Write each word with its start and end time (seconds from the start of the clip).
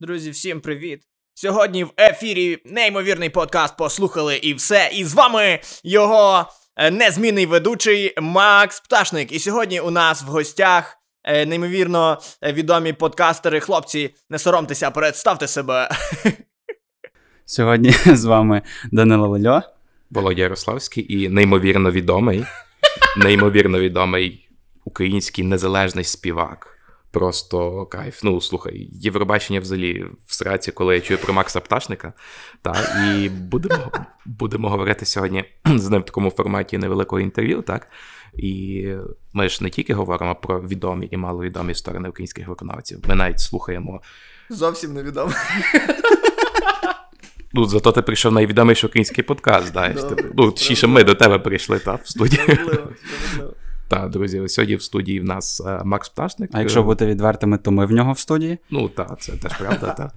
Друзі, 0.00 0.30
всім 0.30 0.60
привіт! 0.60 1.02
Сьогодні 1.34 1.84
в 1.84 1.92
ефірі 1.98 2.58
неймовірний 2.64 3.30
подкаст 3.30 3.76
послухали 3.76 4.36
і 4.36 4.54
все. 4.54 4.90
І 4.92 5.04
з 5.04 5.14
вами 5.14 5.60
його 5.84 6.46
е, 6.76 6.90
незмінний 6.90 7.46
ведучий 7.46 8.14
Макс 8.20 8.80
Пташник. 8.80 9.32
І 9.32 9.38
сьогодні 9.38 9.80
у 9.80 9.90
нас 9.90 10.22
в 10.22 10.26
гостях 10.26 10.96
е, 11.24 11.46
неймовірно 11.46 12.18
е, 12.42 12.52
відомі 12.52 12.92
подкастери. 12.92 13.60
Хлопці, 13.60 14.14
не 14.30 14.38
соромтеся, 14.38 14.90
представте 14.90 15.46
себе. 15.46 15.88
Сьогодні 17.44 17.90
з 17.90 18.24
вами 18.24 18.62
Данило 18.92 19.28
Лельо. 19.28 19.62
Володя 20.12 20.42
Ярославський 20.42 21.14
і 21.14 21.28
неймовірно 21.28 21.90
відомий, 21.90 22.44
неймовірно 23.16 23.80
відомий 23.80 24.48
український 24.84 25.44
незалежний 25.44 26.04
співак. 26.04 26.78
Просто 27.10 27.86
кайф. 27.86 28.22
Ну, 28.24 28.40
слухай, 28.40 28.88
Євробачення 28.92 29.60
взагалі 29.60 30.06
в 30.26 30.34
сраці, 30.34 30.72
коли 30.72 30.94
я 30.94 31.00
чую 31.00 31.18
про 31.18 31.34
Макса 31.34 31.60
Пташника. 31.60 32.12
Так, 32.62 32.96
і 33.06 33.28
будемо 33.28 33.92
будемо 34.24 34.70
говорити 34.70 35.06
сьогодні 35.06 35.44
з 35.76 35.88
ним 35.88 36.02
в 36.02 36.04
такому 36.04 36.30
форматі 36.30 36.78
невеликого 36.78 37.20
інтерв'ю, 37.20 37.62
так? 37.62 37.88
І 38.34 38.86
ми 39.32 39.48
ж 39.48 39.64
не 39.64 39.70
тільки 39.70 39.94
говоримо 39.94 40.34
про 40.34 40.60
відомі 40.60 41.08
і 41.10 41.16
маловідомі 41.16 41.74
сторони 41.74 42.08
українських 42.08 42.48
виконавців. 42.48 42.98
Ми 43.08 43.14
навіть 43.14 43.40
слухаємо. 43.40 44.02
Зовсім 44.50 44.92
невідомо. 44.94 45.32
Ну, 47.54 47.64
зато 47.64 47.92
ти 47.92 48.02
прийшов 48.02 48.32
найвідоміший 48.32 48.88
український 48.88 49.24
подкаст, 49.24 49.72
знаєш. 49.72 50.00
Ну, 50.36 50.50
точніше, 50.50 50.86
ми 50.86 51.04
до 51.04 51.14
тебе 51.14 51.38
прийшли, 51.38 51.78
та, 51.78 51.94
в 51.94 52.00
студію. 52.04 52.58
Так, 53.88 54.10
друзі, 54.10 54.48
сьогодні 54.48 54.76
в 54.76 54.82
студії 54.82 55.20
в 55.20 55.24
нас 55.24 55.62
е, 55.66 55.82
Макс 55.84 56.08
Пташник. 56.08 56.50
А 56.52 56.60
якщо 56.60 56.82
бути 56.82 57.06
відвертими, 57.06 57.58
то 57.58 57.70
ми 57.70 57.86
в 57.86 57.92
нього 57.92 58.12
в 58.12 58.18
студії. 58.18 58.58
Ну 58.70 58.88
так, 58.88 59.20
це 59.20 59.32
теж 59.32 59.58
правда. 59.58 59.92
та. 59.92 60.12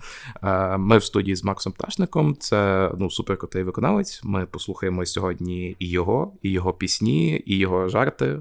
Е, 0.73 0.78
ми 0.78 0.97
в 0.97 1.03
студії 1.03 1.36
з 1.36 1.44
Максом 1.44 1.73
Пташником. 1.73 2.36
Це 2.39 2.91
ну, 2.97 3.09
суперкрутий 3.09 3.63
виконавець. 3.63 4.22
Ми 4.23 4.45
послухаємо 4.45 5.06
сьогодні 5.06 5.75
і 5.80 5.89
його, 5.89 6.33
і 6.41 6.52
його 6.52 6.73
пісні, 6.73 7.44
і 7.45 7.58
його 7.58 7.89
жарти. 7.89 8.39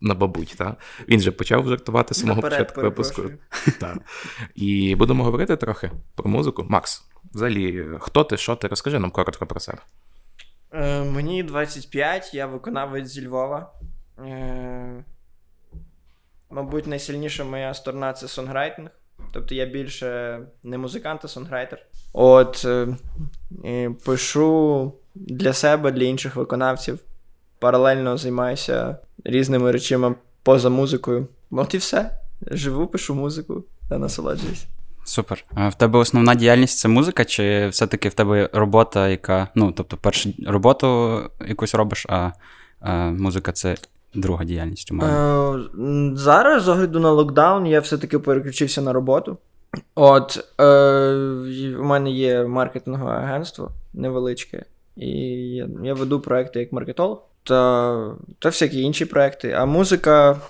На 0.00 0.14
бабуть, 0.14 0.54
так? 0.58 0.76
Він 1.08 1.20
же 1.20 1.32
почав 1.32 1.68
жартувати 1.68 2.14
з 2.14 2.20
самого 2.20 2.42
початку 2.42 2.80
випуску. 2.80 3.22
Так. 3.80 3.98
І 4.54 4.96
будемо 4.96 5.24
говорити 5.24 5.56
трохи 5.56 5.90
про 6.14 6.30
музику. 6.30 6.66
Макс, 6.68 7.04
взагалі, 7.34 7.88
хто 8.00 8.24
ти, 8.24 8.36
що 8.36 8.56
ти? 8.56 8.68
Розкажи 8.68 8.98
нам 8.98 9.10
коротко 9.10 9.46
про 9.46 9.60
себе. 9.60 9.78
Е, 10.72 11.04
Мені 11.04 11.42
25, 11.42 12.34
я 12.34 12.46
виконавець 12.46 13.08
зі 13.08 13.26
Львова. 13.26 13.72
Е, 14.18 15.04
Мабуть, 16.50 16.86
найсильніша 16.86 17.44
моя 17.44 17.74
сторона 17.74 18.12
це 18.12 18.28
сонграйтинг. 18.28 18.90
Тобто 19.32 19.54
я 19.54 19.66
більше 19.66 20.40
не 20.62 20.78
музикант, 20.78 21.20
а 21.24 21.28
сонграйтер. 21.28 21.86
От 22.12 22.64
е, 23.64 23.90
пишу 24.04 24.92
для 25.14 25.52
себе, 25.52 25.92
для 25.92 26.04
інших 26.04 26.36
виконавців. 26.36 26.98
Паралельно 27.58 28.16
займаюся 28.16 28.96
різними 29.24 29.72
речами 29.72 30.14
поза 30.42 30.70
музикою. 30.70 31.28
От 31.50 31.74
і 31.74 31.78
все. 31.78 32.18
Живу, 32.50 32.86
пишу 32.86 33.14
музику 33.14 33.64
та 33.88 33.98
насолоджуюсь. 33.98 34.66
Супер. 35.04 35.44
В 35.50 35.74
тебе 35.74 35.98
основна 35.98 36.34
діяльність 36.34 36.78
це 36.78 36.88
музика, 36.88 37.24
чи 37.24 37.68
все-таки 37.68 38.08
в 38.08 38.14
тебе 38.14 38.50
робота, 38.52 39.08
яка. 39.08 39.48
Ну, 39.54 39.72
тобто, 39.76 39.96
першу 39.96 40.30
роботу 40.46 41.20
якусь 41.48 41.74
робиш, 41.74 42.06
а, 42.08 42.30
а 42.80 43.10
музика 43.10 43.52
це 43.52 43.76
друга 44.14 44.44
діяльність 44.44 44.92
у 44.92 44.94
мене? 44.94 45.12
Е, 45.12 46.16
Зараз, 46.16 46.62
з 46.62 46.68
огляду 46.68 47.00
на 47.00 47.10
локдаун, 47.10 47.66
я 47.66 47.80
все-таки 47.80 48.18
переключився 48.18 48.82
на 48.82 48.92
роботу. 48.92 49.38
От 49.94 50.44
е, 50.60 50.64
у 51.78 51.84
мене 51.84 52.10
є 52.10 52.44
маркетингове 52.44 53.12
агентство 53.12 53.70
невеличке, 53.92 54.64
і 54.96 55.08
я, 55.54 55.68
я 55.82 55.94
веду 55.94 56.20
проекти 56.20 56.60
як 56.60 56.72
маркетолог 56.72 57.22
та, 57.42 58.14
та 58.38 58.48
всякі 58.48 58.80
інші 58.80 59.04
проекти. 59.04 59.52
А 59.52 59.64
музика, 59.64 60.40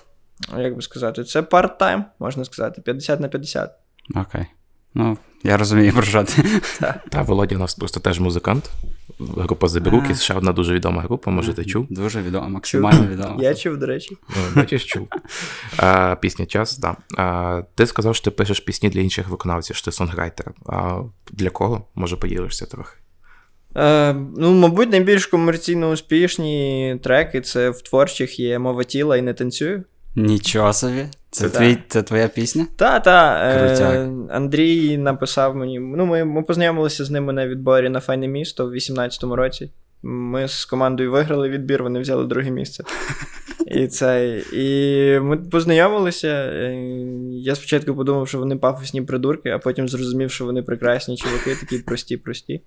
як 0.57 0.75
би 0.75 0.81
сказати, 0.81 1.23
це 1.23 1.41
парт-тайм, 1.41 2.03
можна 2.19 2.45
сказати, 2.45 2.81
50 2.81 3.19
на 3.19 3.27
50. 3.27 3.71
Окей. 4.15 4.45
Ну, 4.93 5.17
я 5.43 5.57
розумію, 5.57 5.93
про 5.93 6.01
що 6.03 6.23
ти. 6.23 6.43
Та 7.09 7.21
Володя 7.21 7.55
у 7.55 7.59
нас 7.59 7.75
просто 7.75 7.99
теж 7.99 8.19
музикант. 8.19 8.69
Група 9.19 9.67
Забіруки, 9.67 10.15
ще 10.15 10.33
одна 10.33 10.51
дуже 10.51 10.73
відома 10.73 11.01
група, 11.01 11.31
може, 11.31 11.53
ти 11.53 11.65
чув? 11.65 11.87
Дуже 11.89 12.21
відома, 12.21 12.47
максимально 12.47 13.07
відома. 13.07 13.35
Я 13.39 13.53
чув, 13.55 13.77
до 13.77 13.85
речі. 13.85 14.17
Ну, 14.29 14.35
бачиш, 14.55 14.85
чув. 14.85 15.07
А, 15.77 16.15
Пісня 16.21 16.45
час, 16.45 16.77
так. 16.77 16.97
Да. 17.11 17.63
Ти 17.75 17.85
сказав, 17.87 18.15
що 18.15 18.23
ти 18.25 18.31
пишеш 18.31 18.59
пісні 18.59 18.89
для 18.89 18.99
інших 19.01 19.27
виконавців, 19.29 19.75
що 19.75 19.85
ти 19.85 19.91
сонграйтер. 19.91 20.53
А 20.65 21.01
для 21.31 21.49
кого? 21.49 21.87
Може, 21.95 22.17
поділишся 22.17 22.65
трохи? 22.65 22.97
Е, 23.77 24.13
Ну, 24.37 24.53
мабуть, 24.53 24.91
найбільш 24.91 25.25
комерційно 25.25 25.89
успішні 25.89 26.99
треки 27.03 27.41
це 27.41 27.69
в 27.69 27.81
творчих 27.81 28.39
є 28.39 28.59
мова 28.59 28.83
тіла 28.83 29.17
і 29.17 29.21
не 29.21 29.33
танцюю. 29.33 29.83
Нічого 30.15 30.73
собі. 30.73 31.05
Це 31.31 31.49
це, 31.49 31.59
твій, 31.59 31.77
це 31.87 32.03
твоя 32.03 32.27
пісня? 32.27 32.67
Так, 32.75 33.03
так. 33.03 33.41
Е, 33.43 34.09
Андрій 34.29 34.97
написав 34.97 35.55
мені. 35.55 35.79
Ну, 35.79 36.05
Ми 36.05 36.25
ми 36.25 36.43
познайомилися 36.43 37.05
з 37.05 37.11
ними 37.11 37.33
на 37.33 37.47
відборі 37.47 37.89
на 37.89 37.99
файне 37.99 38.27
місто 38.27 38.67
в 38.67 38.73
18-му 38.73 39.35
році. 39.35 39.71
Ми 40.03 40.47
з 40.47 40.65
командою 40.65 41.11
виграли 41.11 41.49
відбір, 41.49 41.83
вони 41.83 41.99
взяли 41.99 42.25
друге 42.25 42.51
місце. 42.51 42.83
І 43.67 43.87
це, 43.87 44.37
і 44.53 45.19
ми 45.19 45.37
познайомилися. 45.37 46.27
Е, 46.27 46.73
я 47.31 47.55
спочатку 47.55 47.95
подумав, 47.95 48.27
що 48.27 48.39
вони 48.39 48.55
пафосні 48.55 49.01
придурки, 49.01 49.49
а 49.49 49.59
потім 49.59 49.89
зрозумів, 49.89 50.31
що 50.31 50.45
вони 50.45 50.61
прекрасні 50.61 51.17
чуваки, 51.17 51.55
такі 51.55 51.77
прості-прості. 51.79 52.61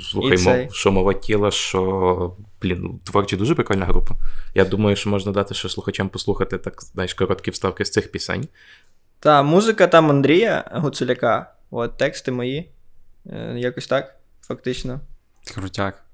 Слухай, 0.00 0.38
мов, 0.38 0.74
що 0.74 0.92
мова 0.92 1.14
тіла, 1.14 1.50
що 1.50 2.36
блін, 2.62 2.78
ну, 2.82 3.00
творчі 3.04 3.36
дуже 3.36 3.54
прикольна 3.54 3.86
група. 3.86 4.14
Я 4.54 4.64
думаю, 4.64 4.96
що 4.96 5.10
можна 5.10 5.32
дати 5.32 5.54
ще 5.54 5.68
слухачам 5.68 6.08
послухати 6.08 6.58
так, 6.58 6.82
знаєш, 6.82 7.14
короткі 7.14 7.50
вставки 7.50 7.84
з 7.84 7.90
цих 7.90 8.12
пісень. 8.12 8.48
Та, 9.20 9.42
музика 9.42 9.86
там 9.86 10.10
Андрія 10.10 10.70
Гуцуляка, 10.72 11.54
от 11.70 11.96
тексти 11.96 12.32
мої. 12.32 12.70
Е, 13.26 13.54
якось 13.58 13.86
так, 13.86 14.14
фактично. 14.40 15.00
Крутяк. 15.54 16.04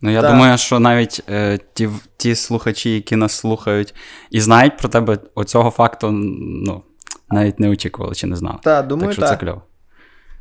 Ну, 0.00 0.10
я 0.10 0.22
так. 0.22 0.30
думаю, 0.30 0.58
що 0.58 0.78
навіть 0.78 1.22
е, 1.28 1.58
ті 1.72 1.88
ті 2.16 2.34
слухачі, 2.34 2.94
які 2.94 3.16
нас 3.16 3.32
слухають 3.32 3.94
і 4.30 4.40
знають 4.40 4.78
про 4.78 4.88
тебе, 4.88 5.18
оцього 5.34 5.70
факту 5.70 6.10
ну, 6.10 6.82
навіть 7.30 7.60
не 7.60 7.68
очікували 7.68 8.14
чи 8.14 8.26
не 8.26 8.36
знали. 8.36 8.58
Та, 8.62 8.82
думаю, 8.82 9.06
так 9.06 9.12
що 9.12 9.22
так. 9.22 9.30
це 9.30 9.46
кльово. 9.46 9.62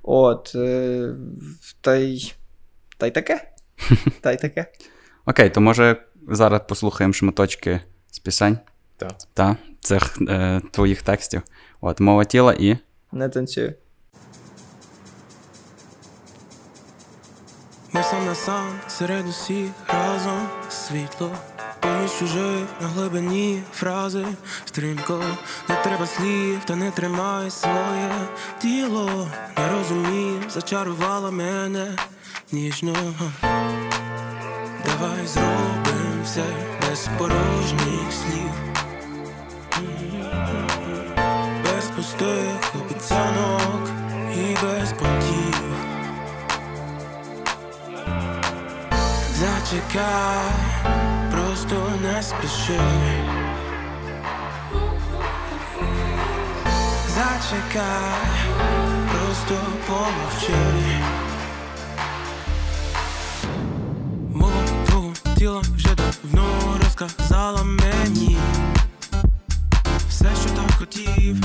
От. 0.04 0.52
Е, 0.56 1.16
та 1.82 1.96
й 1.96 2.34
та 2.98 3.08
й 3.08 3.12
таке. 3.12 3.52
Та 4.22 4.32
й 4.32 4.38
таке. 4.38 4.66
Окей, 5.26 5.50
то 5.50 5.62
може 5.62 5.98
зараз 6.28 6.62
послухаємо 6.68 7.14
шматочки 7.14 7.82
з 8.12 8.20
пісень. 8.20 8.58
Так. 8.98 9.12
Та, 9.34 9.58
цих 9.80 10.18
е, 10.30 10.62
твоїх 10.72 11.02
текстів. 11.02 11.42
От, 11.82 12.00
мова 12.00 12.26
тіла 12.26 12.54
і. 12.60 12.78
Не 13.12 13.30
танцюю. 13.30 13.74
Ми 17.92 18.04
сам 18.04 18.26
на 18.26 18.36
сам 18.36 18.80
серед 18.88 19.28
усіх 19.28 19.70
разом 19.88 20.48
світло. 20.70 21.32
Поміж 21.80 22.12
чужих 22.20 22.68
на 22.82 22.88
глибині 22.88 23.62
фрази 23.72 24.26
стрімко, 24.66 25.24
не 25.70 25.76
треба 25.76 26.06
слів, 26.06 26.66
та 26.66 26.76
не 26.76 26.92
тримай 26.92 27.50
своє 27.50 28.12
тіло. 28.62 29.28
Не 29.58 29.70
розумів, 29.70 30.44
зачарувала 30.50 31.32
мене 31.32 31.96
ніжно. 32.52 32.94
Давай 34.86 35.28
зробим 35.28 36.24
все 36.24 36.44
без 36.82 37.10
порожніх 37.18 38.12
слів, 38.12 38.52
без 41.64 41.86
пустих 41.96 42.76
обіцянок 42.76 43.90
і 44.36 44.66
без 44.66 44.94
понтів. 44.94 45.56
Зачекай, 49.34 50.52
просто 51.32 51.92
не 52.02 52.24
спіши. 52.24 52.80
Зачекай, 57.08 58.22
просто 59.12 59.56
помовчи. 59.88 61.25
Тіло 65.46 65.62
вже 65.76 65.90
давно 65.96 66.78
розказала 66.84 67.64
мені 67.64 68.38
все, 70.10 70.28
що 70.42 70.50
так 70.50 70.72
хотів, 70.80 71.36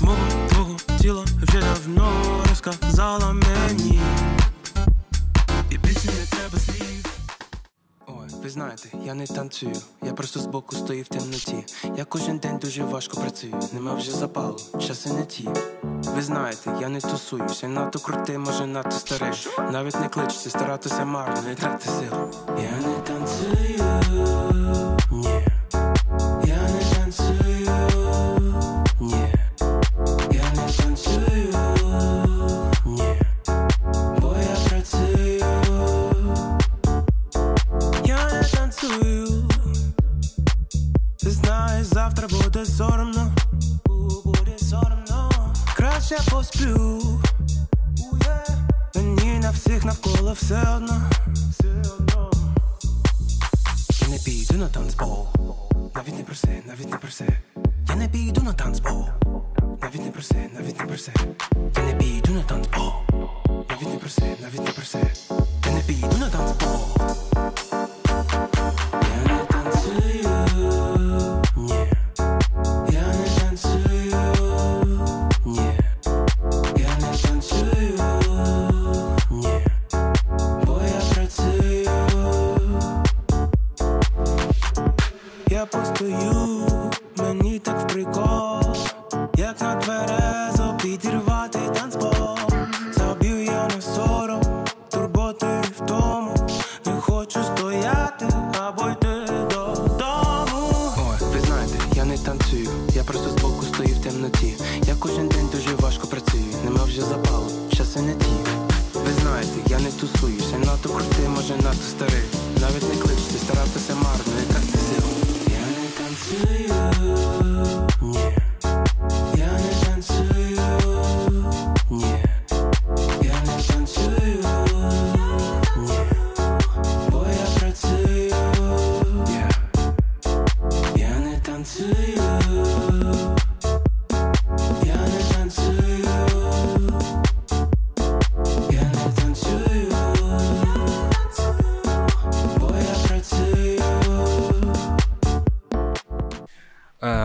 мого 0.00 0.48
твого 0.48 0.76
тіла 1.00 1.24
вже 1.42 1.60
давно 1.60 2.12
розказала 2.48 3.32
мені, 3.32 4.00
ви 8.44 8.50
знаєте, 8.50 8.88
я 9.04 9.14
не 9.14 9.26
танцюю, 9.26 9.76
я 10.02 10.12
просто 10.12 10.40
збоку 10.40 10.76
стою 10.76 11.02
в 11.02 11.08
темноті. 11.08 11.64
Я 11.96 12.04
кожен 12.04 12.38
день 12.38 12.58
дуже 12.58 12.84
важко 12.84 13.20
працюю, 13.20 13.54
нема 13.72 13.94
вже 13.94 14.10
запалу, 14.10 14.56
часи 14.80 15.12
не 15.12 15.24
ті. 15.24 15.48
Ви 15.82 16.22
знаєте, 16.22 16.76
я 16.80 16.88
не 16.88 17.00
тусуюсь, 17.00 17.62
я 17.62 17.68
надто 17.68 17.98
крутий, 17.98 18.38
може 18.38 18.66
надто 18.66 18.90
старий. 18.90 19.46
Навіть 19.72 20.00
не 20.00 20.08
кличте, 20.08 20.50
старатися 20.50 21.04
марно, 21.04 21.42
не 21.42 21.54
тратити 21.54 21.90
сил. 21.90 22.12
Я 22.48 22.88
не 22.88 22.98
танцюю, 22.98 23.84
ні. 25.10 25.53
Завтра 42.28 42.38
буде 42.44 42.66
соромно. 42.66 43.32
Буде 44.24 44.58
соромно. 44.58 45.30
Краще 45.76 46.16
посплю. 46.30 47.00
Мені 48.94 49.38
на 49.38 49.50
всіх 49.50 49.84
навколо 49.84 50.32
все 50.32 50.62
одно. 50.76 51.10
Я 54.00 54.08
не 54.08 54.18
піду 54.18 54.54
на 54.54 54.68
танцпол. 54.68 55.26
Навіть 55.94 56.18
не 56.18 56.24
проси, 56.24 56.62
навіть 56.66 56.90
не 56.90 56.96
проси. 56.96 57.28
Я 57.88 57.96
не 57.96 58.08
піду 58.08 58.42
на 58.42 58.52
танцпол. 58.52 59.04
Навіть 59.82 60.04
не 60.04 60.10
проси, 60.10 60.50
навіть 60.54 60.80
не 60.80 60.86
проси. 60.86 61.12
Я 61.76 61.82
не 61.82 61.94
піду 61.94 62.32
на 62.32 62.42
танцпол. 62.42 62.92
Навіть 63.70 63.88
не 63.92 63.98
проси, 63.98 64.36
навіть 64.42 64.64
не 64.66 64.72
проси. 64.72 64.98
Я 65.66 65.72
не 65.72 65.80
піду 65.80 66.18
на 66.18 66.28
танцпол. 66.30 66.80
Я 68.92 69.32
не 69.32 69.44
танцюю, 69.44 70.23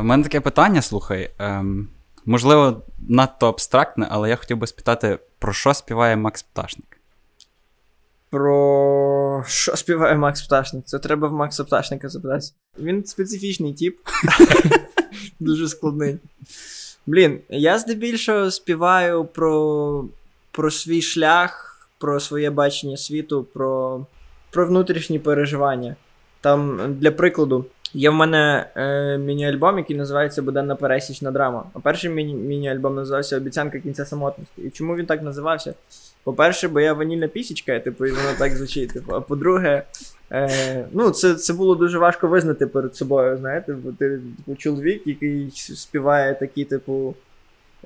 мене 0.10 0.24
таке 0.24 0.42
питання, 0.42 0.82
слухай. 0.82 1.32
ем, 1.40 1.90
можливо, 2.26 2.82
надто 3.10 3.48
абстрактне, 3.48 4.08
але 4.12 4.30
я 4.30 4.36
хотів 4.36 4.58
би 4.58 4.68
спитати, 4.68 5.20
про 5.40 5.54
що 5.54 5.74
співає 5.74 6.16
Макс 6.16 6.44
Пташник? 6.44 7.00
Про 8.30 9.44
що 9.48 9.76
співає 9.76 10.16
Макс 10.16 10.42
Пташник? 10.42 10.86
Це 10.86 11.00
треба 11.00 11.28
в 11.28 11.34
Макса 11.34 11.64
Пташника 11.64 12.10
запитати. 12.10 12.46
Він 12.80 13.06
специфічний 13.06 13.74
тип. 13.74 13.98
Дуже 15.40 15.68
складний. 15.68 16.18
Блін, 17.06 17.40
я 17.50 17.80
здебільшого 17.80 18.52
співаю 18.52 19.26
про, 19.26 20.06
про 20.52 20.72
свій 20.72 21.02
шлях, 21.02 21.82
про 21.98 22.20
своє 22.20 22.50
бачення 22.50 22.98
світу, 22.98 23.48
про, 23.54 24.06
про 24.52 24.68
внутрішні 24.68 25.20
переживання. 25.20 25.96
Там, 26.42 26.80
для 27.00 27.12
прикладу, 27.12 27.66
є 27.94 28.10
в 28.10 28.14
мене 28.14 28.66
е, 28.76 29.18
міні-альбом, 29.18 29.78
який 29.78 29.98
називається 29.98 30.42
Буденна 30.42 30.76
пересічна 30.76 31.32
драма. 31.32 31.64
А 31.74 31.80
перший 31.80 32.10
міні- 32.10 32.34
міні-альбом 32.34 32.96
називався 32.96 33.38
Обіцянка 33.38 33.80
кінця 33.80 34.06
самотності. 34.06 34.62
І 34.62 34.70
чому 34.70 34.96
він 34.96 35.06
так 35.06 35.22
називався? 35.22 35.74
По-перше, 36.24 36.68
бо 36.68 36.80
я 36.80 36.94
ванільна 36.94 37.28
пісічка, 37.28 37.80
типу, 37.80 38.06
і 38.06 38.12
воно 38.12 38.30
так 38.38 38.56
звучить. 38.56 38.94
Типу. 38.94 39.16
А 39.16 39.22
по-друге, 39.22 39.84
е, 40.32 40.86
ну, 40.92 41.12
це, 41.12 41.36
це 41.36 41.54
було 41.54 41.76
дуже 41.76 41.98
важко 41.98 42.28
визнати 42.28 42.68
перед 42.68 42.96
собою, 42.96 43.38
знаєте, 43.38 43.74
бо 43.74 43.92
ти 43.92 44.10
типу, 44.10 44.56
чоловік, 44.58 45.08
який 45.08 45.52
співає 45.56 46.34
такі, 46.36 46.66
типу. 46.66 47.16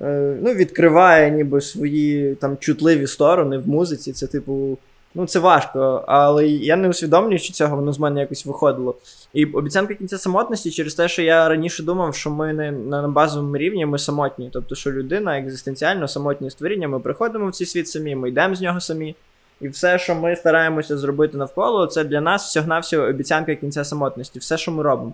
Е, 0.00 0.36
ну, 0.42 0.54
відкриває 0.54 1.30
ніби 1.30 1.60
свої 1.60 2.34
там 2.34 2.56
чутливі 2.56 3.06
сторони 3.06 3.58
в 3.58 3.68
музиці. 3.68 4.12
Це, 4.12 4.26
типу, 4.26 4.78
ну, 5.14 5.26
це 5.26 5.38
важко. 5.38 6.04
Але 6.06 6.48
я 6.48 6.76
не 6.76 6.88
усвідомлюю, 6.88 7.38
що 7.38 7.52
цього 7.52 7.76
воно 7.76 7.92
з 7.92 7.98
мене 7.98 8.20
якось 8.20 8.46
виходило. 8.46 8.94
І 9.32 9.44
обіцянка 9.44 9.94
кінця 9.94 10.18
самотності 10.18 10.70
через 10.70 10.94
те, 10.94 11.08
що 11.08 11.22
я 11.22 11.48
раніше 11.48 11.82
думав, 11.82 12.14
що 12.14 12.30
ми 12.30 12.52
не 12.52 12.72
на 12.72 13.08
базовому 13.08 13.56
рівні 13.56 13.86
ми 13.86 13.98
самотні. 13.98 14.50
Тобто, 14.52 14.74
що 14.74 14.92
людина 14.92 15.38
екзистенціально 15.38 16.08
самотні 16.08 16.50
створіння, 16.50 16.88
ми 16.88 17.00
приходимо 17.00 17.48
в 17.48 17.52
цей 17.52 17.66
світ 17.66 17.88
самі, 17.88 18.14
ми 18.14 18.28
йдемо 18.28 18.54
з 18.54 18.60
нього 18.60 18.80
самі. 18.80 19.14
І 19.60 19.68
все, 19.68 19.98
що 19.98 20.14
ми 20.14 20.36
стараємося 20.36 20.98
зробити 20.98 21.36
навколо, 21.36 21.86
це 21.86 22.04
для 22.04 22.20
нас 22.20 22.48
всього-навсього 22.48 23.06
обіцянка 23.06 23.54
кінця 23.54 23.84
самотності, 23.84 24.38
все, 24.38 24.58
що 24.58 24.72
ми 24.72 24.82
робимо. 24.82 25.12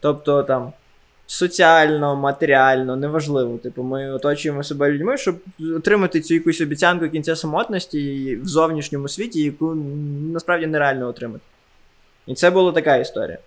Тобто 0.00 0.42
там 0.42 0.72
соціально, 1.30 2.16
матеріально, 2.16 2.96
неважливо. 2.96 3.58
Типу, 3.58 3.82
ми 3.82 4.12
оточуємо 4.12 4.62
себе 4.62 4.90
людьми, 4.90 5.18
щоб 5.18 5.36
отримати 5.76 6.20
цю 6.20 6.34
якусь 6.34 6.60
обіцянку 6.60 7.08
кінця 7.08 7.36
самотності 7.36 8.36
в 8.36 8.46
зовнішньому 8.46 9.08
світі, 9.08 9.42
яку 9.42 9.74
насправді 10.32 10.66
нереально 10.66 11.08
отримати. 11.08 11.44
І 12.26 12.34
це 12.34 12.50
була 12.50 12.72
така 12.72 12.96
історія. 12.96 13.38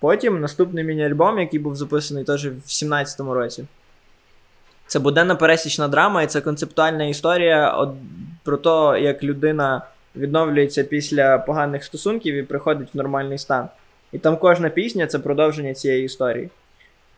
Потім 0.00 0.40
наступний 0.40 0.84
міні-альбом, 0.84 1.38
який 1.38 1.60
був 1.60 1.76
записаний 1.76 2.24
теж 2.24 2.46
в 2.46 2.68
17-му 2.68 3.34
році. 3.34 3.64
Це 4.86 4.98
буденна 4.98 5.34
пересічна 5.34 5.88
драма, 5.88 6.22
і 6.22 6.26
це 6.26 6.40
концептуальна 6.40 7.04
історія 7.04 7.88
про 8.44 8.56
те, 8.56 9.02
як 9.02 9.22
людина 9.22 9.82
відновлюється 10.16 10.84
після 10.84 11.38
поганих 11.38 11.84
стосунків 11.84 12.34
і 12.34 12.42
приходить 12.42 12.94
в 12.94 12.96
нормальний 12.96 13.38
стан. 13.38 13.68
І 14.12 14.18
там 14.18 14.36
кожна 14.36 14.68
пісня 14.68 15.06
це 15.06 15.18
продовження 15.18 15.74
цієї 15.74 16.04
історії. 16.04 16.50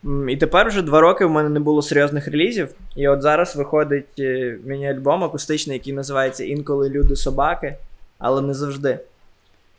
І 0.04 0.36
тепер 0.36 0.68
вже 0.68 0.82
два 0.82 1.00
роки 1.00 1.24
в 1.24 1.30
мене 1.30 1.48
не 1.48 1.60
було 1.60 1.82
серйозних 1.82 2.28
релізів. 2.28 2.74
І 2.96 3.08
от 3.08 3.22
зараз 3.22 3.56
виходить 3.56 4.18
е, 4.18 4.58
міні-альбом 4.64 5.24
акустичний, 5.24 5.76
який 5.76 5.92
називається 5.92 6.44
Інколи 6.44 6.90
люди 6.90 7.16
собаки, 7.16 7.74
але 8.18 8.42
не 8.42 8.54
завжди. 8.54 8.98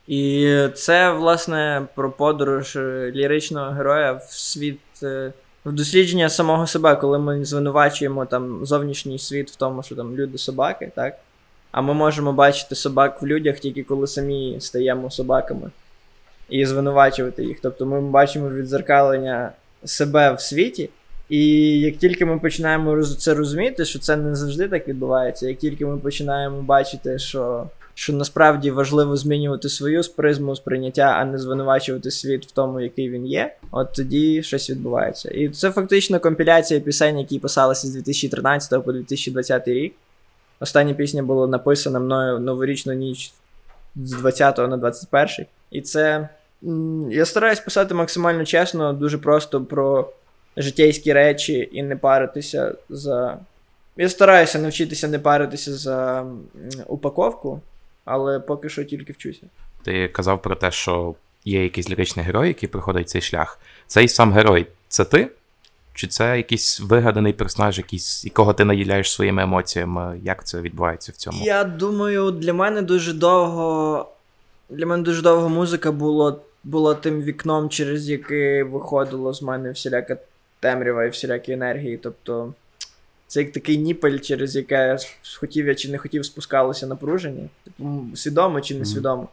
І 0.07 0.55
це, 0.75 1.11
власне, 1.11 1.88
про 1.95 2.11
подорож 2.11 2.75
е, 2.75 3.11
ліричного 3.15 3.71
героя 3.71 4.13
в 4.13 4.23
світ, 4.29 4.79
е, 5.03 5.33
в 5.65 5.71
дослідження 5.71 6.29
самого 6.29 6.67
себе, 6.67 6.95
коли 6.95 7.19
ми 7.19 7.45
звинувачуємо 7.45 8.25
там 8.25 8.65
зовнішній 8.65 9.19
світ 9.19 9.51
в 9.51 9.55
тому, 9.55 9.83
що 9.83 9.95
там 9.95 10.15
люди 10.15 10.38
собаки, 10.38 10.91
так? 10.95 11.17
А 11.71 11.81
ми 11.81 11.93
можемо 11.93 12.33
бачити 12.33 12.75
собак 12.75 13.21
в 13.21 13.25
людях 13.25 13.59
тільки 13.59 13.83
коли 13.83 14.07
самі 14.07 14.57
стаємо 14.59 15.11
собаками 15.11 15.71
і 16.49 16.65
звинувачувати 16.65 17.43
їх. 17.43 17.59
Тобто 17.61 17.85
ми 17.85 18.01
бачимо 18.01 18.49
відзеркалення 18.49 19.51
себе 19.86 20.33
в 20.33 20.41
світі. 20.41 20.89
І 21.29 21.69
як 21.79 21.98
тільки 21.98 22.25
ми 22.25 22.39
починаємо 22.39 23.03
це 23.03 23.33
розуміти, 23.33 23.86
що 23.86 24.00
це 24.00 24.15
не 24.15 24.36
завжди 24.36 24.67
так 24.67 24.88
відбувається, 24.88 25.48
як 25.48 25.57
тільки 25.57 25.86
ми 25.86 25.98
починаємо 25.98 26.62
бачити, 26.62 27.19
що, 27.19 27.67
що 27.93 28.13
насправді 28.13 28.71
важливо 28.71 29.15
змінювати 29.15 29.69
свою 29.69 30.01
призму 30.15 30.55
сприйняття, 30.55 31.15
а 31.19 31.25
не 31.25 31.38
звинувачувати 31.38 32.12
світ 32.12 32.45
в 32.45 32.51
тому, 32.51 32.81
який 32.81 33.09
він 33.09 33.25
є, 33.25 33.55
от 33.71 33.93
тоді 33.93 34.43
щось 34.43 34.69
відбувається. 34.69 35.29
І 35.29 35.50
це 35.50 35.71
фактично 35.71 36.19
компіляція 36.19 36.79
пісень, 36.79 37.19
які 37.19 37.39
писалися 37.39 37.88
з 37.88 37.91
2013 37.91 38.86
по 38.86 38.91
2020 38.91 39.67
рік. 39.67 39.93
Остання 40.59 40.93
пісня 40.93 41.24
була 41.24 41.48
написана 41.48 42.00
мною 42.00 42.39
новорічну 42.39 42.93
ніч 42.93 43.33
з 43.95 44.12
20 44.12 44.57
на 44.57 44.77
21. 44.77 45.45
І 45.71 45.81
це 45.81 46.29
Я 47.09 47.25
стараюсь 47.25 47.59
писати 47.59 47.93
максимально 47.93 48.45
чесно, 48.45 48.93
дуже 48.93 49.17
просто 49.17 49.61
про 49.61 50.09
життєйські 50.57 51.13
речі 51.13 51.69
і 51.71 51.83
не 51.83 51.95
паритися 51.95 52.75
за. 52.89 53.37
Я 53.97 54.09
стараюся 54.09 54.59
навчитися 54.59 55.07
не 55.07 55.19
паритися 55.19 55.75
за 55.75 56.25
упаковку, 56.87 57.61
але 58.05 58.39
поки 58.39 58.69
що 58.69 58.83
тільки 58.83 59.13
вчуся. 59.13 59.41
Ти 59.83 60.07
казав 60.07 60.41
про 60.41 60.55
те, 60.55 60.71
що 60.71 61.15
є 61.45 61.63
якийсь 61.63 61.89
ліричний 61.89 62.25
герой, 62.25 62.47
який 62.47 62.69
проходить 62.69 63.09
цей 63.09 63.21
шлях. 63.21 63.59
Цей 63.87 64.07
сам 64.07 64.33
герой 64.33 64.67
це 64.87 65.05
ти? 65.05 65.31
Чи 65.93 66.07
це 66.07 66.37
якийсь 66.37 66.79
вигаданий 66.79 67.33
персонаж, 67.33 67.77
якийсь, 67.77 68.25
якого 68.25 68.53
ти 68.53 68.65
наділяєш 68.65 69.11
своїми 69.11 69.43
емоціями? 69.43 70.19
Як 70.23 70.47
це 70.47 70.61
відбувається 70.61 71.11
в 71.11 71.15
цьому? 71.15 71.45
Я 71.45 71.63
думаю, 71.63 72.31
для 72.31 72.53
мене 72.53 72.81
дуже 72.81 73.13
довго. 73.13 74.09
Для 74.69 74.85
мене 74.85 75.03
дуже 75.03 75.21
довго 75.21 75.49
музика 75.49 75.91
було, 75.91 76.41
була 76.63 76.95
тим 76.95 77.21
вікном, 77.21 77.69
через 77.69 78.09
яке 78.09 78.63
виходило 78.63 79.33
з 79.33 79.41
мене 79.41 79.71
всіляка 79.71 80.17
темрява 80.59 81.05
і 81.05 81.09
всілякі 81.09 81.51
енергії. 81.51 81.97
Тобто, 81.97 82.53
це 83.27 83.41
як 83.41 83.51
такий 83.51 83.77
ніпель, 83.77 84.19
через 84.19 84.55
яке 84.55 84.97
хотів 85.39 85.67
я 85.67 85.75
чи 85.75 85.91
не 85.91 85.97
хотів 85.97 86.25
спускалося 86.25 86.87
напруження. 86.87 87.49
Типу, 87.63 88.03
свідомо 88.15 88.61
чи 88.61 88.75
несвідомо. 88.75 89.27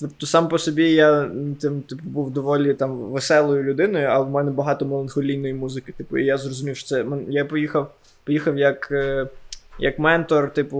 Тобто 0.00 0.26
сам 0.26 0.48
по 0.48 0.58
собі 0.58 0.92
я 0.92 1.30
тим, 1.60 1.82
типу, 1.82 2.02
був 2.04 2.30
доволі 2.30 2.74
там 2.74 2.96
веселою 2.96 3.62
людиною, 3.62 4.08
а 4.08 4.20
в 4.20 4.30
мене 4.30 4.50
багато 4.50 4.86
меланхолійної 4.86 5.54
музики. 5.54 5.92
Типу, 5.92 6.18
і 6.18 6.24
я 6.24 6.38
зрозумів, 6.38 6.76
що 6.76 6.88
це. 6.88 7.04
Я 7.28 7.44
поїхав, 7.44 7.94
поїхав 8.24 8.58
як. 8.58 8.92
Як 9.78 9.98
ментор, 9.98 10.52
типу, 10.52 10.78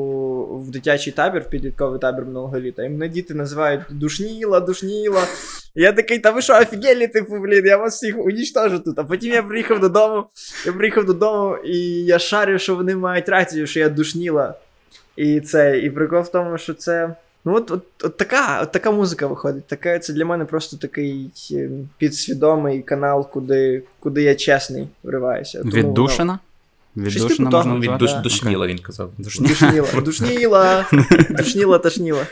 в 0.66 0.70
дитячий 0.70 1.12
табір, 1.12 1.42
в 1.42 1.50
підлітковий 1.50 2.00
табір 2.00 2.24
минулого 2.24 2.60
літа. 2.60 2.84
І 2.84 2.88
мене 2.88 3.08
діти 3.08 3.34
називають 3.34 3.80
душніла, 3.90 4.60
душніла. 4.60 5.22
І 5.74 5.82
я 5.82 5.92
такий, 5.92 6.18
та 6.18 6.30
ви 6.30 6.42
що, 6.42 6.52
офігелі, 6.52 7.08
типу, 7.08 7.38
блін, 7.38 7.66
я 7.66 7.76
вас 7.76 7.94
всіх 7.94 8.18
унічтожу 8.18 8.78
тут. 8.78 8.98
А 8.98 9.04
потім 9.04 9.32
я 9.32 9.42
приїхав 9.42 9.80
додому, 9.80 10.24
я 10.66 10.72
приїхав 10.72 11.04
додому, 11.04 11.56
і 11.56 11.78
я 12.04 12.18
шарю, 12.18 12.58
що 12.58 12.76
вони 12.76 12.96
мають 12.96 13.28
рацію, 13.28 13.66
що 13.66 13.80
я 13.80 13.88
душніла. 13.88 14.54
І 15.16 15.40
це, 15.40 15.78
і 15.78 15.90
прикол 15.90 16.20
в 16.20 16.28
тому, 16.28 16.58
що 16.58 16.74
це. 16.74 17.14
Ну, 17.44 17.54
от, 17.54 17.70
от, 17.70 17.84
от 18.02 18.16
така, 18.16 18.60
от 18.62 18.72
така 18.72 18.90
музика 18.90 19.26
виходить. 19.26 19.66
Така, 19.66 19.98
це 19.98 20.12
для 20.12 20.24
мене 20.24 20.44
просто 20.44 20.76
такий 20.76 21.30
е, 21.52 21.70
підсвідомий 21.98 22.82
канал, 22.82 23.30
куди, 23.30 23.82
куди 24.00 24.22
я 24.22 24.34
чесний 24.34 24.88
вриваюся. 25.02 25.58
Тому 25.58 25.94
воно- 26.02 26.28
Віддушина? 26.98 27.50
Типу 27.50 27.68
можна. 27.68 27.78
Від 27.78 27.98
душ, 27.98 28.14
душніла, 28.14 28.66
він 28.66 28.78
казав. 28.78 29.10
Душніла. 29.18 30.84
Душніла, 31.30 31.78
душніла. 31.78 32.26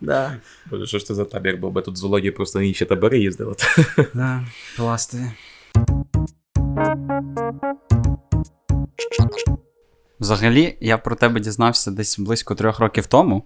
Да. 0.00 0.36
Боже, 0.70 0.86
що 0.86 0.98
ж 0.98 1.06
це 1.06 1.14
за 1.14 1.24
табір, 1.24 1.56
бо 1.56 1.70
би 1.70 1.82
тут 1.82 1.96
з 1.96 2.02
Володією 2.02 2.34
просто 2.36 2.58
на 2.58 2.64
інші 2.64 2.84
табори 2.84 3.18
їздили. 3.18 3.54
Да, 4.14 4.44
пласти. 4.76 5.32
Взагалі, 10.20 10.76
я 10.80 10.98
про 10.98 11.16
тебе 11.16 11.40
дізнався 11.40 11.90
десь 11.90 12.18
близько 12.18 12.54
трьох 12.54 12.80
років 12.80 13.06
тому. 13.06 13.44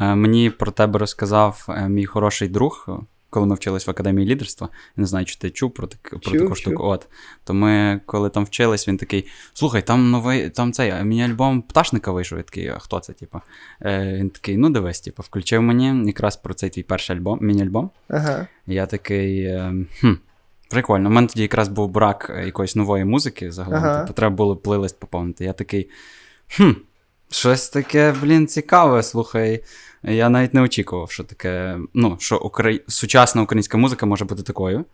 Е, 0.00 0.14
Мені 0.14 0.50
про 0.50 0.72
тебе 0.72 0.98
розказав 0.98 1.66
е, 1.68 1.88
мій 1.88 2.06
хороший 2.06 2.48
друг, 2.48 2.88
коли 3.34 3.46
ми 3.46 3.54
вчились 3.54 3.86
в 3.86 3.90
академії 3.90 4.28
лідерства. 4.28 4.68
Не 4.96 5.06
знаю, 5.06 5.26
чи 5.26 5.36
ти 5.36 5.50
чув 5.50 5.74
про, 5.74 5.86
так, 5.86 6.00
про 6.10 6.18
таку 6.18 6.38
чув. 6.38 6.56
штуку. 6.56 6.82
От. 6.84 7.08
То 7.44 7.54
ми, 7.54 8.00
коли 8.06 8.30
там 8.30 8.44
вчились, 8.44 8.88
він 8.88 8.96
такий: 8.96 9.26
слухай, 9.52 9.82
там 9.82 10.10
новий, 10.10 10.50
там 10.50 10.72
цей 10.72 10.92
мені 10.92 11.24
альбом 11.24 11.62
пташника 11.62 12.12
вийшов. 12.12 12.38
Я 12.38 12.44
такий, 12.44 12.68
а 12.68 12.78
хто 12.78 13.00
це? 13.00 13.12
Типу? 13.12 13.40
Е, 13.82 14.14
він 14.18 14.30
такий, 14.30 14.56
ну 14.56 14.70
дивись, 14.70 15.00
типу, 15.00 15.22
включив 15.22 15.62
мені 15.62 16.06
якраз 16.06 16.36
про 16.36 16.54
цей 16.54 16.70
твій 16.70 16.82
перший 16.82 17.16
альбом, 17.16 17.38
міні-альбом. 17.42 17.90
Ага. 18.08 18.46
Я 18.66 18.86
такий. 18.86 19.40
е, 19.44 19.74
Хм, 20.00 20.12
прикольно. 20.70 21.08
У 21.08 21.12
мене 21.12 21.26
тоді 21.26 21.42
якраз 21.42 21.68
був 21.68 21.90
брак 21.90 22.32
е, 22.36 22.46
якоїсь 22.46 22.76
нової 22.76 23.04
музики 23.04 23.52
загалом. 23.52 23.78
Ага. 23.84 24.00
Типу, 24.00 24.12
треба 24.12 24.36
було 24.36 24.56
плейлист 24.56 25.00
поповнити. 25.00 25.44
Я 25.44 25.52
такий. 25.52 25.90
Хм, 26.56 26.70
щось 27.34 27.68
таке, 27.68 28.14
блін, 28.22 28.46
цікаве, 28.46 29.02
слухай. 29.02 29.64
Я 30.02 30.28
навіть 30.28 30.54
не 30.54 30.60
очікував, 30.60 31.10
що 31.10 31.24
таке. 31.24 31.78
Ну, 31.94 32.16
що 32.20 32.38
укра... 32.38 32.72
сучасна 32.88 33.42
українська 33.42 33.78
музика 33.78 34.06
може 34.06 34.24
бути 34.24 34.42
такою. 34.42 34.84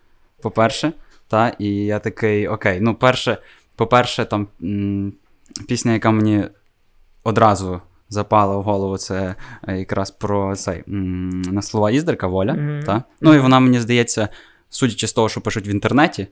По-перше, 0.43 0.93
та, 1.29 1.49
і 1.59 1.69
я 1.69 1.99
такий, 1.99 2.49
окей, 2.49 2.81
ну, 2.81 2.95
перше, 2.95 3.39
по-перше, 3.77 4.25
там 4.25 4.49
м, 4.63 5.13
пісня, 5.69 5.93
яка 5.93 6.11
мені 6.11 6.45
одразу 7.25 7.81
запала 8.09 8.57
в 8.57 8.63
голову, 8.63 8.97
це 8.97 9.35
е, 9.69 9.79
якраз 9.79 10.11
про 10.11 10.57
цей 10.57 10.85
м, 10.89 11.43
на 11.43 11.63
слова 11.63 11.91
Іздрика 11.91 12.27
Воля. 12.27 12.53
Мгм. 12.53 12.83
Та? 12.87 13.03
Ну 13.21 13.35
і 13.35 13.39
вона, 13.39 13.61
мені 13.61 13.81
здається, 13.81 14.29
судячи 14.71 15.07
з 15.07 15.13
того, 15.13 15.29
що 15.29 15.41
пишуть 15.41 15.67
в 15.67 15.69
інтернеті, 15.69 16.27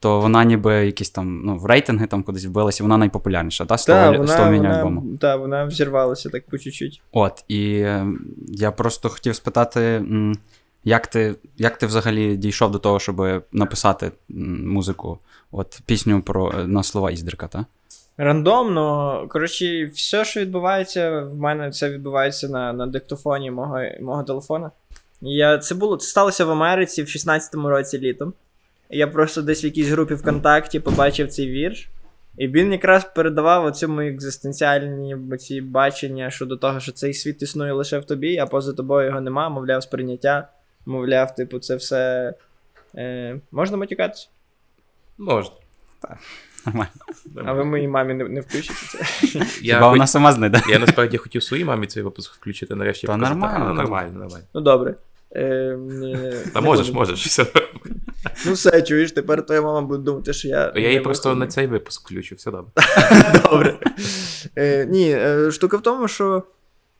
то 0.00 0.20
вона 0.20 0.44
ніби 0.44 0.86
якісь 0.86 1.10
там 1.10 1.42
ну, 1.44 1.56
в 1.56 1.66
рейтинги 1.66 2.06
там 2.06 2.22
кудись 2.22 2.44
вбилася, 2.44 2.82
вона 2.82 2.96
найпопулярніша, 2.96 3.64
та, 3.64 3.78
з 3.78 3.86
того, 3.86 3.98
Та, 3.98 4.12
того 4.12 4.24
вона, 4.24 4.50
міні-альбому. 4.50 5.16
та, 5.20 5.36
вона 5.36 5.64
взірвалася 5.64 6.30
так 6.30 6.46
по 6.46 6.58
чуть-чуть. 6.58 7.02
От, 7.12 7.44
і 7.48 7.72
е, 7.72 8.06
я 8.48 8.72
просто 8.72 9.08
хотів 9.08 9.34
спитати, 9.34 10.04
як 10.84 11.06
ти, 11.06 11.34
як 11.58 11.78
ти 11.78 11.86
взагалі 11.86 12.36
дійшов 12.36 12.70
до 12.70 12.78
того, 12.78 12.98
щоб 12.98 13.44
написати 13.52 14.12
музику, 14.64 15.18
от 15.52 15.80
пісню 15.86 16.22
про 16.22 16.52
е, 16.58 16.66
на 16.66 16.82
слова 16.82 17.10
Іздрика, 17.10 17.48
та? 17.48 17.66
Рандомно. 18.16 19.26
Коротше, 19.28 19.84
все, 19.84 20.24
що 20.24 20.40
відбувається, 20.40 21.20
в 21.20 21.36
мене 21.36 21.70
це 21.70 21.90
відбувається 21.90 22.48
на, 22.48 22.72
на 22.72 22.86
диктофоні 22.86 23.50
мого, 23.50 23.80
мого 24.00 24.22
телефона. 24.22 24.70
Я, 25.20 25.58
це 25.58 25.74
було 25.74 25.96
це 25.96 26.08
сталося 26.08 26.44
в 26.44 26.50
Америці 26.50 27.02
в 27.02 27.06
16-му 27.06 27.68
році 27.68 27.98
літом. 27.98 28.32
Я 28.90 29.06
просто 29.06 29.42
десь 29.42 29.64
в 29.64 29.66
якійсь 29.66 29.88
групі 29.88 30.14
ВКонтакті 30.14 30.80
побачив 30.80 31.28
цей 31.28 31.50
вірш. 31.50 31.88
І 32.38 32.48
він 32.48 32.72
якраз 32.72 33.04
передавав 33.14 33.64
оцю 33.64 33.88
мої 33.88 34.10
екзистенціальні 34.10 35.16
ці 35.38 35.60
бачення 35.60 36.30
щодо 36.30 36.56
того, 36.56 36.80
що 36.80 36.92
цей 36.92 37.14
світ 37.14 37.42
існує 37.42 37.72
лише 37.72 37.98
в 37.98 38.04
тобі, 38.04 38.38
а 38.38 38.46
поза 38.46 38.72
тобою 38.72 39.06
його 39.06 39.20
нема, 39.20 39.48
мовляв, 39.48 39.82
сприйняття. 39.82 40.48
Мовляв, 40.86 41.34
типу, 41.34 41.58
це 41.58 41.76
все. 41.76 42.34
Е, 42.96 43.40
можна 43.52 43.76
матюкатися? 43.76 44.28
Можна. 45.18 45.54
Так. 46.00 46.18
Нормально. 46.66 46.90
А 47.44 47.52
ви 47.52 47.64
моїй 47.64 47.88
мамі 47.88 48.14
не, 48.14 48.28
не 48.28 48.40
включите 48.40 48.78
це. 48.86 48.98
Я, 49.62 49.74
Хіба 49.74 49.88
вона 49.88 50.06
сама 50.06 50.32
знайде? 50.32 50.62
я 50.70 50.78
насправді 50.78 51.16
хотів 51.16 51.42
своїй 51.42 51.64
мамі 51.64 51.86
цей 51.86 52.02
випуск 52.02 52.34
включити 52.34 52.74
нарешті. 52.74 53.06
Та 53.06 53.12
показати. 53.12 53.38
нормально, 53.38 53.64
А, 53.64 53.68
ну, 53.68 53.74
нормально, 53.74 54.18
нормально. 54.18 54.44
Ну 54.54 54.60
добре. 54.60 54.94
Е, 55.32 55.42
е, 55.42 56.44
Та 56.54 56.60
можеш, 56.60 56.86
буду. 56.86 56.98
можеш. 56.98 57.26
Все. 57.26 57.46
Ну 58.46 58.52
все, 58.52 58.82
чуєш, 58.82 59.12
тепер 59.12 59.46
твоя 59.46 59.62
мама 59.62 59.82
буде 59.82 60.02
думати, 60.02 60.32
що 60.32 60.48
я. 60.48 60.72
Я 60.76 60.88
її 60.88 61.00
просто 61.00 61.34
на 61.34 61.46
цей 61.46 61.66
випуск 61.66 62.10
включу, 62.10 62.34
все 62.34 62.50
добре. 62.50 62.70
Добре. 63.50 63.78
Е, 64.56 64.86
ні, 64.86 65.10
е, 65.10 65.50
штука 65.50 65.76
в 65.76 65.82
тому, 65.82 66.08
що 66.08 66.42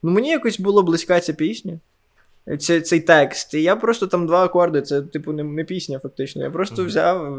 ну, 0.03 0.11
мені 0.11 0.29
якось 0.29 0.59
було 0.59 0.83
близька 0.83 1.19
ця 1.19 1.33
пісня. 1.33 1.79
Цей, 2.59 2.81
цей 2.81 2.99
текст. 2.99 3.53
І 3.53 3.61
я 3.61 3.75
просто 3.75 4.07
там 4.07 4.27
два 4.27 4.45
акорди, 4.45 4.81
це, 4.81 5.01
типу, 5.01 5.33
не, 5.33 5.43
не 5.43 5.63
пісня, 5.63 5.99
фактично. 5.99 6.43
Я 6.43 6.49
просто 6.49 6.85
взяв 6.85 7.37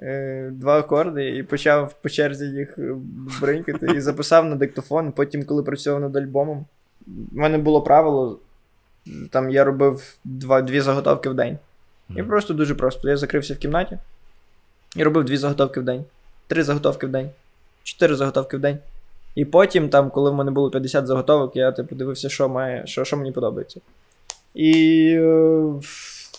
е, 0.00 0.50
два 0.52 0.78
акорди 0.78 1.28
і 1.28 1.42
почав 1.42 1.94
по 2.02 2.08
черзі 2.08 2.44
їх 2.44 2.78
бринькати 3.40 3.86
і 3.96 4.00
записав 4.00 4.44
на 4.44 4.56
диктофон. 4.56 5.12
Потім, 5.12 5.44
коли 5.44 5.62
працював 5.62 6.00
над 6.00 6.16
альбомом, 6.16 6.66
в 7.06 7.36
мене 7.36 7.58
було 7.58 7.82
правило. 7.82 8.40
Там 9.30 9.50
я 9.50 9.64
робив 9.64 10.16
два, 10.24 10.62
дві 10.62 10.80
заготовки 10.80 11.28
в 11.28 11.34
день. 11.34 11.58
І 12.16 12.22
просто 12.22 12.54
дуже 12.54 12.74
просто. 12.74 13.08
Я 13.08 13.16
закрився 13.16 13.54
в 13.54 13.58
кімнаті 13.58 13.98
і 14.96 15.02
робив 15.02 15.24
дві 15.24 15.36
заготовки 15.36 15.80
в 15.80 15.82
день, 15.82 16.04
три 16.46 16.62
заготовки 16.62 17.06
в 17.06 17.10
день, 17.10 17.30
чотири 17.82 18.16
заготовки 18.16 18.56
в 18.56 18.60
день. 18.60 18.78
І 19.34 19.44
потім, 19.44 19.88
там, 19.88 20.10
коли 20.10 20.30
в 20.30 20.34
мене 20.34 20.50
було 20.50 20.70
50 20.70 21.06
заготовок, 21.06 21.56
я 21.56 21.72
типу 21.72 21.94
дивився, 21.94 22.28
що 22.28 22.48
має, 22.48 22.86
що, 22.86 23.04
що 23.04 23.16
мені 23.16 23.32
подобається. 23.32 23.80
І 24.54 25.02
е, 25.20 25.72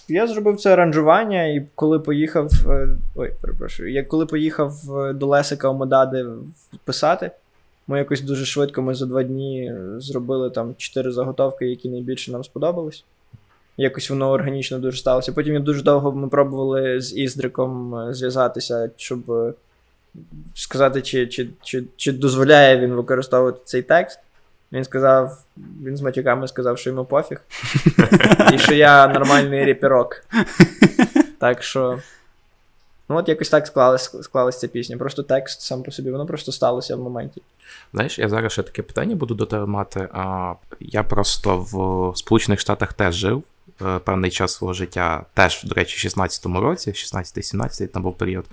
я 0.08 0.28
зробив 0.28 0.58
це 0.58 0.74
аранжування, 0.74 1.46
і 1.46 1.66
коли 1.76 2.00
поїхав. 2.00 2.52
е, 2.70 2.88
ой, 3.16 3.34
перепрошую, 3.42 3.92
я 3.92 4.04
коли 4.04 4.26
поїхав 4.26 4.98
е, 4.98 5.14
до 5.14 5.28
Лесика 5.28 5.70
Омодади 5.70 6.26
писати, 6.84 7.32
ми 7.90 7.98
якось 7.98 8.22
дуже 8.22 8.46
швидко, 8.46 8.82
ми 8.82 8.96
за 8.96 9.06
два 9.06 9.24
дні 9.24 9.64
е, 9.64 10.00
зробили 10.00 10.50
там 10.50 10.76
чотири 10.78 11.12
заготовки, 11.12 11.66
які 11.66 11.90
найбільше 11.90 12.32
нам 12.32 12.44
сподобались. 12.44 13.04
Якось 13.78 14.10
воно 14.10 14.32
органічно 14.32 14.80
дуже 14.80 14.98
сталося. 14.98 15.32
Потім 15.32 15.54
я 15.54 15.60
дуже 15.60 15.84
довго 15.84 16.12
ми 16.12 16.28
пробували 16.28 17.02
з 17.02 17.18
Іздриком 17.18 17.96
е, 17.96 18.14
зв'язатися, 18.14 18.90
щоб 18.98 19.32
е, 19.32 19.54
сказати, 20.54 21.02
чи, 21.02 21.28
чи, 21.28 21.50
чи, 21.62 21.84
чи 21.96 22.12
дозволяє 22.12 22.80
він 22.80 22.94
використовувати 22.94 23.60
цей 23.66 23.82
текст. 23.82 24.20
Він 24.72 24.84
сказав, 24.84 25.44
він 25.84 25.98
з 25.98 26.02
матюками 26.02 26.48
сказав, 26.48 26.78
що 26.78 26.90
йому 26.90 27.06
пофіг. 27.06 27.42
І 28.54 28.58
що 28.58 28.74
я 28.74 29.08
нормальний 29.08 29.66
репірок. 29.66 30.24
Так 31.40 31.64
що. 31.64 32.00
Ну, 33.10 33.18
от 33.18 33.30
якось 33.30 33.50
так 33.50 33.68
склалась, 33.68 34.16
склалась 34.22 34.60
ця 34.60 34.68
пісня. 34.68 34.98
Просто 34.98 35.24
текст 35.24 35.62
сам 35.62 35.84
по 35.84 35.92
собі, 35.92 36.12
воно 36.12 36.26
просто 36.26 36.52
сталося 36.52 36.96
в 36.96 37.00
моменті. 37.00 37.42
Знаєш, 37.94 38.20
я 38.20 38.30
зараз 38.30 38.52
ще 38.52 38.64
таке 38.64 38.82
питання 38.82 39.16
буду 39.16 39.34
до 39.36 39.46
тебе 39.46 39.66
мати. 39.66 40.10
А, 40.14 40.54
я 40.80 41.04
просто 41.04 41.58
в 41.58 42.18
Сполучених 42.18 42.60
Штатах 42.60 42.94
теж 42.94 43.16
жив 43.16 43.44
певний 44.04 44.32
час 44.32 44.54
свого 44.54 44.74
життя, 44.74 45.26
теж, 45.34 45.64
до 45.64 45.76
речі, 45.76 46.08
в 46.08 46.12
16-му 46.12 46.62
році, 46.62 46.92
16-17 46.92 47.88
там 47.88 48.04
був 48.04 48.18
період. 48.18 48.46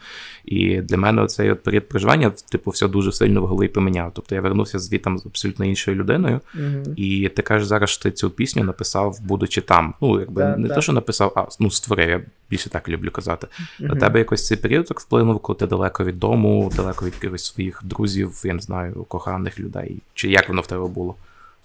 І 0.45 0.81
для 0.81 0.97
мене 0.97 1.27
цей 1.27 1.51
от 1.51 1.63
період 1.63 1.89
проживання, 1.89 2.33
типу, 2.51 2.71
все 2.71 2.89
дуже 2.89 3.13
сильно 3.13 3.43
в 3.43 3.47
голові 3.47 3.69
поміняв. 3.69 4.11
Тобто 4.15 4.35
я 4.35 4.41
вернувся 4.41 4.79
звітом 4.79 5.19
з 5.19 5.27
абсолютно 5.27 5.65
іншою 5.65 5.97
людиною. 5.97 6.41
Угу. 6.55 6.95
І 6.97 7.29
ти 7.29 7.43
кажеш 7.43 7.69
зараз, 7.69 7.91
що 7.91 8.03
ти 8.03 8.11
цю 8.11 8.31
пісню 8.31 8.65
написав, 8.65 9.19
будучи 9.23 9.61
там. 9.61 9.95
Ну, 10.01 10.21
якби 10.21 10.43
Да, 10.43 10.57
не 10.57 10.69
да. 10.69 10.75
те, 10.75 10.81
що 10.83 10.93
написав, 10.93 11.33
а 11.37 11.45
ну, 11.61 11.71
створив, 11.71 12.09
я 12.09 12.21
більше 12.51 12.71
так 12.71 12.89
люблю 12.89 13.11
казати. 13.11 13.47
На 13.81 13.95
тебе 13.95 14.19
якось 14.19 14.47
цей 14.47 14.57
період 14.57 14.87
так 14.87 15.01
вплинув, 15.01 15.39
коли 15.39 15.59
ти 15.59 15.67
далеко 15.67 16.05
від 16.05 16.19
дому, 16.19 16.73
далеко 16.77 17.07
від 17.07 17.15
якихось 17.15 17.45
своїх 17.45 17.81
друзів, 17.85 18.43
я 18.45 18.55
не 18.55 18.61
знаю, 18.61 19.05
коханих 19.09 19.61
людей. 19.61 19.97
Чи 20.15 20.29
як 20.29 20.49
воно 20.49 20.61
в 20.61 20.67
тебе 20.67 20.87
було? 20.87 21.15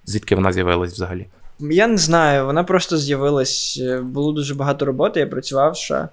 Звідки 0.06 0.36
вона 0.36 0.54
з'явилась 0.54 0.94
взагалі? 0.94 1.28
Я 1.62 1.88
не 1.88 1.98
знаю, 1.98 2.46
вона 2.46 2.64
просто 2.64 2.98
з'явилась. 2.98 3.80
е, 3.82 4.02
Було 4.02 4.32
дуже 4.32 4.56
багато 4.56 4.86
роботи, 4.86 5.20
я 5.20 5.28
працював 5.28 5.78
США. 5.78 6.10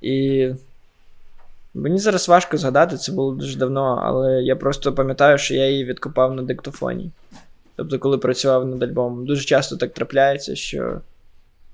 І 0.00 0.48
мені 1.74 1.98
зараз 1.98 2.28
важко 2.28 2.56
згадати, 2.56 2.96
це 2.96 3.12
було 3.12 3.32
дуже 3.34 3.58
давно, 3.58 4.00
але 4.02 4.42
я 4.42 4.56
просто 4.56 4.92
пам'ятаю, 4.92 5.38
що 5.38 5.54
я 5.54 5.66
її 5.70 5.84
відкопав 5.84 6.34
на 6.34 6.42
диктофоні. 6.42 7.10
Тобто, 7.76 7.98
коли 7.98 8.18
працював 8.18 8.66
над 8.66 8.82
альбомом. 8.82 9.26
Дуже 9.26 9.44
часто 9.44 9.76
так 9.76 9.92
трапляється, 9.94 10.56
що 10.56 11.00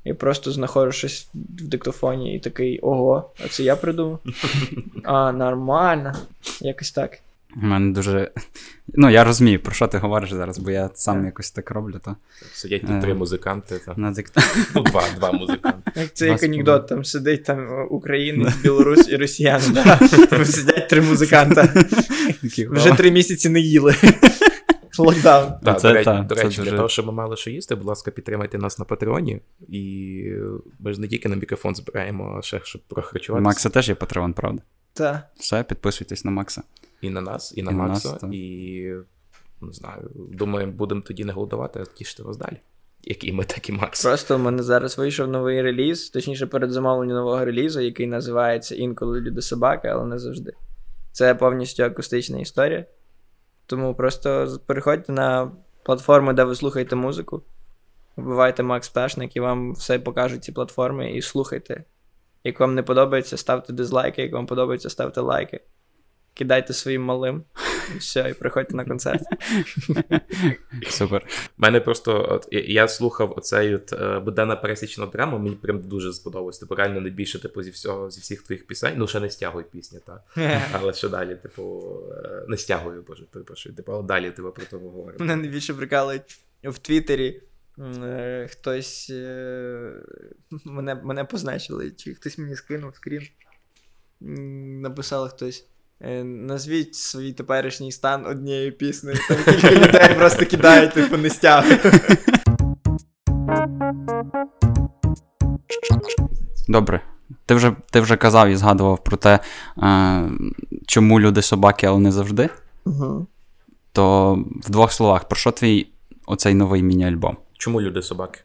я 0.04 0.14
просто 0.14 0.52
знаходжу 0.52 0.92
щось 0.92 1.28
в 1.34 1.66
диктофоні 1.68 2.34
і 2.36 2.38
такий 2.38 2.78
ого, 2.80 3.30
а 3.44 3.48
це 3.48 3.62
я 3.62 3.76
придумав. 3.76 4.18
А, 5.04 5.32
нормально. 5.32 6.14
Якось 6.60 6.92
так. 6.92 7.18
У 7.56 7.66
мене 7.66 7.92
дуже. 7.92 8.30
Ну, 8.94 9.10
я 9.10 9.24
розумію, 9.24 9.60
про 9.60 9.72
що 9.72 9.86
ти 9.86 9.98
говориш 9.98 10.32
зараз, 10.32 10.58
бо 10.58 10.70
я 10.70 10.90
сам 10.94 11.20
yeah. 11.20 11.24
якось 11.24 11.50
так 11.50 11.70
роблю, 11.70 12.00
то 12.04 12.16
Сидять 12.52 12.84
Е. 12.84 12.86
тут 12.86 13.00
три 13.00 13.14
музиканти, 13.14 13.80
та, 13.86 13.94
на 13.96 14.10
дик... 14.10 14.30
ну, 14.74 14.82
два, 14.82 15.02
два 15.16 15.32
музиканти. 15.32 15.92
Як 15.96 16.14
це 16.14 16.26
як 16.26 16.42
анекдот, 16.42 16.86
там 16.86 17.04
сидить 17.04 17.44
там 17.44 17.58
е, 17.58 17.82
українець, 17.90 18.56
білорус 18.56 19.08
і 19.08 19.16
росіяни. 19.16 19.64
да. 19.74 20.44
Сидять 20.44 20.88
три 20.88 21.00
музиканта. 21.00 21.74
Вже 22.70 22.92
три 22.92 23.10
місяці 23.10 23.48
не 23.48 23.60
їли. 23.60 23.94
Локдаун. 24.98 25.52
Так, 25.64 25.80
це 25.80 25.88
до 25.88 25.94
речі, 25.94 26.04
та, 26.04 26.22
до 26.22 26.34
це 26.34 26.48
для 26.48 26.64
дуже- 26.64 26.76
того, 26.76 26.88
щоб 26.88 27.06
ми 27.06 27.12
мали 27.12 27.36
що 27.36 27.50
їсти, 27.50 27.74
будь 27.74 27.86
ласка, 27.86 28.10
підтримайте 28.10 28.58
нас 28.58 28.78
на 28.78 28.84
Патреоні. 28.84 29.40
І 29.68 30.24
ми 30.78 30.92
ж 30.92 31.00
не 31.00 31.08
тільки 31.08 31.28
на 31.28 31.36
мікрофон 31.36 31.74
збираємо, 31.74 32.36
а 32.38 32.42
ще 32.42 32.60
щоб 32.64 32.82
прохарчуватися. 32.82 33.44
Макса 33.44 33.68
теж 33.68 33.88
є 33.88 33.94
патреон, 33.94 34.32
правда? 34.32 34.62
Та. 34.92 35.28
Все, 35.36 35.62
підписуйтесь 35.62 36.24
на 36.24 36.30
Макса. 36.30 36.62
І 37.00 37.10
на 37.10 37.20
нас, 37.20 37.54
і 37.56 37.62
на 37.62 37.70
І 37.70 37.74
на 37.74 37.82
Макса. 37.82 38.12
нас, 38.12 38.22
і 38.32 38.94
не 39.60 39.72
знаю, 39.72 40.10
думаю, 40.14 40.66
будемо 40.66 41.00
тоді 41.00 41.24
не 41.24 41.32
голодувати, 41.32 41.80
а 41.80 41.84
тішити 41.84 42.22
вас 42.22 42.36
далі. 42.36 42.56
Як 43.02 43.24
і 43.24 43.32
ми, 43.32 43.44
так 43.44 43.68
і 43.68 43.72
Макс. 43.72 44.02
Просто 44.02 44.36
в 44.36 44.40
мене 44.40 44.62
зараз 44.62 44.98
вийшов 44.98 45.28
новий 45.28 45.62
реліз, 45.62 46.10
точніше 46.10 46.46
перед 46.46 46.70
замовленням 46.70 47.16
нового 47.16 47.44
релізу, 47.44 47.80
який 47.80 48.06
називається 48.06 48.74
Інколи 48.74 49.20
люди 49.20 49.42
собаки, 49.42 49.88
але 49.88 50.04
не 50.06 50.18
завжди. 50.18 50.52
Це 51.12 51.34
повністю 51.34 51.82
акустична 51.82 52.38
історія. 52.38 52.86
Тому 53.66 53.94
просто 53.94 54.58
переходьте 54.66 55.12
на 55.12 55.52
платформи, 55.84 56.32
де 56.32 56.44
ви 56.44 56.54
слухаєте 56.54 56.96
музику. 56.96 57.42
Вбивайте 58.16 58.62
Макс 58.62 58.88
Пташник 58.88 59.36
і 59.36 59.40
вам 59.40 59.72
все 59.72 59.98
покажуть 59.98 60.44
ці 60.44 60.52
платформи 60.52 61.12
і 61.12 61.22
слухайте. 61.22 61.84
Як 62.44 62.60
вам 62.60 62.74
не 62.74 62.82
подобається, 62.82 63.36
ставте 63.36 63.72
дизлайки, 63.72 64.22
як 64.22 64.32
вам 64.32 64.46
подобається, 64.46 64.90
ставте 64.90 65.20
лайки. 65.20 65.60
Кидайте 66.34 66.72
своїм 66.72 67.02
малим. 67.02 67.44
І 67.94 67.98
все, 67.98 68.30
і 68.30 68.34
приходьте 68.34 68.76
на 68.76 68.84
концерт. 68.84 69.22
Супер. 70.90 71.26
мене 71.56 71.80
просто 71.80 72.26
от, 72.30 72.48
я, 72.50 72.60
я 72.60 72.88
слухав 72.88 73.34
оцей 73.36 73.74
от 73.74 73.92
е, 73.92 74.18
буденна 74.20 74.56
пересічна 74.56 75.06
драма, 75.06 75.38
мені 75.38 75.56
прям 75.56 75.80
дуже 75.80 76.12
сподобалось. 76.12 76.58
Типу, 76.58 76.74
реально 76.74 77.00
найбільше, 77.00 77.38
типу, 77.42 77.62
зі 77.62 77.70
всього, 77.70 78.10
зі 78.10 78.20
всіх 78.20 78.42
твоїх 78.42 78.66
пісень. 78.66 78.94
Ну, 78.96 79.06
ще 79.08 79.20
не 79.20 79.30
стягуй 79.30 79.64
пісні, 79.72 79.98
так. 80.06 80.22
Але 80.72 80.92
що 80.94 81.08
далі, 81.08 81.34
типу, 81.36 81.92
е, 82.24 82.44
не 82.48 82.56
стягую, 82.56 83.04
боже, 83.08 83.24
перепрошую. 83.30 83.74
Типу, 83.74 83.92
але 83.92 84.02
далі 84.02 84.30
тебе 84.30 84.50
про 84.50 84.64
то 84.64 84.78
говоримо. 84.78 85.18
Мене 85.24 85.36
найбільше 85.36 85.74
прикалують 85.74 86.38
в 86.64 86.78
Твіттері. 86.78 87.42
е, 87.78 88.48
Хтось 88.50 89.12
мене, 90.64 90.94
мене 90.94 91.24
позначили, 91.24 91.90
чи 91.90 92.14
хтось 92.14 92.38
мені 92.38 92.56
скинув 92.56 92.96
скрін. 92.96 93.22
М, 94.22 94.80
Написав 94.80 95.28
хтось. 95.28 95.66
Е, 96.04 96.24
Назвіть 96.24 96.94
свій 96.94 97.32
теперішній 97.32 97.92
стан 97.92 98.26
однією 98.26 98.72
піснею. 98.72 99.18
Там 99.28 99.36
кілька 99.44 99.70
людей 99.70 100.14
просто 100.16 100.46
кидають, 100.46 100.92
типу, 100.92 101.16
не 101.16 101.30
стягують. 101.30 101.80
Добре. 106.68 107.00
Ти 107.46 107.54
вже, 107.54 107.72
ти 107.90 108.00
вже 108.00 108.16
казав 108.16 108.48
і 108.48 108.56
згадував 108.56 109.04
про 109.04 109.16
те, 109.16 109.40
е, 109.78 110.30
чому 110.86 111.20
люди 111.20 111.42
собаки, 111.42 111.86
але 111.86 111.98
не 111.98 112.12
завжди. 112.12 112.48
Угу. 112.84 113.26
То 113.92 114.34
в 114.64 114.70
двох 114.70 114.92
словах, 114.92 115.28
про 115.28 115.36
що 115.36 115.52
твій 115.52 115.88
оцей 116.26 116.54
новий 116.54 116.82
міні-альбом? 116.82 117.36
Чому 117.58 117.80
люди 117.80 118.02
собаки? 118.02 118.40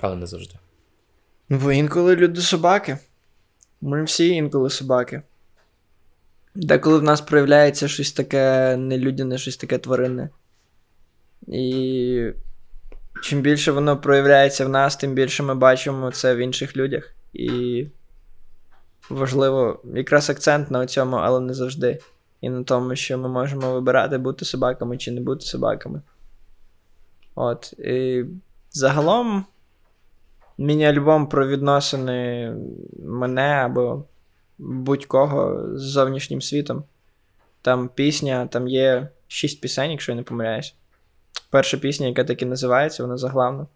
Але 0.00 0.16
не 0.16 0.26
завжди. 0.26 0.54
Ну, 1.48 1.58
бо 1.58 1.72
інколи 1.72 2.16
люди 2.16 2.40
собаки. 2.40 2.98
Ми 3.80 4.04
всі 4.04 4.28
інколи 4.28 4.70
собаки. 4.70 5.22
Деколи 6.56 6.98
в 6.98 7.02
нас 7.02 7.20
проявляється 7.20 7.88
щось 7.88 8.12
таке 8.12 8.76
нелюдяне, 8.76 9.38
щось 9.38 9.56
таке 9.56 9.78
тваринне. 9.78 10.28
І 11.48 12.30
чим 13.22 13.40
більше 13.40 13.72
воно 13.72 13.96
проявляється 13.96 14.66
в 14.66 14.68
нас, 14.68 14.96
тим 14.96 15.14
більше 15.14 15.42
ми 15.42 15.54
бачимо 15.54 16.10
це 16.10 16.34
в 16.34 16.38
інших 16.38 16.76
людях. 16.76 17.14
І 17.32 17.86
важливо, 19.10 19.80
якраз 19.94 20.30
акцент 20.30 20.70
на 20.70 20.86
цьому, 20.86 21.16
але 21.16 21.40
не 21.40 21.54
завжди. 21.54 21.98
І 22.40 22.48
на 22.48 22.62
тому, 22.62 22.96
що 22.96 23.18
ми 23.18 23.28
можемо 23.28 23.72
вибирати, 23.72 24.18
бути 24.18 24.44
собаками 24.44 24.98
чи 24.98 25.10
не 25.10 25.20
бути 25.20 25.46
собаками. 25.46 26.02
От. 27.34 27.72
І 27.72 28.24
загалом 28.72 29.44
міні-альбом 30.58 31.28
про 31.28 31.48
відносини 31.48 32.52
мене 32.98 33.42
або 33.42 34.04
будь-кого 34.58 35.68
з 35.78 35.82
зовнішнім 35.82 36.42
світом. 36.42 36.84
Там 37.62 37.88
пісня, 37.94 38.46
там 38.46 38.68
є 38.68 39.08
шість 39.28 39.60
пісень, 39.60 39.90
якщо 39.90 40.12
я 40.12 40.16
не 40.16 40.22
помиляюсь. 40.22 40.74
Перша 41.50 41.76
пісня, 41.76 42.06
яка 42.06 42.24
так 42.24 42.42
і 42.42 42.46
називається, 42.46 43.02
вона 43.02 43.16
заглавна. 43.16 43.66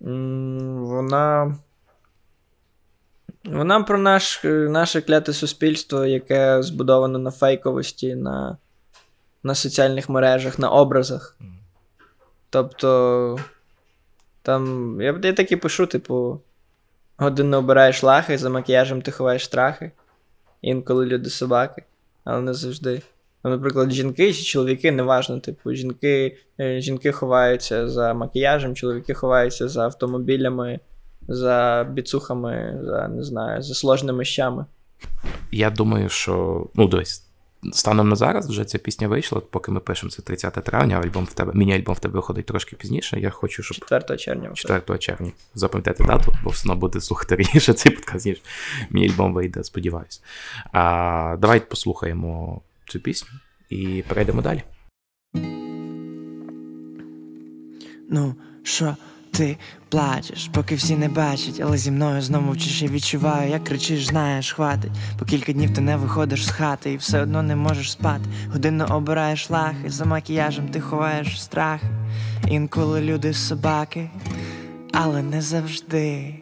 Вона. 0.00 1.56
Вона 3.44 3.82
про 3.82 3.98
наш, 3.98 4.40
наше 4.44 5.00
кляте 5.00 5.32
суспільство, 5.32 6.06
яке 6.06 6.62
збудовано 6.62 7.18
на 7.18 7.30
фейковості, 7.30 8.14
на, 8.14 8.58
на 9.42 9.54
соціальних 9.54 10.08
мережах, 10.08 10.58
на 10.58 10.70
образах. 10.70 11.38
Тобто. 12.50 13.38
Там. 14.42 14.96
Я, 15.00 15.20
я 15.22 15.32
так 15.32 15.52
і 15.52 15.56
пишу, 15.56 15.86
типу. 15.86 16.40
Годинно 17.22 17.58
обираєш 17.58 18.02
лахи, 18.02 18.38
за 18.38 18.50
макіяжем 18.50 19.02
ти 19.02 19.10
ховаєш 19.10 19.44
страхи. 19.44 19.90
Інколи 20.62 21.06
люди 21.06 21.30
собаки, 21.30 21.82
але 22.24 22.40
не 22.40 22.54
завжди. 22.54 23.02
Ну, 23.44 23.50
наприклад, 23.50 23.90
жінки 23.90 24.32
чи 24.32 24.42
чоловіки, 24.42 24.92
неважно, 24.92 25.40
типу, 25.40 25.74
жінки, 25.74 26.36
е, 26.60 26.80
жінки 26.80 27.12
ховаються 27.12 27.88
за 27.88 28.14
макіяжем, 28.14 28.74
чоловіки 28.74 29.14
ховаються 29.14 29.68
за 29.68 29.84
автомобілями, 29.84 30.80
за 31.28 31.86
біцухами, 31.90 32.80
за 32.84 33.08
не 33.08 33.22
знаю, 33.22 33.62
за 33.62 33.74
сложними 33.74 34.24
щами. 34.24 34.66
Я 35.52 35.70
думаю, 35.70 36.08
що. 36.08 36.66
Ну, 36.74 36.88
дивись, 36.88 37.26
станом 37.72 38.08
на 38.08 38.16
зараз 38.16 38.48
вже 38.48 38.64
ця 38.64 38.78
пісня 38.78 39.08
вийшла, 39.08 39.40
поки 39.40 39.72
ми 39.72 39.80
пишемо 39.80 40.10
це 40.10 40.22
30 40.22 40.54
травня, 40.54 41.00
альбом 41.04 41.24
в 41.24 41.34
тебе, 41.34 41.52
міні-альбом 41.54 41.94
в 41.94 41.98
тебе 41.98 42.14
виходить 42.14 42.46
трошки 42.46 42.76
пізніше. 42.76 43.20
Я 43.20 43.30
хочу, 43.30 43.62
щоб 43.62 43.78
4 43.88 44.18
червня. 44.18 44.50
4 44.54 44.98
червня 44.98 45.32
запам'ятати 45.54 46.04
дату, 46.04 46.32
бо 46.44 46.50
все 46.50 46.62
одно 46.62 46.76
буде 46.76 47.00
слухати 47.00 47.36
раніше 47.36 47.72
цей 47.72 47.92
подкаст, 47.92 48.26
ніж 48.26 48.42
мій 48.90 49.10
альбом 49.10 49.34
вийде, 49.34 49.64
сподіваюся. 49.64 50.20
А, 50.72 51.36
давайте 51.38 51.66
послухаємо 51.66 52.60
цю 52.88 53.00
пісню 53.00 53.30
і 53.70 54.04
перейдемо 54.08 54.42
далі. 54.42 54.62
Ну, 58.10 58.34
що 58.62 58.96
ти 59.32 59.56
плачеш, 59.88 60.50
поки 60.52 60.74
всі 60.74 60.96
не 60.96 61.08
бачать, 61.08 61.60
але 61.64 61.76
зі 61.76 61.90
мною 61.90 62.22
знову 62.22 62.46
мовчиш, 62.46 62.82
я 62.82 62.88
відчуваю, 62.88 63.50
як 63.50 63.64
кричиш, 63.64 64.06
знаєш, 64.06 64.52
хватить. 64.52 64.92
По 65.18 65.24
кілька 65.24 65.52
днів 65.52 65.74
ти 65.74 65.80
не 65.80 65.96
виходиш 65.96 66.46
з 66.46 66.50
хати 66.50 66.92
і 66.92 66.96
все 66.96 67.22
одно 67.22 67.42
не 67.42 67.56
можеш 67.56 67.92
спати. 67.92 68.24
Годинно 68.52 68.96
обираєш 68.96 69.50
лахи, 69.50 69.90
за 69.90 70.04
макіяжем 70.04 70.68
ти 70.68 70.80
ховаєш 70.80 71.42
страхи. 71.42 71.86
Інколи 72.48 73.00
люди 73.00 73.34
собаки, 73.34 74.10
але 74.92 75.22
не 75.22 75.42
завжди. 75.42 76.34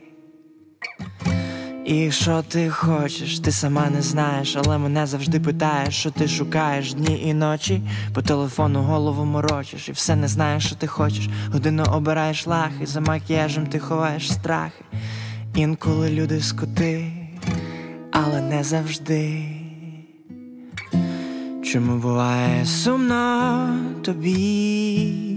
І 1.84 2.10
що 2.10 2.42
ти 2.42 2.70
хочеш, 2.70 3.40
ти 3.40 3.52
сама 3.52 3.90
не 3.90 4.02
знаєш, 4.02 4.56
але 4.56 4.78
мене 4.78 5.06
завжди 5.06 5.40
питаєш, 5.40 5.94
що 5.94 6.10
ти 6.10 6.28
шукаєш 6.28 6.94
дні 6.94 7.22
і 7.26 7.34
ночі. 7.34 7.82
По 8.14 8.22
телефону 8.22 8.82
голову 8.82 9.24
морочиш, 9.24 9.88
і 9.88 9.92
все 9.92 10.16
не 10.16 10.28
знаєш, 10.28 10.66
що 10.66 10.76
ти 10.76 10.86
хочеш. 10.86 11.28
Годину 11.52 11.84
обираєш 11.92 12.46
лахи, 12.46 12.86
за 12.86 13.00
макіяжем 13.00 13.66
ти 13.66 13.78
ховаєш 13.78 14.32
страхи. 14.32 14.84
Інколи 15.54 16.10
люди 16.10 16.40
скоти, 16.40 17.12
але 18.12 18.40
не 18.40 18.64
завжди. 18.64 19.44
Чому 21.64 21.96
буває 21.96 22.66
сумно 22.66 23.68
тобі? 24.02 25.30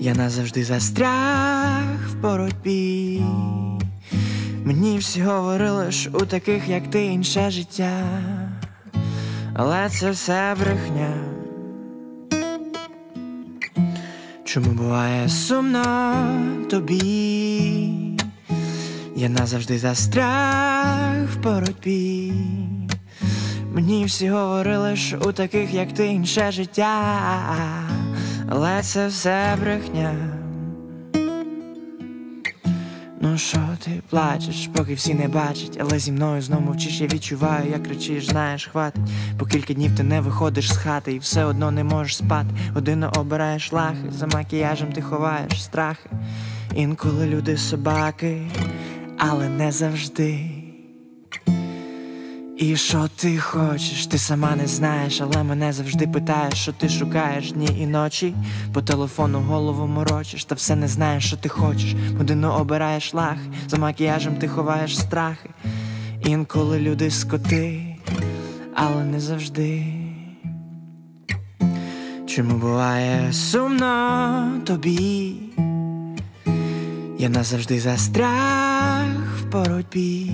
Я 0.00 0.14
назавжди 0.14 0.64
застряг 0.64 2.08
в 2.08 2.14
боротьбі. 2.22 3.22
Мені 4.70 4.98
всі 4.98 5.22
говорили, 5.22 5.92
що 5.92 6.10
у 6.10 6.26
таких, 6.26 6.68
як 6.68 6.90
ти, 6.90 7.04
інше 7.04 7.50
життя, 7.50 8.02
але 9.54 9.88
це 9.88 10.10
все 10.10 10.56
брехня. 10.60 11.14
Чому 14.44 14.70
буває 14.70 15.28
сумно 15.28 16.14
тобі? 16.70 17.62
Я 19.16 19.28
назавжди 19.28 19.78
застряг 19.78 21.24
в 21.34 21.42
боротьбі. 21.42 22.32
Мені 23.72 24.04
всі 24.04 24.28
говорили, 24.28 24.96
що 24.96 25.18
у 25.18 25.32
таких, 25.32 25.74
як 25.74 25.92
ти, 25.92 26.06
інше 26.06 26.52
життя, 26.52 27.20
але 28.48 28.82
це 28.82 29.06
все 29.06 29.56
брехня. 29.60 30.39
Ну 33.22 33.38
що 33.38 33.58
ти 33.84 34.02
плачеш, 34.10 34.70
поки 34.76 34.94
всі 34.94 35.14
не 35.14 35.28
бачать, 35.28 35.78
але 35.80 35.98
зі 35.98 36.12
мною 36.12 36.42
знов 36.42 36.60
мовчиш, 36.60 37.00
я 37.00 37.06
відчуваю, 37.06 37.70
як 37.70 37.82
кричиш, 37.82 38.26
знаєш, 38.26 38.66
хватить. 38.66 39.02
По 39.38 39.46
кілька 39.46 39.74
днів 39.74 39.96
ти 39.96 40.02
не 40.02 40.20
виходиш 40.20 40.72
з 40.72 40.76
хати 40.76 41.12
і 41.12 41.18
все 41.18 41.44
одно 41.44 41.70
не 41.70 41.84
можеш 41.84 42.16
спати. 42.16 42.48
Годину 42.74 43.10
обираєш 43.16 43.72
лахи, 43.72 44.10
за 44.10 44.26
макіяжем 44.26 44.92
ти 44.92 45.02
ховаєш 45.02 45.62
страхи. 45.62 46.10
Інколи 46.74 47.26
люди 47.26 47.56
собаки, 47.56 48.42
але 49.18 49.48
не 49.48 49.72
завжди. 49.72 50.50
І 52.60 52.76
що 52.76 53.08
ти 53.16 53.38
хочеш, 53.38 54.06
ти 54.06 54.18
сама 54.18 54.56
не 54.56 54.66
знаєш, 54.66 55.20
але 55.20 55.42
мене 55.42 55.72
завжди 55.72 56.06
питаєш, 56.06 56.54
що 56.54 56.72
ти 56.72 56.88
шукаєш 56.88 57.52
дні 57.52 57.68
і 57.78 57.86
ночі. 57.86 58.34
По 58.72 58.82
телефону 58.82 59.40
голову 59.40 59.86
морочиш, 59.86 60.44
та 60.44 60.54
все 60.54 60.76
не 60.76 60.88
знаєш, 60.88 61.26
що 61.26 61.36
ти 61.36 61.48
хочеш. 61.48 61.94
Годину 62.18 62.48
обираєш 62.48 63.14
лахи, 63.14 63.40
за 63.68 63.76
макіяжем 63.76 64.34
ти 64.36 64.48
ховаєш 64.48 64.98
страхи. 64.98 65.50
Інколи 66.24 66.78
люди 66.78 67.10
скоти, 67.10 67.96
але 68.74 69.04
не 69.04 69.20
завжди. 69.20 69.86
Чому 72.26 72.54
буває 72.54 73.32
сумно 73.32 74.52
тобі? 74.66 75.34
Я 77.18 77.28
назавжди 77.28 77.80
застряг 77.80 79.06
в 79.40 79.52
боротьбі. 79.52 80.32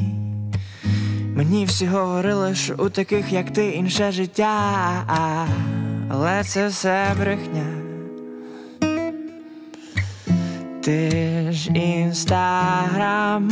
Мені 1.37 1.64
всі 1.64 1.87
говорили, 1.87 2.55
що 2.55 2.75
у 2.75 2.88
таких, 2.88 3.33
як 3.33 3.51
ти, 3.51 3.66
інше 3.70 4.12
життя, 4.12 4.55
але 6.09 6.44
це 6.44 6.68
все 6.68 7.14
брехня. 7.18 7.66
Ти 10.83 11.11
ж 11.53 11.70
інстаграм 11.70 13.51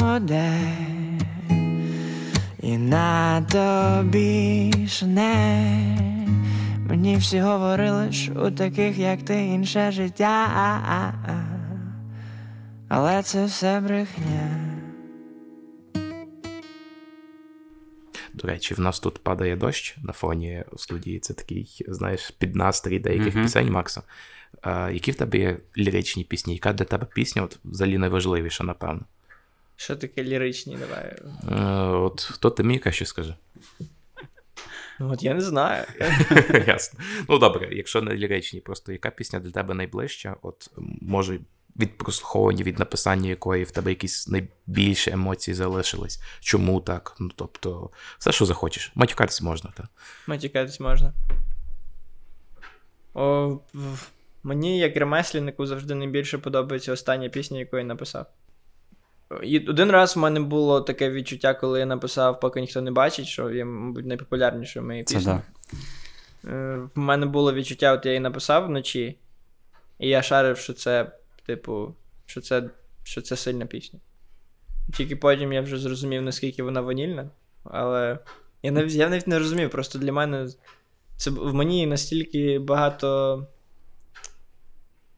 і 2.62 2.78
на 2.78 3.42
тобі 3.42 4.72
шанель. 4.88 6.28
Мені 6.88 7.16
всі 7.16 7.40
говорили, 7.40 8.12
що 8.12 8.32
у 8.32 8.50
таких, 8.50 8.98
як 8.98 9.22
ти, 9.22 9.46
інше 9.46 9.90
життя, 9.90 10.46
але 12.88 13.22
це 13.22 13.44
все 13.44 13.80
брехня. 13.80 14.73
До 18.44 18.50
речі, 18.50 18.74
в 18.74 18.80
нас 18.80 19.00
тут 19.00 19.18
падає 19.18 19.56
дощ 19.56 19.96
на 20.02 20.12
фоні 20.12 20.64
студії. 20.76 21.18
Це 21.18 21.34
такий, 21.34 21.82
знаєш, 21.88 22.30
піднастрій 22.30 22.98
деяких 22.98 23.34
Мгм. 23.34 23.44
пісень, 23.44 23.70
Макса. 23.70 24.02
А, 24.62 24.90
які 24.90 25.10
в 25.10 25.14
тебе 25.14 25.38
є 25.38 25.58
ліричні 25.78 26.24
пісні? 26.24 26.54
Яка 26.54 26.72
для 26.72 26.84
тебе 26.84 27.06
пісня 27.14 27.42
от, 27.42 27.58
взагалі 27.64 27.98
найважливіша, 27.98 28.64
напевно? 28.64 29.00
Що 29.76 29.96
таке 29.96 30.24
ліричні, 30.24 30.76
давай. 30.76 31.16
Е, 31.52 31.96
от 31.96 32.20
хто 32.20 32.50
ти 32.50 32.62
мені 32.62 32.82
що 32.90 33.06
скаже? 33.06 33.36
Ну 35.00 35.12
от 35.12 35.22
я 35.22 35.34
не 35.34 35.40
знаю. 35.40 35.84
Ясно. 36.66 37.00
Ну 37.28 37.38
добре, 37.38 37.68
якщо 37.72 38.02
не 38.02 38.14
ліричні, 38.14 38.60
просто 38.60 38.92
яка 38.92 39.10
пісня 39.10 39.40
для 39.40 39.50
тебе 39.50 39.74
найближча? 39.74 40.36
От 40.42 40.70
може 41.00 41.38
від 41.80 41.98
прослуховування, 41.98 42.64
від 42.64 42.78
написання 42.78 43.28
якої 43.28 43.64
в 43.64 43.70
тебе 43.70 43.90
якісь 43.90 44.28
найбільші 44.28 45.10
емоції 45.10 45.54
залишились? 45.54 46.22
Чому 46.40 46.80
так? 46.80 47.16
Ну 47.18 47.30
тобто, 47.36 47.90
все, 48.18 48.32
що 48.32 48.46
захочеш. 48.46 48.92
Матюкатись 48.94 49.42
можна, 49.42 49.72
так? 49.76 49.86
Матюкатись 50.26 50.80
можна. 50.80 51.12
О, 53.14 53.58
мені, 54.42 54.78
як 54.78 54.96
ремесленнику, 54.96 55.66
завжди 55.66 55.94
найбільше 55.94 56.38
подобається 56.38 56.92
остання 56.92 57.28
пісня, 57.28 57.58
яку 57.58 57.78
я 57.78 57.84
написав. 57.84 58.26
І 59.42 59.58
один 59.58 59.90
раз 59.90 60.16
в 60.16 60.18
мене 60.18 60.40
було 60.40 60.80
таке 60.80 61.10
відчуття, 61.10 61.54
коли 61.54 61.78
я 61.80 61.86
написав, 61.86 62.40
поки 62.40 62.60
ніхто 62.60 62.80
не 62.82 62.90
бачить, 62.90 63.26
що 63.26 63.50
є, 63.50 63.64
мабуть, 63.64 64.06
Це 65.04 65.16
піснею. 65.16 65.40
да. 66.44 66.50
Е, 66.50 66.76
В 66.94 66.98
мене 66.98 67.26
було 67.26 67.52
відчуття, 67.54 67.92
от 67.92 68.06
я 68.06 68.12
її 68.12 68.20
написав 68.20 68.66
вночі, 68.66 69.18
і 69.98 70.08
я 70.08 70.22
шарив, 70.22 70.58
що 70.58 70.72
це, 70.72 71.12
типу, 71.46 71.94
що 72.26 72.40
це, 72.40 72.70
що 73.02 73.22
це 73.22 73.36
сильна 73.36 73.66
пісня. 73.66 74.00
Тільки 74.96 75.16
потім 75.16 75.52
я 75.52 75.60
вже 75.60 75.78
зрозумів, 75.78 76.22
наскільки 76.22 76.62
вона 76.62 76.80
ванільна, 76.80 77.30
але 77.64 78.18
я 78.62 78.70
навіть, 78.70 78.92
я 78.92 79.08
навіть 79.08 79.26
не 79.26 79.38
розумів, 79.38 79.70
просто 79.70 79.98
для 79.98 80.12
мене 80.12 80.48
це 81.16 81.30
в 81.30 81.54
мені 81.54 81.86
настільки 81.86 82.58
багато 82.58 83.46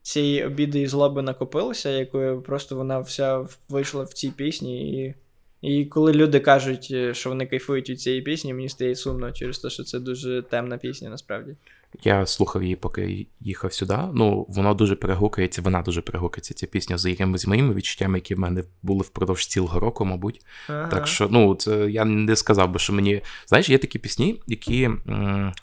цієї 0.01 0.45
обіди 0.45 0.81
і 0.81 0.87
злоби 0.87 1.21
накопилося, 1.21 1.89
якою 1.89 2.41
просто 2.41 2.75
вона 2.75 2.99
вся 2.99 3.47
вийшла 3.69 4.03
в 4.03 4.13
цій 4.13 4.31
пісні. 4.31 5.01
І, 5.01 5.15
і 5.61 5.85
коли 5.85 6.13
люди 6.13 6.39
кажуть, 6.39 6.87
е, 6.91 7.13
що 7.13 7.29
вони 7.29 7.45
кайфують 7.45 7.89
від 7.89 8.01
цієї 8.01 8.21
пісні, 8.21 8.53
мені 8.53 8.69
стає 8.69 8.95
сумно 8.95 9.31
через 9.31 9.59
те, 9.59 9.69
що 9.69 9.83
це 9.83 9.99
дуже 9.99 10.41
темна 10.41 10.77
пісня 10.77 11.09
насправді. 11.09 11.55
Я 12.03 12.25
слухав 12.25 12.63
її, 12.63 12.75
поки 12.75 13.27
їхав 13.39 13.73
сюди. 13.73 13.97
Ну, 14.13 14.45
воно 14.49 14.73
дуже 14.73 14.95
перегукується, 14.95 15.61
вона 15.61 15.81
дуже 15.81 16.01
перегукується, 16.01 16.53
ця 16.53 16.67
пісня 16.67 16.97
з 16.97 17.05
якимись 17.05 17.47
моїми 17.47 17.73
відчуттями, 17.73 18.17
які 18.17 18.35
в 18.35 18.39
мене 18.39 18.63
були 18.81 19.01
впродовж 19.01 19.47
цілого 19.47 19.79
року, 19.79 20.05
мабуть. 20.05 20.45
Ага. 20.69 20.87
Так 20.87 21.07
що, 21.07 21.27
ну, 21.31 21.55
це 21.55 21.91
я 21.91 22.05
не 22.05 22.35
сказав 22.35 22.71
би, 22.71 22.79
що 22.79 22.93
мені. 22.93 23.21
Знаєш, 23.47 23.69
є 23.69 23.77
такі 23.77 23.99
пісні, 23.99 24.41
які. 24.47 24.83
М- 24.83 25.53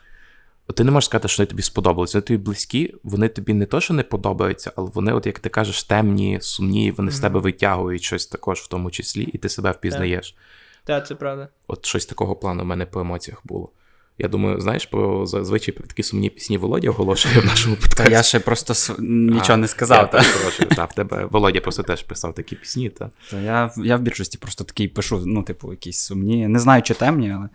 ти 0.74 0.84
не 0.84 0.90
можеш 0.90 1.06
сказати, 1.06 1.28
що 1.28 1.42
вони 1.42 1.46
тобі 1.46 1.62
сподобались. 1.62 2.14
Вони 2.14 2.22
тобі 2.22 2.38
близькі, 2.38 2.94
вони 3.02 3.28
тобі 3.28 3.54
не 3.54 3.66
то, 3.66 3.80
що 3.80 3.94
не 3.94 4.02
подобаються, 4.02 4.72
але 4.76 4.90
вони, 4.94 5.12
от 5.12 5.26
як 5.26 5.38
ти 5.38 5.48
кажеш, 5.48 5.82
темні, 5.82 6.38
сумні, 6.40 6.90
вони 6.90 7.10
з 7.10 7.20
тебе 7.20 7.40
витягують 7.40 8.02
щось 8.02 8.26
також 8.26 8.60
в 8.60 8.68
тому 8.68 8.90
числі, 8.90 9.22
і 9.22 9.38
ти 9.38 9.48
себе 9.48 9.70
впізнаєш. 9.70 10.36
Так, 10.84 11.06
це 11.06 11.14
правда. 11.14 11.48
От 11.66 11.86
щось 11.86 12.06
такого 12.06 12.36
плану 12.36 12.62
в 12.62 12.66
мене 12.66 12.86
по 12.86 13.00
емоціях 13.00 13.40
було. 13.44 13.70
Я 14.18 14.28
думаю, 14.28 14.60
знаєш, 14.60 14.86
про 14.86 15.26
зазвичай 15.26 15.74
про 15.74 15.86
такі 15.86 16.02
сумні 16.02 16.30
пісні 16.30 16.58
Володя 16.58 16.90
оголошує 16.90 17.40
в 17.40 17.44
нашому 17.44 17.76
подкасті. 17.76 18.12
я 18.12 18.22
ще 18.22 18.40
просто 18.40 18.74
с- 18.74 18.94
нічого 18.98 19.52
А, 19.52 19.56
не 19.56 19.68
сказав. 19.68 19.98
Я 19.98 20.06
Та. 20.06 20.64
та, 20.76 20.84
в 20.84 20.92
тебе 20.94 21.28
Володя 21.30 21.60
просто 21.60 21.82
теж 21.82 22.02
писав 22.02 22.34
такі 22.34 22.56
пісні, 22.56 22.90
та. 22.90 23.10
То 23.30 23.38
я, 23.38 23.70
я 23.76 23.96
в 23.96 24.00
більшості 24.00 24.38
просто 24.38 24.64
такий 24.64 24.88
пишу, 24.88 25.22
ну, 25.26 25.42
типу, 25.42 25.70
якісь 25.70 25.98
сумні. 25.98 26.48
Не 26.48 26.58
знаю, 26.58 26.82
чи 26.82 26.94
темні, 26.94 27.32
але. 27.32 27.48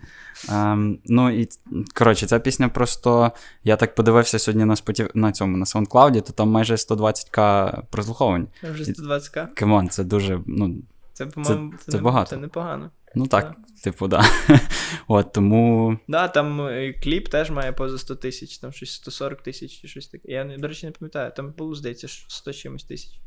Ем, 0.48 0.98
ну 1.04 1.30
і 1.40 1.48
коротше, 1.94 2.26
ця 2.26 2.38
пісня 2.38 2.68
просто. 2.68 3.32
Я 3.64 3.76
так 3.76 3.94
подивився 3.94 4.38
сьогодні 4.38 4.64
на 4.64 4.76
споті... 4.76 5.06
на 5.14 5.32
цьому 5.32 5.56
на 5.56 5.64
SoundCloud, 5.64 6.22
то 6.22 6.32
там 6.32 6.48
майже 6.50 6.74
120к 6.74 7.72
прослуховань. 7.90 8.48
Вже 8.62 8.84
120к. 8.84 9.46
Come 9.54 9.73
on, 9.73 9.88
це 9.88 10.04
дуже. 10.04 10.40
Ну, 10.46 10.74
Це, 11.12 11.26
по-моєму, 11.26 11.72
це 11.88 11.98
багато. 11.98 12.30
Це 12.30 12.36
непогано. 12.36 12.90
Ну 13.14 13.26
так, 13.26 13.56
типу, 13.84 14.08
да. 14.08 14.24
От 15.08 15.32
тому. 15.32 15.98
Да, 16.08 16.28
там 16.28 16.60
е, 16.60 16.92
кліп 16.92 17.28
теж 17.28 17.50
має 17.50 17.72
поза 17.72 17.98
100 17.98 18.16
тисяч, 18.16 18.58
там 18.58 18.72
щось 18.72 18.92
140 18.92 19.42
тисяч 19.42 19.80
чи 19.80 19.88
щось 19.88 20.08
таке. 20.08 20.32
Я, 20.32 20.44
до 20.58 20.68
речі, 20.68 20.86
не 20.86 20.92
пам'ятаю, 20.92 21.32
там 21.36 21.52
було, 21.58 21.74
здається, 21.74 22.08
що 22.08 22.30
100 22.30 22.52
чимось 22.52 22.84
тисяч. 22.84 23.20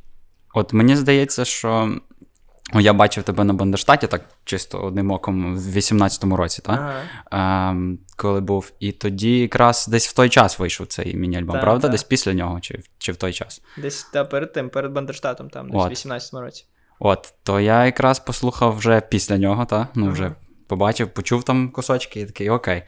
От 0.54 0.74
мені 0.74 0.96
здається, 0.96 1.46
що. 1.46 2.00
О, 2.76 2.82
я 2.82 2.94
бачив 2.94 3.24
тебе 3.24 3.44
на 3.44 3.54
Бандерштаті, 3.54 4.08
так 4.08 4.26
чисто 4.44 4.80
одним 4.80 5.12
оком 5.12 5.58
в 5.58 5.78
18-му 5.78 6.38
році, 6.38 6.62
так? 6.66 6.80
Ага. 7.32 7.72
Ем, 7.72 8.00
коли 8.18 8.42
був. 8.42 8.72
І 8.80 8.92
тоді 8.92 9.40
якраз 9.40 9.88
десь 9.88 10.08
в 10.08 10.14
той 10.14 10.30
час 10.30 10.60
вийшов 10.60 10.88
цей 10.88 11.16
міні-альбом, 11.16 11.54
Так, 11.54 11.62
правда? 11.62 11.82
так. 11.82 11.92
Десь 11.92 12.04
після 12.04 12.34
нього, 12.34 12.60
чи, 12.60 12.80
чи 12.98 13.12
в 13.12 13.16
той 13.16 13.34
час. 13.34 13.62
Десь 13.78 14.04
та 14.04 14.26
перед 14.26 14.54
тим, 14.54 14.70
перед 14.70 14.92
Бандерштатом, 14.92 15.50
там, 15.50 15.70
десь 15.70 15.82
От. 15.82 15.88
в 15.88 15.92
18 15.92 16.34
році. 16.34 16.66
От, 17.06 17.34
то 17.44 17.60
я 17.60 17.86
якраз 17.86 18.20
послухав 18.20 18.78
вже 18.78 19.02
після 19.02 19.38
нього, 19.38 19.66
та? 19.66 19.88
ну 19.96 20.12
вже 20.12 20.32
побачив, 20.68 21.08
почув 21.08 21.44
там 21.44 21.70
кусочки 21.70 22.20
і 22.20 22.26
такий, 22.26 22.50
окей. 22.50 22.84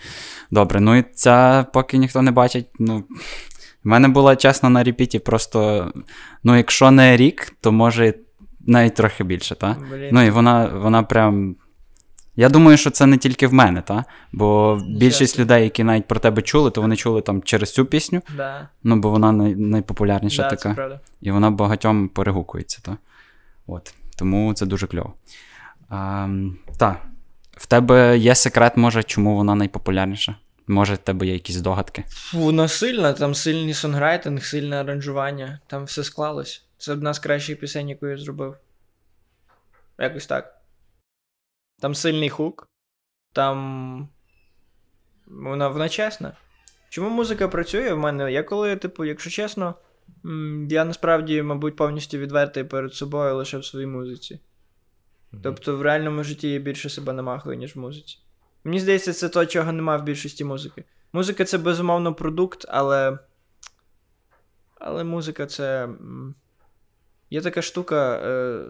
Добре, 0.51 0.79
ну 0.79 0.95
і 0.95 1.03
ця, 1.13 1.65
поки 1.73 1.97
ніхто 1.97 2.21
не 2.21 2.31
бачить, 2.31 2.67
ну. 2.79 3.03
В 3.83 3.87
мене 3.87 4.07
була 4.07 4.35
чесно 4.35 4.69
на 4.69 4.83
репіті, 4.83 5.19
просто, 5.19 5.91
ну, 6.43 6.57
якщо 6.57 6.91
не 6.91 7.17
рік, 7.17 7.53
то 7.61 7.71
може 7.71 8.13
навіть 8.59 8.95
трохи 8.95 9.23
більше, 9.23 9.55
та? 9.55 9.77
Блін. 9.91 10.09
Ну 10.11 10.21
і 10.21 10.29
вона, 10.29 10.65
вона 10.65 11.03
прям. 11.03 11.55
Я 12.35 12.49
думаю, 12.49 12.77
що 12.77 12.89
це 12.89 13.05
не 13.05 13.17
тільки 13.17 13.47
в 13.47 13.53
мене, 13.53 13.81
та? 13.81 14.05
Бо 14.31 14.79
більшість 14.99 15.39
людей, 15.39 15.63
які 15.63 15.83
навіть 15.83 16.07
про 16.07 16.19
тебе 16.19 16.41
чули, 16.41 16.71
то 16.71 16.81
вони 16.81 16.95
чули 16.95 17.21
там 17.21 17.41
через 17.41 17.73
цю 17.73 17.85
пісню, 17.85 18.21
Да, 18.37 18.69
ну 18.83 18.95
бо 18.95 19.09
вона 19.09 19.31
най- 19.31 19.55
найпопулярніша 19.55 20.43
да, 20.43 20.49
це 20.49 20.55
така. 20.55 20.75
правда. 20.75 20.99
І 21.21 21.31
вона 21.31 21.51
багатьом 21.51 22.07
перегукується. 22.07 22.79
Та? 22.81 22.97
От. 23.67 23.93
Тому 24.15 24.53
це 24.53 24.65
дуже 24.65 24.87
кльово. 24.87 25.13
А, 25.89 26.29
та. 26.79 27.01
В 27.51 27.65
тебе 27.65 28.17
є 28.17 28.35
секрет, 28.35 28.77
може, 28.77 29.03
чому 29.03 29.35
вона 29.35 29.55
найпопулярніша? 29.55 30.35
Може, 30.67 30.93
в 30.93 30.97
тебе 30.97 31.25
є 31.27 31.33
якісь 31.33 31.55
здогадки? 31.55 32.03
Фу, 32.09 32.39
Вона 32.39 32.67
сильна, 32.67 33.13
там 33.13 33.35
сильний 33.35 33.73
сонграйтинг, 33.73 34.45
сильне 34.45 34.75
аранжування, 34.75 35.59
там 35.67 35.83
все 35.83 36.03
склалось. 36.03 36.65
Це 36.77 36.93
одна 36.93 37.13
з 37.13 37.19
кращих 37.19 37.59
пісень, 37.59 37.89
яку 37.89 38.07
я 38.07 38.17
зробив. 38.17 38.57
Якось 39.99 40.27
так. 40.27 40.61
Там 41.79 41.95
сильний 41.95 42.29
хук, 42.29 42.67
там. 43.33 44.09
Вона, 45.25 45.67
вона 45.67 45.89
чесна. 45.89 46.37
Чому 46.89 47.09
музика 47.09 47.47
працює 47.47 47.93
в 47.93 47.97
мене? 47.97 48.31
Я 48.31 48.43
коли, 48.43 48.75
типу, 48.75 49.05
якщо 49.05 49.29
чесно, 49.29 49.75
я 50.69 50.85
насправді, 50.85 51.41
мабуть, 51.41 51.75
повністю 51.75 52.17
відвертий 52.17 52.63
перед 52.63 52.93
собою 52.93 53.35
лише 53.35 53.57
в 53.57 53.65
своїй 53.65 53.87
музиці. 53.87 54.39
Тобто 55.43 55.77
в 55.77 55.81
реальному 55.81 56.23
житті 56.23 56.49
я 56.49 56.59
більше 56.59 56.89
себе 56.89 57.13
намахую, 57.13 57.57
ніж 57.57 57.75
в 57.75 57.79
музиці. 57.79 58.19
Мені 58.63 58.79
здається, 58.79 59.13
це 59.13 59.29
то, 59.29 59.45
чого 59.45 59.71
нема 59.71 59.97
в 59.97 60.03
більшості 60.03 60.43
музики. 60.43 60.83
Музика 61.13 61.45
це 61.45 61.57
безумовно 61.57 62.13
продукт, 62.13 62.65
але. 62.69 63.19
Але 64.75 65.03
музика 65.03 65.45
це. 65.45 65.89
Є 67.29 67.41
така 67.41 67.61
штука. 67.61 68.15
Е, 68.15 68.69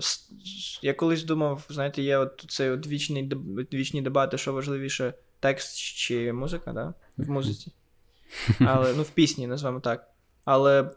я 0.81 0.93
колись 0.93 1.23
думав, 1.23 1.65
знаєте, 1.69 2.01
є 2.01 2.17
от 2.17 2.45
цей 2.47 2.69
от 2.69 2.87
вічний, 2.87 3.31
вічні 3.73 4.01
дебати, 4.01 4.37
що 4.37 4.53
важливіше, 4.53 5.13
текст 5.39 5.77
чи 5.77 6.33
музика, 6.33 6.73
да? 6.73 6.93
В 7.17 7.29
музиці. 7.29 7.71
Але, 8.59 8.93
ну, 8.93 9.03
в 9.03 9.09
пісні, 9.09 9.47
назвемо 9.47 9.79
так. 9.79 10.09
Але 10.45 10.91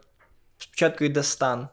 спочатку 0.58 1.04
йде 1.04 1.22
стан. 1.22 1.68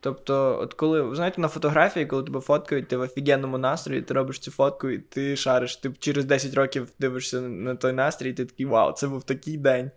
Тобто, 0.00 0.58
от 0.60 0.74
коли, 0.74 1.14
знаєте, 1.14 1.40
на 1.40 1.48
фотографії, 1.48 2.06
коли 2.06 2.22
тебе 2.22 2.40
фоткають, 2.40 2.88
ти 2.88 2.96
в 2.96 3.00
офігенному 3.00 3.58
настрої, 3.58 4.02
ти 4.02 4.14
робиш 4.14 4.38
цю 4.38 4.50
фотку, 4.50 4.88
і 4.88 4.98
ти 4.98 5.36
шариш, 5.36 5.76
ти 5.76 5.92
через 5.98 6.24
10 6.24 6.54
років 6.54 6.88
дивишся 6.98 7.40
на 7.40 7.74
той 7.74 7.92
настрій, 7.92 8.30
і 8.30 8.32
ти 8.32 8.44
такий 8.44 8.66
вау, 8.66 8.92
це 8.92 9.08
був 9.08 9.22
такий 9.24 9.56
день. 9.56 9.90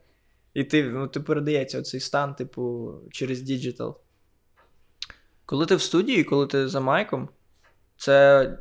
І 0.53 0.63
ти, 0.63 0.83
ну, 0.83 1.07
ти 1.07 1.19
передається 1.19 1.79
оцей 1.79 1.99
стан, 1.99 2.35
типу, 2.35 2.93
через 3.11 3.41
digital. 3.41 3.97
Коли 5.45 5.65
ти 5.65 5.75
в 5.75 5.81
студії, 5.81 6.23
коли 6.23 6.47
ти 6.47 6.67
за 6.67 6.79
mic 6.79 7.04
ом, 7.04 7.29
це 7.97 8.57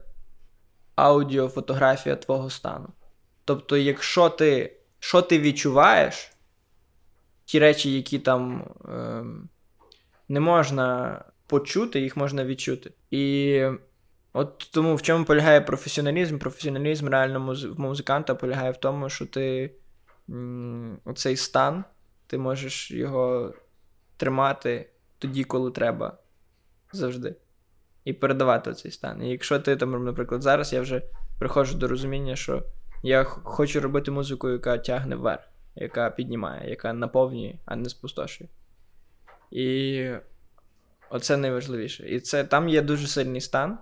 аудіофотографія 0.95 2.17
твого 2.17 2.51
стану. 2.51 2.89
Тобто, 3.45 3.77
якщо 3.77 4.29
ти. 4.29 4.75
Що 5.01 5.23
ти 5.23 5.39
відчуваєш, 5.39 6.33
ті 7.49 7.59
речі, 7.59 7.93
які 7.93 8.19
там 8.19 8.71
ем, 8.89 9.49
не 10.29 10.41
можна 10.41 11.19
почути, 11.47 12.01
їх 12.01 12.17
можна 12.17 12.45
відчути. 12.45 12.93
І 13.11 13.65
от 14.33 14.69
тому 14.73 14.95
в 14.95 15.03
чому 15.03 15.25
полягає 15.25 15.61
професіоналізм? 15.61 16.39
Професіоналізм 16.39 17.09
реально 17.09 17.41
муз- 17.41 17.79
музиканта 17.81 18.35
полягає 18.35 18.71
в 18.71 18.77
тому, 18.77 19.09
що 19.09 19.27
ти 19.27 19.71
м, 20.31 20.99
оцей 21.05 21.37
стан, 21.37 21.85
ти 22.27 22.39
можеш 22.39 22.91
його 22.91 23.55
тримати 24.17 24.91
тоді, 25.19 25.45
коли 25.45 25.71
треба. 25.71 26.19
Завжди. 26.93 27.37
І 28.05 28.13
передавати 28.13 28.75
цей 28.75 28.91
стан. 28.93 29.23
І 29.23 29.31
якщо 29.31 29.59
ти 29.59 29.77
там, 29.77 30.05
наприклад, 30.05 30.43
зараз 30.43 30.73
я 30.73 30.81
вже 30.81 31.03
приходжу 31.39 31.79
до 31.79 31.89
розуміння, 31.89 32.37
що 32.37 32.63
я 33.03 33.25
хочу 33.25 33.81
робити 33.81 34.11
музику, 34.11 34.49
яка 34.49 34.79
тягне 34.79 35.17
вверх, 35.17 35.43
яка 35.81 36.11
піднімає, 36.11 36.71
яка 36.71 36.93
наповнює, 36.93 37.55
а 37.65 37.77
не 37.77 37.89
спустошує. 37.89 38.51
І 39.51 40.11
оце 41.11 41.37
найважливіше. 41.37 42.09
І 42.09 42.21
це 42.21 42.45
там 42.45 42.69
є 42.69 42.83
дуже 42.83 43.07
сильний 43.07 43.41
стан. 43.41 43.79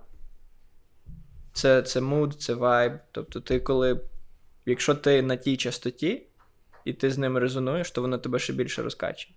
Це, 1.53 1.81
це 1.81 2.01
муд, 2.01 2.41
це 2.41 2.53
вайб. 2.53 2.99
Тобто, 3.11 3.41
ти 3.41 3.59
коли, 3.59 4.01
якщо 4.65 4.95
ти 4.95 5.21
на 5.21 5.35
тій 5.35 5.57
частоті, 5.57 6.27
і 6.85 6.93
ти 6.93 7.11
з 7.11 7.17
ним 7.17 7.37
резонуєш, 7.37 7.91
то 7.91 8.01
воно 8.01 8.17
тебе 8.17 8.39
ще 8.39 8.53
більше 8.53 8.83
розкачує. 8.83 9.35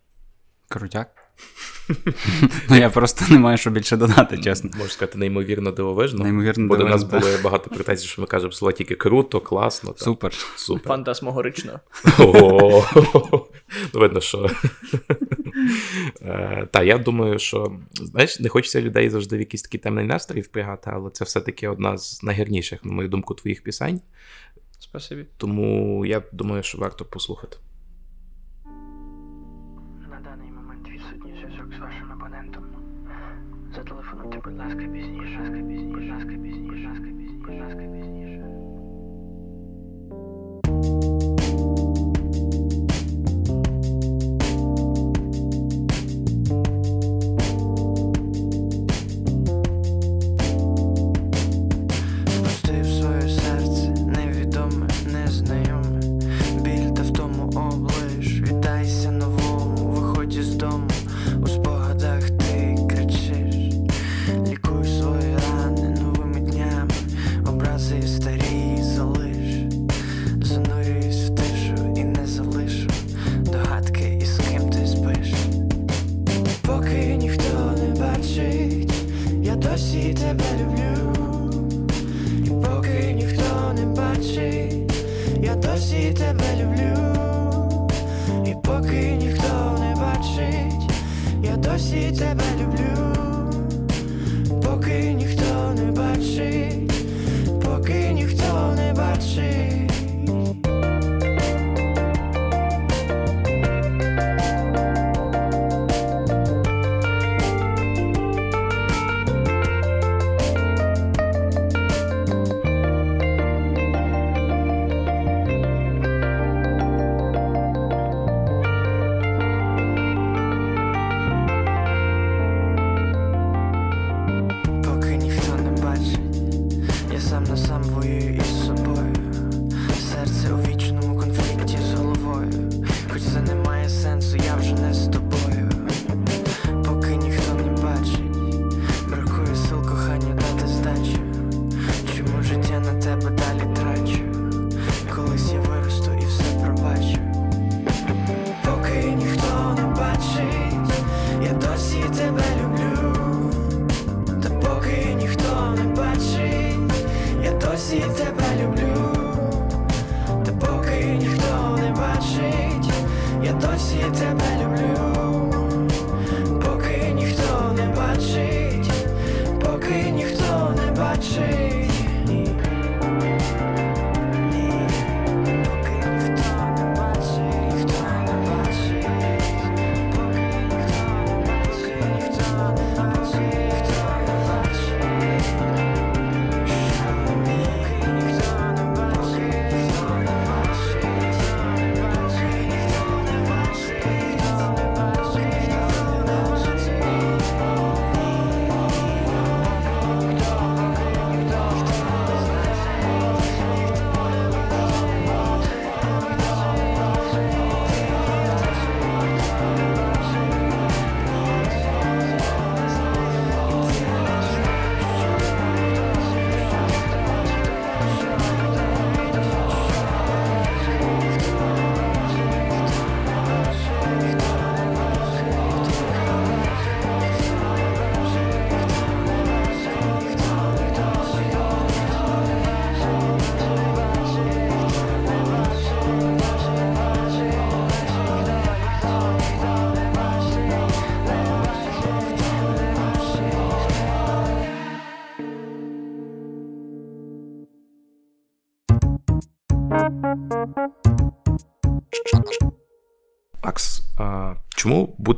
Крутяк. 0.68 1.19
Ну, 2.68 2.76
я 2.76 2.90
просто 2.90 3.24
не 3.31 3.38
маю 3.38 3.59
що 3.59 3.70
більше 3.70 3.96
додати, 3.96 4.38
чесно. 4.38 4.70
Можна 4.74 4.88
сказати, 4.88 5.18
неймовірно 5.18 5.70
дивовижно. 5.70 6.24
Неймовірно 6.24 6.68
Бо 6.68 6.76
до 6.76 6.85
нас 6.85 7.03
були 7.03 7.38
багато 7.44 7.70
претензій, 7.70 8.07
що 8.07 8.22
ми 8.22 8.26
кажемо 8.26 8.53
слова 8.53 8.72
тільки 8.72 8.94
круто, 8.94 9.40
класно. 9.40 9.94
Супер. 9.96 10.33
Супер. 10.57 10.88
Фантасмогорично. 10.88 11.81
Ну, 13.94 14.00
видно, 14.00 14.20
що. 14.20 14.50
Е, 16.22 16.68
Та, 16.70 16.83
я 16.83 16.98
думаю, 16.98 17.38
що 17.38 17.72
знаєш, 17.92 18.40
не 18.40 18.48
хочеться 18.48 18.81
людей 18.81 19.11
завжди 19.11 19.37
в 19.37 19.40
якийсь 19.40 19.62
такий 19.62 19.81
темний 19.81 20.05
настрій 20.05 20.40
впрягати, 20.40 20.90
але 20.94 21.11
це 21.11 21.24
все-таки 21.24 21.68
одна 21.68 21.98
з 21.98 22.22
найгарніших, 22.22 22.85
на 22.85 22.92
мою 22.92 23.09
думку, 23.09 23.35
твоїх 23.35 23.62
пісень. 23.62 24.00
Спасибі. 24.79 25.26
Тому 25.37 26.07
я 26.07 26.22
думаю, 26.33 26.62
що 26.62 26.79
варто 26.79 27.05
послухати. 27.05 27.57
escribir. 34.70 34.99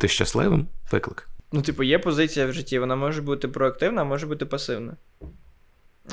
Бути 0.02 0.08
щасливим 0.08 0.68
виклик? 0.90 1.28
Ну, 1.52 1.62
типу, 1.62 1.82
є 1.82 1.98
позиція 1.98 2.46
в 2.46 2.52
житті, 2.52 2.78
вона 2.78 2.96
може 2.96 3.22
бути 3.22 3.48
проактивна, 3.48 4.02
а 4.02 4.04
може 4.04 4.26
бути 4.26 4.46
пасивна. 4.46 4.96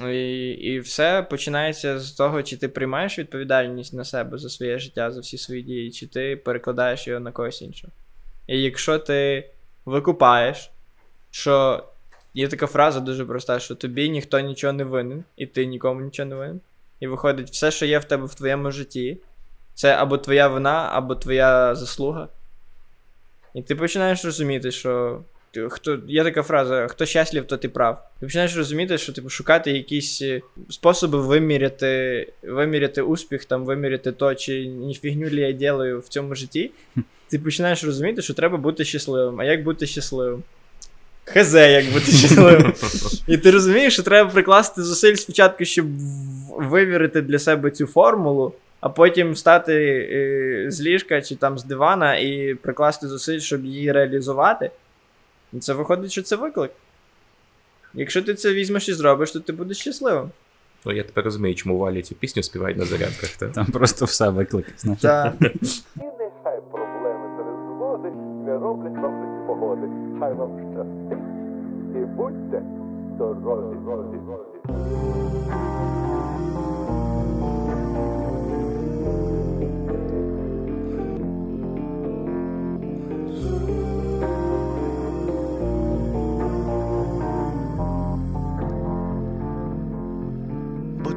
І, 0.09 0.49
і 0.49 0.79
все 0.79 1.23
починається 1.29 1.99
з 1.99 2.11
того, 2.11 2.43
чи 2.43 2.57
ти 2.57 2.67
приймаєш 2.67 3.19
відповідальність 3.19 3.93
на 3.93 4.05
себе 4.05 4.37
за 4.37 4.49
своє 4.49 4.79
життя, 4.79 5.11
за 5.11 5.19
всі 5.19 5.37
свої 5.37 5.61
дії, 5.61 5.91
чи 5.91 6.07
ти 6.07 6.35
перекладаєш 6.35 7.07
його 7.07 7.19
на 7.19 7.31
когось 7.31 7.61
іншого. 7.61 7.93
І 8.47 8.61
якщо 8.61 8.99
ти 8.99 9.49
викупаєш, 9.85 10.71
що 11.31 11.83
є 12.33 12.47
така 12.47 12.67
фраза 12.67 12.99
дуже 12.99 13.25
проста, 13.25 13.59
що 13.59 13.75
тобі 13.75 14.09
ніхто 14.09 14.39
нічого 14.39 14.73
не 14.73 14.83
винен, 14.83 15.23
і 15.37 15.45
ти 15.45 15.65
нікому 15.65 16.01
нічого 16.01 16.29
не 16.29 16.35
винен. 16.35 16.61
І 16.99 17.07
виходить, 17.07 17.49
все, 17.49 17.71
що 17.71 17.85
є 17.85 17.99
в 17.99 18.05
тебе 18.05 18.25
в 18.25 18.35
твоєму 18.35 18.71
житті, 18.71 19.17
це 19.73 19.95
або 19.95 20.17
твоя 20.17 20.47
вина, 20.47 20.89
або 20.93 21.15
твоя 21.15 21.75
заслуга. 21.75 22.27
І 23.53 23.61
ти 23.61 23.75
починаєш 23.75 24.25
розуміти, 24.25 24.71
що. 24.71 25.21
Хто, 25.69 25.99
є 26.07 26.23
така 26.23 26.43
фраза, 26.43 26.87
хто 26.87 27.05
щаслив, 27.05 27.47
то 27.47 27.57
ти 27.57 27.69
прав. 27.69 28.09
Ти 28.19 28.25
починаєш 28.25 28.57
розуміти, 28.57 28.97
що 28.97 29.13
типу, 29.13 29.29
шукати 29.29 29.71
якісь 29.71 30.21
е, 30.21 30.41
способи 30.69 31.21
виміряти, 31.21 32.27
виміряти 32.43 33.01
успіх, 33.01 33.45
там, 33.45 33.65
виміряти 33.65 34.11
то, 34.11 34.35
чи 34.35 34.65
ні 34.65 34.93
фігню 34.95 35.29
лі 35.29 35.41
я 35.41 35.51
ділаю 35.51 35.99
в 35.99 36.07
цьому 36.07 36.35
житті. 36.35 36.71
Ти 37.29 37.39
починаєш 37.39 37.83
розуміти, 37.83 38.21
що 38.21 38.33
треба 38.33 38.57
бути 38.57 38.85
щасливим. 38.85 39.39
А 39.39 39.43
як 39.43 39.63
бути 39.63 39.87
щасливим? 39.87 40.43
Хз, 41.25 41.53
як 41.53 41.85
бути 41.93 42.11
щасливим. 42.11 42.73
І 43.27 43.37
ти 43.37 43.51
розумієш, 43.51 43.93
що 43.93 44.03
треба 44.03 44.29
прикласти 44.29 44.83
зусиль 44.83 45.15
спочатку, 45.15 45.65
щоб 45.65 45.87
вивірити 46.49 47.21
для 47.21 47.39
себе 47.39 47.71
цю 47.71 47.85
формулу, 47.85 48.53
а 48.79 48.89
потім 48.89 49.31
встати 49.31 49.73
е, 50.11 50.71
з 50.71 50.81
ліжка 50.81 51.21
чи 51.21 51.35
там 51.35 51.57
з 51.57 51.63
дивана 51.63 52.17
і 52.17 52.53
прикласти 52.53 53.07
зусиль, 53.07 53.39
щоб 53.39 53.65
її 53.65 53.91
реалізувати. 53.91 54.71
Це 55.59 55.73
виходить, 55.73 56.11
що 56.11 56.21
це 56.21 56.35
виклик. 56.35 56.71
Якщо 57.93 58.21
ти 58.21 58.33
це 58.33 58.53
візьмеш 58.53 58.89
і 58.89 58.93
зробиш, 58.93 59.31
то 59.31 59.39
ти 59.39 59.53
будеш 59.53 59.77
щасливим. 59.77 60.31
Ну, 60.85 60.91
я 60.91 61.03
тепер 61.03 61.23
розумію, 61.23 61.55
чому 61.55 61.77
Валі 61.77 62.01
цю 62.01 62.15
пісню 62.15 62.43
співають 62.43 62.77
на 62.77 62.85
зарядках. 62.85 63.29
Та? 63.29 63.47
Там 63.47 63.65
просто 63.65 64.05
все 64.05 64.29
виклик. 64.29 64.65
Знаєш. 64.77 65.01
Та... 65.01 65.33
І 65.39 65.43
нехай 65.95 66.59
проблеми 66.71 67.37
через 67.37 67.77
води 67.79 68.09
не 68.45 68.53
роблять 68.53 69.03
вам 69.03 69.47
погоди. 69.47 69.87
Хай 70.19 70.33
вам 70.33 70.73
щастить 70.73 71.25
і 71.95 72.05
будьте 72.05 72.63
здорові. 73.15 73.69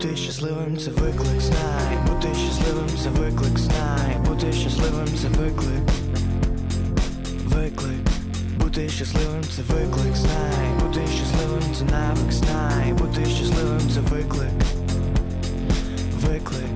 Бути 0.02 0.16
щасливим 0.16 0.78
це 0.78 0.90
виклик, 0.90 1.40
знай, 1.40 1.98
бути 2.06 2.28
щасливим 2.34 2.88
це 3.02 3.08
виклик, 3.08 3.58
знай, 3.58 4.16
бути 4.26 4.52
щасливим 4.52 5.06
це 5.22 5.28
виклик. 5.28 5.82
Виклик, 7.44 8.00
бути 8.58 8.88
щасливим 8.88 9.42
це 9.56 9.62
виклик, 9.62 10.16
знай, 10.16 10.66
бути 10.80 11.00
щасливим 11.06 11.74
це 11.78 11.84
навик, 11.84 12.32
знай, 12.32 12.92
бути 12.92 13.24
щасливим 13.26 13.90
це 13.94 14.00
виклик. 14.00 14.52
Виклик. 16.20 16.71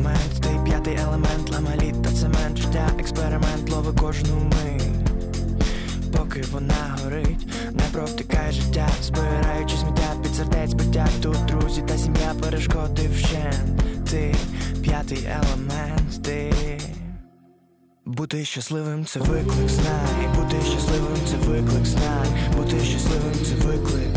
Момент, 0.00 0.40
ти 0.40 0.48
п'ятий 0.64 0.96
елемент, 0.96 1.52
ламаліт 1.52 2.02
та 2.02 2.12
цемент, 2.12 2.56
життя, 2.56 2.90
експеримент, 2.98 3.70
лови 3.70 3.92
кожну 4.00 4.34
мить. 4.34 5.10
Поки 6.16 6.42
вона 6.52 6.98
горить, 7.02 7.46
не 7.72 7.82
провтикай 7.92 8.52
життя, 8.52 8.88
збираючи 9.02 9.76
сміття 9.76 10.14
під 10.22 10.34
сердець 10.34 10.72
биття. 10.72 11.08
Тут 11.22 11.44
друзі 11.44 11.82
та 11.86 11.98
сім'я 11.98 12.34
перешкоди 12.40 13.08
вщент. 13.14 13.82
Ти 14.10 14.34
п'ятий 14.82 15.24
елемент, 15.24 16.22
ти. 16.22 16.52
Бути 18.06 18.44
щасливим 18.44 19.04
це 19.04 19.20
виклик, 19.20 19.68
знай, 19.68 20.28
бути 20.36 20.56
щасливим 20.70 21.16
це 21.26 21.36
виклик, 21.36 21.86
знай, 21.86 22.28
бути 22.56 22.84
щасливим 22.84 23.34
це 23.44 23.66
виклик, 23.66 24.16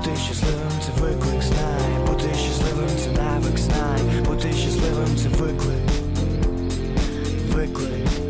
бути 0.00 0.16
щасливим 0.16 0.70
це 0.86 1.02
виклик, 1.02 1.42
знай, 1.42 2.06
бути 2.06 2.34
щасливим 2.34 2.88
це 2.98 3.22
навик, 3.22 3.58
знай, 3.58 4.00
бути 4.26 4.52
щасливим 4.52 5.16
це 5.16 5.28
виклик, 5.28 5.82
виклик. 7.52 8.29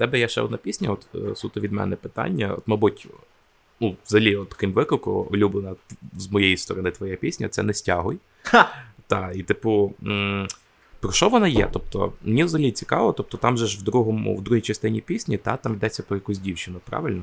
Тебе 0.00 0.18
є 0.18 0.28
ще 0.28 0.40
одна 0.40 0.56
пісня, 0.56 0.90
от 0.90 1.06
е, 1.14 1.36
суто 1.36 1.60
від 1.60 1.72
мене 1.72 1.96
питання. 1.96 2.54
От, 2.58 2.62
мабуть, 2.66 3.06
ну, 3.80 3.96
взагалі, 4.06 4.36
от 4.36 4.48
таким 4.48 4.72
виклику, 4.72 5.10
улюблена 5.30 5.74
з 6.16 6.30
моєї 6.30 6.56
сторони 6.56 6.90
твоя 6.90 7.16
пісня, 7.16 7.48
це 7.48 7.62
не 7.62 7.74
стягуй. 7.74 8.18
Та, 9.06 9.32
і 9.34 9.42
типу. 9.42 9.94
м, 10.06 10.46
Про 11.00 11.12
що 11.12 11.28
вона 11.28 11.48
є? 11.48 11.68
Тобто, 11.72 12.12
мені 12.24 12.44
взагалі 12.44 12.72
цікаво, 12.72 13.12
тобто 13.12 13.36
там 13.38 13.56
же 13.56 13.66
ж 13.66 13.78
в 13.78 13.82
другому, 13.82 14.36
в 14.36 14.42
другій 14.42 14.60
частині 14.60 15.00
пісні, 15.00 15.36
та 15.38 15.56
там 15.56 15.72
йдеться 15.74 16.02
про 16.02 16.16
якусь 16.16 16.38
дівчину, 16.38 16.80
правильно? 16.84 17.22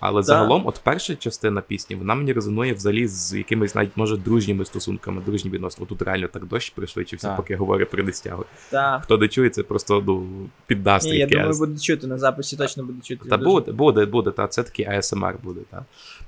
Але 0.00 0.22
загалом, 0.22 0.66
от 0.66 0.80
перша 0.84 1.16
частина 1.16 1.60
пісні, 1.60 1.96
вона 1.96 2.14
мені 2.14 2.32
резонує 2.32 2.72
взагалі 2.72 3.08
з 3.08 3.34
якимись 3.34 3.74
навіть 3.74 3.96
може 3.96 4.16
дружніми 4.16 4.64
стосунками, 4.64 5.22
дружні 5.26 5.50
відносини. 5.50 5.86
Тут 5.86 6.02
реально 6.02 6.28
так 6.28 6.46
дощ 6.46 6.70
пришвидшився, 6.70 7.28
Так. 7.28 7.36
поки 7.36 7.52
я 7.52 7.58
говорю 7.58 7.86
про 7.86 8.02
нестягу. 8.02 8.44
Так. 8.70 9.02
Хто 9.02 9.18
не 9.18 9.28
чує, 9.28 9.50
це 9.50 9.62
просто 9.62 10.02
ну, 10.06 10.26
під 10.66 10.86
Ні, 10.86 11.16
я 11.16 11.26
думаю, 11.26 11.52
буду 11.58 11.78
чути 11.78 12.06
на 12.06 12.18
записі, 12.18 12.56
точно 12.56 12.84
буду 12.84 13.00
чути. 13.00 13.28
Та 13.28 13.36
Дуже. 13.36 13.50
буде, 13.50 13.72
буде, 13.72 14.06
буде, 14.06 14.30
та 14.30 14.46
це 14.46 14.62
такий 14.62 14.88
ASMR 14.88 15.34
буде, 15.42 15.60
та. 15.70 15.84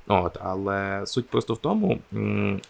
От, 0.06 0.38
але 0.40 1.02
суть 1.06 1.28
просто 1.28 1.54
в 1.54 1.58
тому, 1.58 1.98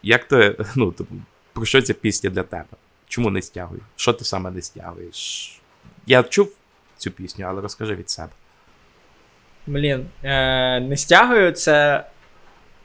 як 0.03 0.25
ти, 0.25 0.57
ну, 0.77 0.93
типу, 0.93 1.15
про 1.53 1.65
що 1.65 1.83
ця 1.83 1.95
пісня 1.95 2.31
для 2.31 2.43
тебе? 2.43 2.65
Чому 3.09 3.31
не 3.31 3.43
стягуєш? 3.43 3.83
Що 3.97 4.13
ти 4.13 4.25
саме 4.25 4.51
не 4.51 4.63
стягуєш? 4.63 5.61
Я 6.07 6.23
чув 6.23 6.53
цю 6.97 7.11
пісню, 7.11 7.47
але 7.49 7.61
розкажи 7.61 7.95
від 7.95 8.11
себе. 8.11 8.31
Блін, 9.67 10.07
е, 10.23 10.81
не 10.81 10.97
стягую, 10.97 11.53
це. 11.53 12.05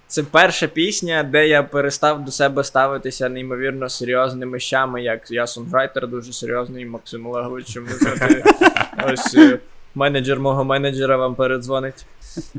Це 0.07 0.23
перша 0.23 0.67
пісня, 0.67 1.23
де 1.23 1.47
я 1.47 1.63
перестав 1.63 2.25
до 2.25 2.31
себе 2.31 2.63
ставитися 2.63 3.29
неймовірно 3.29 3.89
серйозними 3.89 4.59
щами, 4.59 5.01
як 5.03 5.31
я 5.31 5.47
сонграйтер 5.47 6.07
дуже 6.07 6.33
серйозний, 6.33 6.85
Максим 6.85 7.27
Олегович, 7.27 7.77
ось 9.13 9.35
е, 9.35 9.59
менеджер 9.95 10.39
мого 10.39 10.63
менеджера 10.63 11.17
вам 11.17 11.35
передзвонить. 11.35 12.05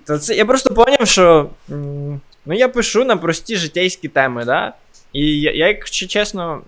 То 0.07 0.19
це, 0.19 0.35
я 0.35 0.45
просто 0.45 0.75
поняв, 0.75 1.07
що 1.07 1.51
ну, 2.47 2.55
я 2.55 2.69
пишу 2.69 3.05
на 3.05 3.17
прості 3.17 3.57
життєйські 3.57 4.09
теми, 4.09 4.45
да? 4.45 4.73
І 5.12 5.41
я, 5.41 5.53
я, 5.53 5.69
якщо 5.69 6.07
чесно, 6.07 6.62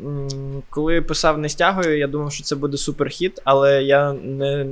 коли 0.70 1.02
писав 1.02 1.38
не 1.38 1.48
стягую, 1.48 1.98
я 1.98 2.06
думав, 2.06 2.32
що 2.32 2.44
це 2.44 2.56
буде 2.56 2.76
суперхіт, 2.76 3.40
але 3.44 3.82
я 3.82 4.12
не, 4.12 4.66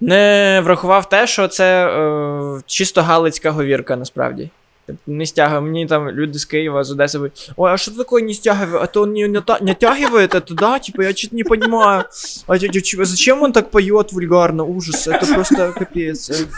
не 0.00 0.60
врахував 0.64 1.08
те, 1.08 1.26
що 1.26 1.48
це 1.48 1.86
е, 1.86 2.60
чисто 2.66 3.02
галицька 3.02 3.50
говірка, 3.50 3.96
насправді. 3.96 4.50
Тобто 4.86 5.02
Не 5.06 5.26
стягує. 5.26 5.60
Мені 5.60 5.86
там 5.86 6.10
люди 6.10 6.38
з 6.38 6.44
Києва, 6.44 6.84
з 6.84 6.90
Одеси 6.90 7.18
говорять, 7.18 7.50
ой, 7.56 7.72
а 7.72 7.76
що 7.76 7.90
таке 7.90 8.24
не 8.24 8.34
стягує? 8.34 8.68
А 8.82 8.86
то 8.86 9.06
не, 9.06 9.28
не, 9.28 9.40
та- 9.40 9.58
не 9.60 9.74
тягивает 9.74 10.34
это, 10.34 10.54
да? 10.54 10.78
Типа, 10.78 11.02
я 11.04 11.12
что-то 11.14 11.36
не 11.36 11.44
понимаю. 11.44 12.04
А, 12.46 12.56
я- 12.56 12.70
я- 12.72 12.80
чё- 12.80 13.04
зачем 13.04 13.42
он 13.42 13.52
так 13.52 13.70
поет 13.70 14.12
вульгарно? 14.12 14.64
Ужас, 14.64 15.08
это 15.08 15.34
просто 15.34 15.74
капец. 15.78 16.30
Э. 16.30 16.46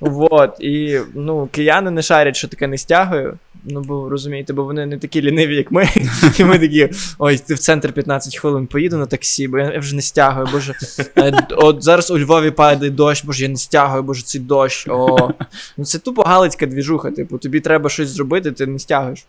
Вот, 0.00 0.50
і 0.60 1.00
ну, 1.14 1.48
кияни 1.52 1.90
не 1.90 2.02
шарять, 2.02 2.36
що 2.36 2.48
таке 2.48 2.66
не 2.66 2.78
стягую. 2.78 3.38
Ну, 3.63 3.81
бо 3.81 4.09
розумієте, 4.09 4.53
бо 4.53 4.63
вони 4.63 4.85
не 4.85 4.97
такі 4.97 5.21
ліниві, 5.21 5.55
як 5.55 5.71
ми. 5.71 5.89
І 6.39 6.43
ми 6.43 6.59
такі, 6.59 6.89
ой, 7.19 7.37
ти 7.37 7.53
в 7.53 7.59
центр 7.59 7.93
15 7.93 8.37
хвилин 8.37 8.67
поїду 8.67 8.97
на 8.97 9.05
таксі, 9.05 9.47
бо 9.47 9.57
я 9.59 9.79
вже 9.79 9.95
не 9.95 10.01
стягую, 10.01 10.47
боже. 10.51 10.75
Е, 11.17 11.47
От 11.51 11.83
зараз 11.83 12.11
у 12.11 12.19
Львові 12.19 12.51
падає 12.51 12.91
дощ, 12.91 13.25
боже, 13.25 13.43
я 13.43 13.49
не 13.49 13.55
стягую, 13.55 14.03
боже, 14.03 14.23
цей 14.23 14.41
дощ. 14.41 14.87
О. 14.87 15.29
Ну 15.77 15.85
це 15.85 15.99
тупо 15.99 16.21
галицька 16.21 16.65
двіжуха, 16.65 17.11
типу, 17.11 17.37
тобі 17.37 17.59
треба 17.59 17.89
щось 17.89 18.09
зробити, 18.09 18.51
ти 18.51 18.65
не 18.65 18.79
стягуєш. 18.79 19.25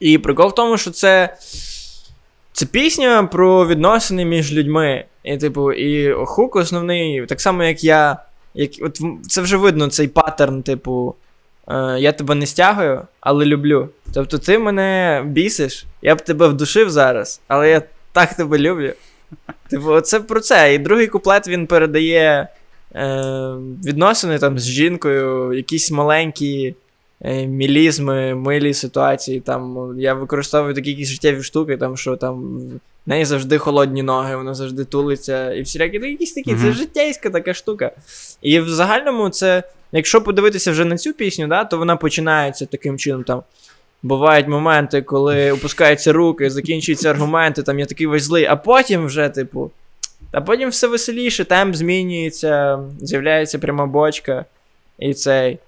І 0.00 0.18
прикол 0.18 0.48
в 0.48 0.54
тому, 0.54 0.78
що 0.78 0.90
це. 0.90 1.36
Це 2.52 2.66
пісня 2.66 3.24
про 3.24 3.66
відносини 3.66 4.24
між 4.24 4.52
людьми. 4.52 5.04
І, 5.24 5.36
типу, 5.36 5.72
і 5.72 6.14
хук 6.26 6.56
основний, 6.56 7.26
так 7.26 7.40
само, 7.40 7.64
як 7.64 7.84
я. 7.84 8.16
Як, 8.54 8.70
от 8.80 9.00
це 9.28 9.40
вже 9.40 9.56
видно, 9.56 9.88
цей 9.88 10.08
паттерн, 10.08 10.62
типу. 10.62 11.14
Е, 11.70 12.00
я 12.00 12.12
тебе 12.12 12.34
не 12.34 12.46
стягую, 12.46 13.02
але 13.20 13.44
люблю. 13.44 13.88
Тобто 14.14 14.38
ти 14.38 14.58
мене 14.58 15.22
бісиш, 15.26 15.86
я 16.02 16.14
б 16.14 16.20
тебе 16.20 16.48
вдушив 16.48 16.90
зараз, 16.90 17.40
але 17.48 17.70
я 17.70 17.82
так 18.12 18.34
тебе 18.34 18.58
люблю. 18.58 18.92
Типу, 19.70 20.00
це 20.00 20.20
про 20.20 20.40
це. 20.40 20.74
І 20.74 20.78
другий 20.78 21.06
куплет 21.06 21.48
він 21.48 21.66
передає 21.66 22.48
е, 22.94 23.18
відносини 23.84 24.38
там 24.38 24.58
з 24.58 24.66
жінкою, 24.66 25.52
якісь 25.52 25.90
маленькі 25.90 26.74
е, 27.22 27.46
мілізми, 27.46 28.34
милі 28.34 28.74
ситуації. 28.74 29.40
Там, 29.40 29.94
я 29.98 30.14
використовую 30.14 30.74
такі 30.74 30.90
якісь 30.90 31.08
життєві 31.08 31.42
штуки, 31.42 31.76
там, 31.76 31.96
що 31.96 32.16
там 32.16 32.60
в 33.06 33.10
неї 33.10 33.24
завжди 33.24 33.58
холодні 33.58 34.02
ноги, 34.02 34.36
вона 34.36 34.54
завжди 34.54 34.84
тулиться, 34.84 35.52
і 35.54 35.62
всілякі 35.62 35.98
ну, 35.98 36.06
якісь 36.06 36.32
такі. 36.32 36.50
Це 36.50 36.56
Мгм. 36.64 36.72
життєйська 36.72 37.30
така 37.30 37.54
штука. 37.54 37.90
І 38.42 38.60
в 38.60 38.68
загальному 38.68 39.28
це, 39.28 39.62
якщо 39.92 40.22
подивитися 40.22 40.70
вже 40.72 40.84
на 40.84 40.98
цю 40.98 41.12
пісню, 41.12 41.46
да, 41.46 41.64
то 41.64 41.78
вона 41.78 41.96
починається 41.96 42.66
таким 42.66 42.98
чином 42.98 43.24
там. 43.24 43.42
Бувають 44.02 44.48
моменти, 44.48 45.02
коли 45.02 45.50
опускаються 45.52 46.12
руки, 46.12 46.50
закінчуються 46.50 47.10
аргументи, 47.10 47.62
там 47.62 47.78
я 47.78 47.86
такий 47.86 48.06
весь 48.06 48.22
злий, 48.22 48.44
а 48.44 48.56
потім 48.56 49.06
вже, 49.06 49.28
типу. 49.28 49.70
А 50.32 50.40
потім 50.40 50.68
все 50.68 50.86
веселіше, 50.86 51.44
темп 51.44 51.74
змінюється, 51.74 52.78
з'являється 53.00 53.58
пряма 53.58 53.86
бочка, 53.86 54.44
і 54.98 55.14
цей. 55.14 55.58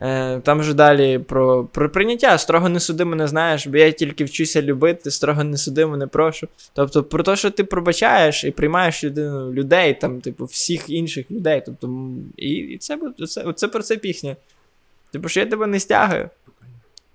Е, 0.00 0.40
там 0.40 0.60
вже 0.60 0.74
далі 0.74 1.18
про, 1.18 1.64
про 1.64 1.90
прийняття. 1.90 2.38
Строго 2.38 2.68
не 2.68 2.80
суди 2.80 3.04
мене, 3.04 3.26
знаєш, 3.26 3.66
бо 3.66 3.76
я 3.76 3.92
тільки 3.92 4.24
вчуся 4.24 4.62
любити, 4.62 5.10
строго 5.10 5.44
не 5.44 5.56
суди 5.56 5.86
мене, 5.86 6.06
прошу. 6.06 6.48
Тобто 6.72 7.04
про 7.04 7.22
те, 7.22 7.36
що 7.36 7.50
ти 7.50 7.64
пробачаєш 7.64 8.44
і 8.44 8.50
приймаєш 8.50 9.04
людину, 9.04 9.52
людей, 9.52 10.00
там, 10.00 10.20
типу, 10.20 10.44
всіх 10.44 10.90
інших 10.90 11.30
людей. 11.30 11.62
Тобто, 11.66 12.10
і, 12.36 12.48
і 12.50 12.78
це, 12.78 12.98
це, 13.28 13.52
це 13.52 13.68
про 13.68 13.82
це 13.82 13.96
пісня. 13.96 14.36
Типу, 15.12 15.28
що 15.28 15.40
я 15.40 15.46
тебе 15.46 15.66
не 15.66 15.80
стягую, 15.80 16.30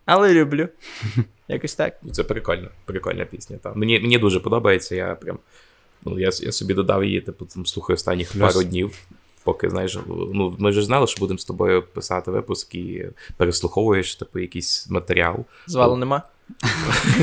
але 0.06 0.34
люблю. 0.34 0.68
Якось 1.48 1.76
так. 1.76 2.00
Ну, 2.04 2.12
Це 2.12 2.24
прикольно, 2.24 2.68
прикольна 2.86 3.26
пісня. 3.26 3.58
Та. 3.64 3.74
Мені, 3.74 4.00
мені 4.00 4.18
дуже 4.18 4.40
подобається. 4.40 4.96
Я 4.96 5.16
прям. 5.16 5.40
Ну, 6.06 6.20
я, 6.20 6.30
я 6.42 6.52
собі 6.52 6.74
додав 6.74 7.04
її, 7.04 7.22
типу, 7.22 7.46
там, 7.46 7.66
слухаю 7.66 7.96
останніх 7.96 8.32
Плюс- 8.32 8.54
пару 8.54 8.64
днів. 8.64 9.08
Поки, 9.46 9.70
знаєш, 9.70 10.00
ну, 10.34 10.56
ми 10.60 10.72
ж 10.72 10.82
знали, 10.82 11.08
що 11.08 11.20
будемо 11.20 11.38
з 11.38 11.46
тобою 11.46 11.84
писати 11.94 12.32
випуск 12.32 12.76
і 12.76 13.10
переслуховуєш, 13.38 14.16
типу, 14.16 14.40
якийсь 14.40 14.90
матеріал. 14.90 15.36
Звалу 15.68 15.96
нема. 15.98 16.22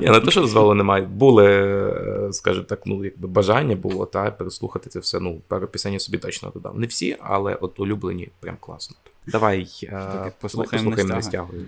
Я 0.00 0.12
не 0.12 0.20
те, 0.20 0.30
що 0.30 0.46
звалу 0.46 0.74
немає. 0.74 1.04
Були, 1.04 1.46
е, 1.46 2.32
скажімо 2.32 2.64
так, 2.64 2.80
ну, 2.86 3.04
якби 3.04 3.28
бажання 3.28 3.76
було, 3.76 4.06
та 4.06 4.30
переслухати 4.30 4.90
це 4.90 4.98
все. 4.98 5.20
Ну, 5.20 5.40
пару 5.48 5.66
пісень 5.66 6.00
собі 6.00 6.18
точно 6.18 6.50
додав. 6.54 6.78
Не 6.78 6.86
всі, 6.86 7.16
але 7.20 7.54
от 7.54 7.80
улюблені 7.80 8.28
прям 8.40 8.56
класно. 8.60 8.96
Давай 9.26 9.68
е, 9.82 10.32
послухаємо 10.40 10.90
«Не 10.90 11.04
не 11.04 11.22
стягую. 11.22 11.64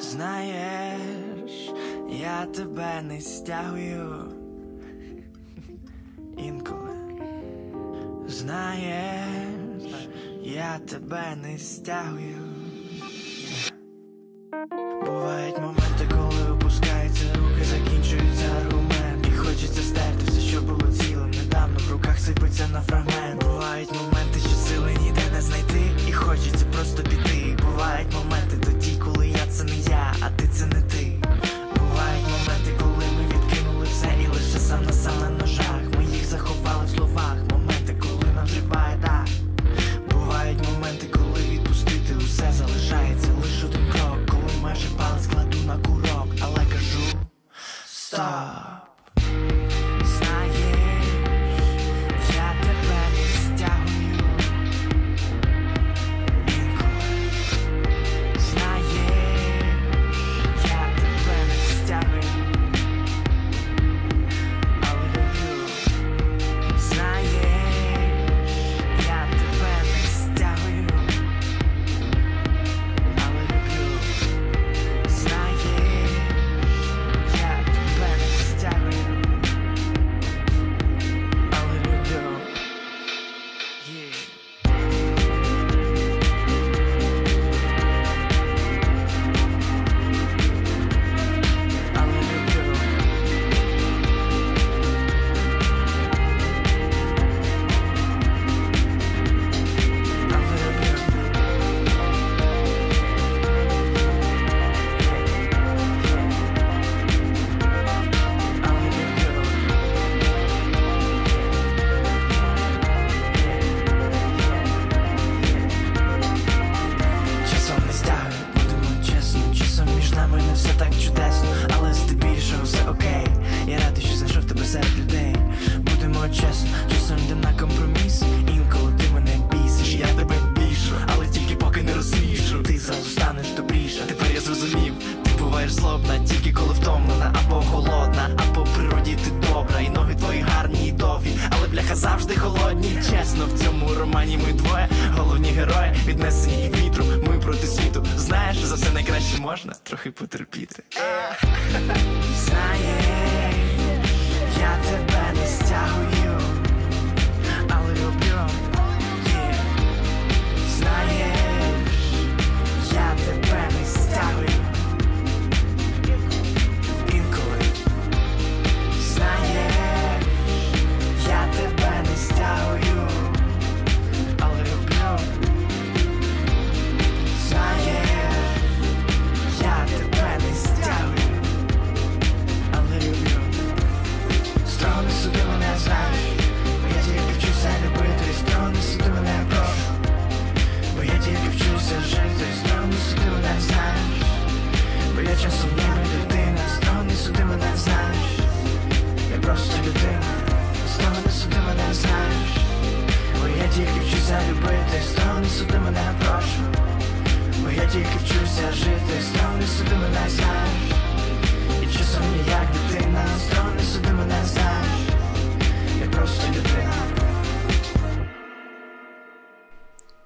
Знаєш, 0.00 1.70
я 2.22 2.46
тебе 2.46 3.02
не 3.02 3.20
стягую 3.20 4.14
інколи. 6.38 6.85
Знаєш, 8.28 9.92
я 10.42 10.78
тебе 10.88 11.36
не 11.42 11.58
стягую. 11.58 12.36
Бувають 15.06 15.58
моменти, 15.58 16.08
коли 16.10 16.50
опускаються 16.52 17.24
руки, 17.34 17.64
закінчуються 17.64 18.44
аргумент. 18.60 19.26
І 19.28 19.36
хочеться 19.36 19.82
стерти 19.82 20.24
все, 20.26 20.40
що 20.40 20.60
було 20.62 20.92
цілим. 20.92 21.30
Недавно 21.30 21.78
в 21.88 21.92
руках 21.92 22.18
сипеться 22.18 22.68
на 22.72 22.80
фрагмент. 22.82 23.44
Бувають 23.44 23.92
моменти, 23.92 24.40
що 24.40 24.48
сили 24.48 24.90
ніде 25.02 25.22
не 25.32 25.40
знайти, 25.40 25.80
і 26.08 26.12
хочеться 26.12 26.66
просто 26.72 27.02
піти. 27.02 27.56
Бувають 27.62 28.14
моменти 28.14 28.25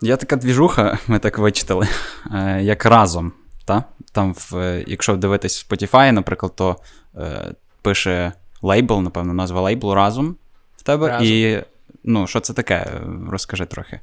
Є 0.03 0.17
така 0.17 0.37
двіжуха, 0.37 0.99
ми 1.07 1.19
так 1.19 1.39
вичитали, 1.39 1.89
е, 2.35 2.63
як 2.63 2.87
разом. 2.87 3.33
Та? 3.65 3.85
Там, 4.13 4.35
в, 4.35 4.57
е, 4.57 4.85
якщо 4.87 5.17
дивитись 5.17 5.65
в 5.65 5.73
Spotify, 5.73 6.13
наприклад, 6.13 6.53
то 6.57 6.77
е, 7.17 7.55
пише 7.83 8.33
лейбл, 8.63 9.01
напевно, 9.01 9.35
назва 9.35 9.61
лейблу 9.61 9.95
разом 9.95 10.37
в 10.77 10.83
тебе. 10.83 11.09
Разом. 11.09 11.27
І 11.27 11.63
ну, 12.05 12.27
що 12.27 12.41
це 12.41 12.53
таке? 12.53 12.87
Розкажи 13.31 13.67
трохи. 13.67 14.01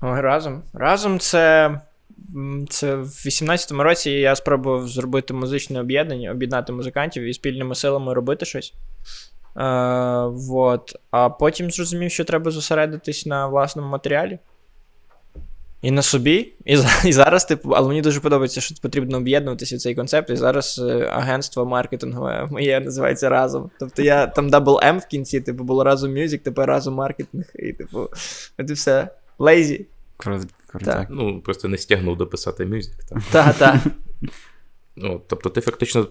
Ой, 0.00 0.20
Разом. 0.20 0.62
Разом 0.72 1.18
це. 1.18 1.80
Це 2.68 2.96
в 2.96 3.06
18-му 3.06 3.82
році 3.82 4.10
я 4.10 4.36
спробував 4.36 4.88
зробити 4.88 5.34
музичне 5.34 5.80
об'єднання, 5.80 6.30
об'єднати 6.30 6.72
музикантів 6.72 7.22
і 7.22 7.34
спільними 7.34 7.74
силами 7.74 8.14
робити 8.14 8.46
щось. 8.46 8.74
Е, 9.56 10.26
вот. 10.26 10.96
А 11.10 11.28
потім 11.28 11.70
зрозумів, 11.70 12.10
що 12.10 12.24
треба 12.24 12.50
зосередитись 12.50 13.26
на 13.26 13.46
власному 13.46 13.88
матеріалі. 13.88 14.38
І 15.84 15.90
на 15.90 16.02
собі. 16.02 16.52
І, 16.64 16.78
і 17.04 17.12
зараз, 17.12 17.44
типу, 17.44 17.70
але 17.70 17.88
мені 17.88 18.02
дуже 18.02 18.20
подобається, 18.20 18.60
що 18.60 18.74
потрібно 18.82 19.16
об'єднуватися 19.16 19.76
в 19.76 19.78
цей 19.78 19.94
концепт. 19.94 20.30
І 20.30 20.36
зараз 20.36 20.82
е, 20.88 21.10
агентство 21.12 21.66
маркетингове 21.66 22.48
моє 22.50 22.80
називається 22.80 23.28
разом. 23.28 23.70
Тобто 23.78 24.02
я 24.02 24.26
там 24.26 24.50
Double 24.50 24.86
M 24.86 24.98
в 24.98 25.06
кінці, 25.06 25.40
типу, 25.40 25.64
було 25.64 25.84
разом 25.84 26.14
мюзик, 26.14 26.42
тепер 26.42 26.68
разом 26.68 26.94
маркетинг. 26.94 27.44
І, 27.54 27.72
типу, 27.72 28.08
от 28.58 28.70
і 28.70 28.72
все. 28.72 29.08
Лейзі. 29.38 29.86
Ну, 31.10 31.40
просто 31.40 31.68
не 31.68 31.78
стягнув 31.78 32.16
дописати 32.16 32.66
мюзик. 32.66 32.94
Так. 33.04 33.22
Та, 33.32 33.52
та. 33.52 33.80
Ну, 34.96 35.22
тобто, 35.26 35.50
ти 35.50 35.60
фактично. 35.60 36.06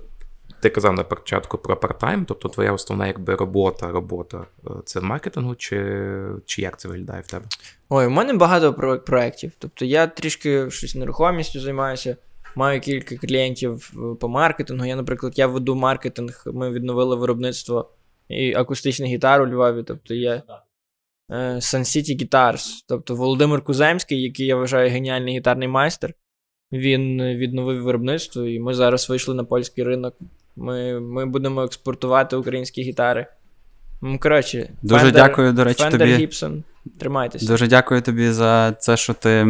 Ти 0.64 0.70
казав 0.70 0.93
на 0.93 1.03
початку 1.03 1.57
про 1.57 1.76
парт-тайм, 1.76 2.26
тобто 2.28 2.49
твоя 2.49 2.74
основна 2.74 3.07
якби 3.07 3.36
робота, 3.36 3.91
робота 3.91 4.45
е, 4.68 4.70
це 4.86 4.99
в 4.99 5.03
маркетингу, 5.03 5.55
чи, 5.55 6.05
чи 6.45 6.61
як 6.61 6.80
це 6.80 6.88
виглядає 6.88 7.22
в 7.22 7.28
тебе? 7.28 7.45
Ой, 7.89 8.07
у 8.07 8.09
мене 8.09 8.34
багато 8.34 8.74
проєктів. 9.05 9.51
Тобто 9.59 9.86
я 9.86 10.07
трішки 10.07 10.72
щось 10.72 10.95
нерухомістю 10.95 11.59
займаюся, 11.59 12.18
маю 12.55 12.82
кілька 12.82 13.18
клієнтів 13.18 13.93
е, 13.95 14.16
по 14.16 14.30
маркетингу. 14.30 14.86
Я, 14.86 14.95
наприклад, 14.95 15.39
я 15.39 15.47
веду 15.47 15.76
маркетинг, 15.76 16.43
ми 16.45 16.72
відновили 16.72 17.16
виробництво 17.16 17.89
і 18.30 18.53
акустичних 18.53 19.11
гітар 19.11 19.41
у 19.41 19.47
Львові. 19.47 19.84
Тобто 19.84 20.14
є 20.14 20.41
е, 21.32 21.55
Sun 21.55 21.80
City 21.80 22.24
Guitars. 22.24 22.84
Тобто 22.88 23.16
Володимир 23.16 23.61
Куземський, 23.61 24.22
який 24.22 24.45
я 24.45 24.55
вважаю 24.55 24.89
геніальний 24.89 25.38
гітарний 25.38 25.68
майстер. 25.68 26.14
Він 26.72 27.24
відновив 27.24 27.84
виробництво, 27.84 28.43
і 28.43 28.59
ми 28.59 28.74
зараз 28.74 29.09
вийшли 29.09 29.36
на 29.36 29.43
польський 29.43 29.84
ринок. 29.84 30.16
Ми, 30.56 30.99
ми 30.99 31.26
будемо 31.26 31.64
експортувати 31.64 32.36
українські 32.36 32.82
гітари. 32.82 33.26
Коротше, 34.20 34.70
Дуже 34.82 35.06
Fender- 35.06 35.12
дякую, 35.12 35.54
до 35.54 35.64
речі, 35.64 35.84
Fender 35.84 35.91
тобі. 35.91 36.28
Gibson. 36.28 36.64
Тримайтеся. 36.99 37.47
Дуже 37.47 37.68
дякую 37.68 38.01
тобі 38.01 38.32
за 38.32 38.72
це, 38.72 38.97
що 38.97 39.14
ти. 39.14 39.47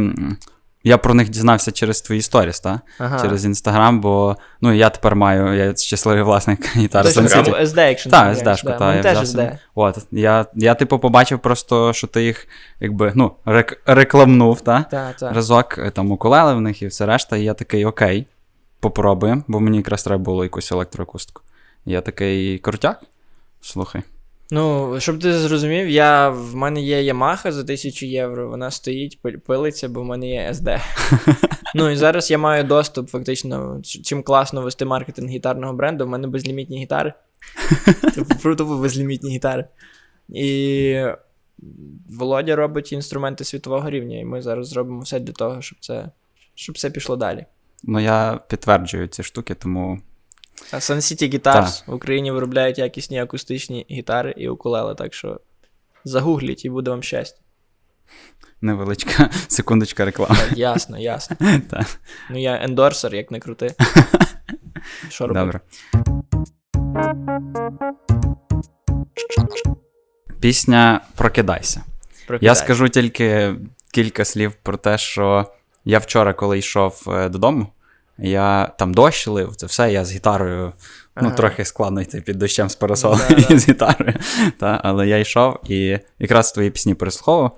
Я 0.86 0.98
про 0.98 1.14
них 1.14 1.30
дізнався 1.30 1.72
через 1.72 2.02
твої 2.02 2.22
сторіс, 2.22 2.60
та? 2.60 2.82
Ага. 2.98 3.22
через 3.22 3.46
інстаграм, 3.46 4.02
бо 4.02 4.38
ну, 4.62 4.74
я 4.74 4.90
тепер 4.90 5.16
маю, 5.16 5.54
я 5.54 5.76
щасливий 5.76 6.24
власник 6.24 6.76
гітари 6.76 7.10
був 7.16 7.24
SD. 7.26 8.10
Так, 8.10 8.38
SD-шку, 8.38 8.78
та, 8.78 8.96
я 8.96 9.02
теж 9.02 9.18
SD. 9.18 9.58
От, 9.76 9.98
я, 10.12 10.46
я, 10.56 10.76
типу, 10.76 11.00
побачив 11.00 11.40
просто, 11.40 11.94
що 11.94 12.08
ти 12.08 12.24
їх 12.24 12.48
якби, 12.80 13.12
ну, 13.16 13.32
рек- 13.46 13.78
рекламнув, 13.86 14.62
та? 14.62 14.86
Так, 14.92 15.16
так. 15.16 15.36
разок 15.36 15.78
е, 15.78 15.92
там 15.92 16.12
укулеле 16.12 16.54
в 16.54 16.62
них 16.62 16.82
і 16.82 16.88
все 16.88 17.06
решта, 17.06 17.38
і 17.38 17.44
я 17.44 17.54
такий, 17.54 17.86
окей, 17.86 18.28
попробуємо, 18.84 19.44
бо 19.48 19.60
мені 19.60 19.78
якраз 19.78 20.04
треба 20.04 20.24
було 20.24 20.44
якусь 20.44 20.72
електроакустику. 20.72 21.42
Я 21.86 22.02
такий 22.02 22.60
крутяк. 22.60 23.04
Слухай. 23.62 24.02
Ну, 24.52 24.96
щоб 25.00 25.20
ти 25.20 25.34
зрозумів, 25.34 25.90
я, 25.90 26.30
в 26.30 26.56
мене 26.56 26.82
є 26.82 27.14
Yamaha 27.14 27.52
за 27.52 27.62
1000 27.62 28.08
євро, 28.08 28.50
вона 28.50 28.72
стоїть, 28.72 29.20
пилиться, 29.46 29.90
бо 29.90 30.02
в 30.02 30.06
мене 30.06 30.30
є 30.30 30.52
SD. 30.52 30.82
ну 31.76 31.90
і 31.90 31.96
зараз 31.96 32.32
я 32.32 32.38
маю 32.38 32.64
доступ, 32.64 33.10
фактично, 33.10 33.82
чим 33.84 34.24
класно 34.24 34.62
вести 34.62 34.86
маркетинг 34.86 35.30
гітарного 35.30 35.74
бренду, 35.74 36.06
в 36.06 36.10
мене 36.10 36.28
безлімітні 36.28 36.82
гітари. 36.82 37.14
Типу, 38.16 38.56
тупо 38.56 38.78
безлімітні 38.78 39.36
гітари. 39.36 39.66
І 40.30 41.06
Володя 42.10 42.56
робить 42.56 42.92
інструменти 42.92 43.44
світового 43.44 43.90
рівня, 43.90 44.20
і 44.20 44.26
ми 44.26 44.42
зараз 44.42 44.68
зробимо 44.68 45.02
все 45.02 45.20
для 45.20 45.34
того, 45.34 45.62
щоб 45.62 45.78
це. 45.82 46.10
Щоб 46.56 46.76
все 46.76 46.90
пішло 46.90 47.16
далі. 47.16 47.46
Ну, 47.84 48.00
я 48.00 48.40
підтверджую 48.48 49.08
ці 49.08 49.24
штуки, 49.24 49.56
тому 49.56 50.02
А 50.72 50.76
Sun 50.76 50.96
City 50.96 51.34
Guitars 51.34 51.84
в 51.88 51.94
Україні 51.94 52.32
виробляють 52.32 52.78
якісні 52.78 53.20
акустичні 53.20 53.86
гітари 53.92 54.34
і 54.38 54.50
укулеле, 54.50 54.96
так 54.96 55.14
що 55.14 55.40
загугліть 56.04 56.66
і 56.66 56.70
буде 56.70 56.92
вам 56.92 57.04
щастя. 57.04 57.42
невеличка 58.62 59.30
секундочка 59.48 60.06
реклами. 60.06 60.36
Так, 60.36 60.58
ясно, 60.58 61.00
ясно. 61.00 61.38
Так. 61.70 61.86
Ну 62.30 62.42
я 62.42 62.64
ендорсер, 62.64 63.16
як 63.16 63.32
не 63.32 63.40
крути. 63.40 63.76
Що 65.10 65.28
робити? 65.28 65.46
Добре. 65.46 65.60
Пісня 70.40 71.02
Прокидайся. 71.16 71.84
Я 72.42 72.56
скажу 72.56 72.90
тільки 72.90 73.56
кілька 73.94 74.26
слів 74.26 74.54
про 74.64 74.78
те, 74.78 74.98
що 74.98 75.52
я 75.86 76.00
вчора, 76.00 76.34
коли 76.34 76.60
йшов 76.60 77.04
е, 77.08 77.30
додому, 77.30 77.68
я 78.18 78.72
там 78.80 78.94
дощ 78.94 79.28
лив, 79.28 79.56
це 79.56 79.66
все, 79.66 79.92
я 79.92 80.06
з 80.06 80.14
гітарою. 80.14 80.74
Ну, 81.22 81.32
трохи 81.32 81.66
складно 81.66 82.02
йти 82.02 82.22
під 82.22 82.38
дощем 82.38 82.70
з 82.70 82.76
парасолом 82.76 83.20
Ну, 83.30 83.36
да, 83.36 83.42
да. 83.48 83.54
і 83.54 83.60
з 83.60 83.70
гітарою. 83.70 84.14
Та, 84.60 84.82
але 84.84 85.08
я 85.08 85.18
йшов 85.18 85.60
і 85.70 86.00
якраз 86.20 86.52
твої 86.52 86.70
пісні 86.70 86.94
переслуховував. 86.94 87.58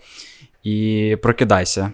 І 0.63 1.17
прокидайся. 1.21 1.91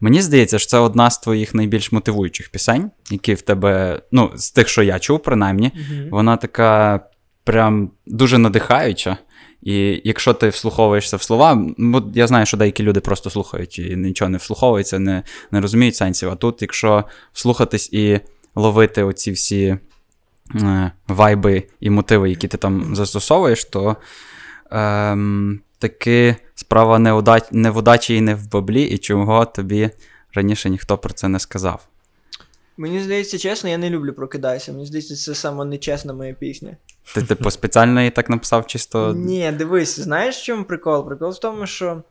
Мені 0.00 0.22
здається, 0.22 0.58
що 0.58 0.68
це 0.68 0.78
одна 0.78 1.10
з 1.10 1.18
твоїх 1.18 1.54
найбільш 1.54 1.92
мотивуючих 1.92 2.50
пісень, 2.50 2.90
які 3.10 3.34
в 3.34 3.42
тебе, 3.42 4.02
ну, 4.12 4.32
з 4.34 4.50
тих, 4.50 4.68
що 4.68 4.82
я 4.82 4.98
чув, 4.98 5.22
принаймні, 5.22 5.72
Мгм. 5.74 6.08
вона 6.10 6.36
така 6.36 7.00
прям 7.44 7.90
дуже 8.06 8.38
надихаюча. 8.38 9.16
І 9.64 10.00
якщо 10.04 10.34
ти 10.34 10.48
вслуховуєшся 10.48 11.16
в 11.16 11.22
слова, 11.22 11.64
бо 11.78 12.02
я 12.14 12.26
знаю, 12.26 12.46
що 12.46 12.56
деякі 12.56 12.82
люди 12.82 13.00
просто 13.00 13.30
слухають 13.30 13.78
і 13.78 13.96
нічого 13.96 14.28
не 14.28 14.38
вслуховуються, 14.38 14.98
не, 14.98 15.22
не 15.50 15.60
розуміють 15.60 15.96
сенсів. 15.96 16.30
А 16.30 16.36
тут, 16.36 16.62
якщо 16.62 17.04
вслухатись 17.32 17.92
і 17.92 18.20
ловити 18.54 19.02
оці 19.02 19.32
всі 19.32 19.76
е, 20.54 20.92
вайби 21.08 21.62
і 21.80 21.90
мотиви, 21.90 22.30
які 22.30 22.48
ти 22.48 22.56
там 22.56 22.96
застосовуєш, 22.96 23.64
то 23.64 23.96
ем, 24.70 25.60
таки 25.78 26.36
справа 26.54 26.98
не 27.52 27.70
в 27.70 27.76
удачі 27.76 28.16
і 28.16 28.20
не 28.20 28.34
в 28.34 28.50
баблі, 28.50 28.82
і 28.82 28.98
чого 28.98 29.44
тобі 29.44 29.90
раніше 30.34 30.70
ніхто 30.70 30.98
про 30.98 31.12
це 31.12 31.28
не 31.28 31.38
сказав. 31.38 31.86
Мені 32.76 33.00
здається, 33.00 33.38
чесно, 33.38 33.70
я 33.70 33.78
не 33.78 33.90
люблю 33.90 34.12
прокидайся. 34.12 34.72
Мені 34.72 34.86
здається, 34.86 35.16
це 35.16 35.34
саме 35.34 35.64
нечесна 35.64 36.12
моя 36.12 36.34
пісня. 36.34 36.76
Ти, 37.14 37.22
типу, 37.22 37.50
спеціально 37.50 38.00
її 38.00 38.10
так 38.10 38.30
написав, 38.30 38.66
чисто. 38.66 39.14
Ні, 39.14 39.52
дивись, 39.52 40.00
знаєш, 40.00 40.36
в 40.36 40.42
чому 40.42 40.64
прикол? 40.64 41.06
Прикол 41.06 41.30
в 41.30 41.38
тому, 41.38 41.66
що 41.66 42.02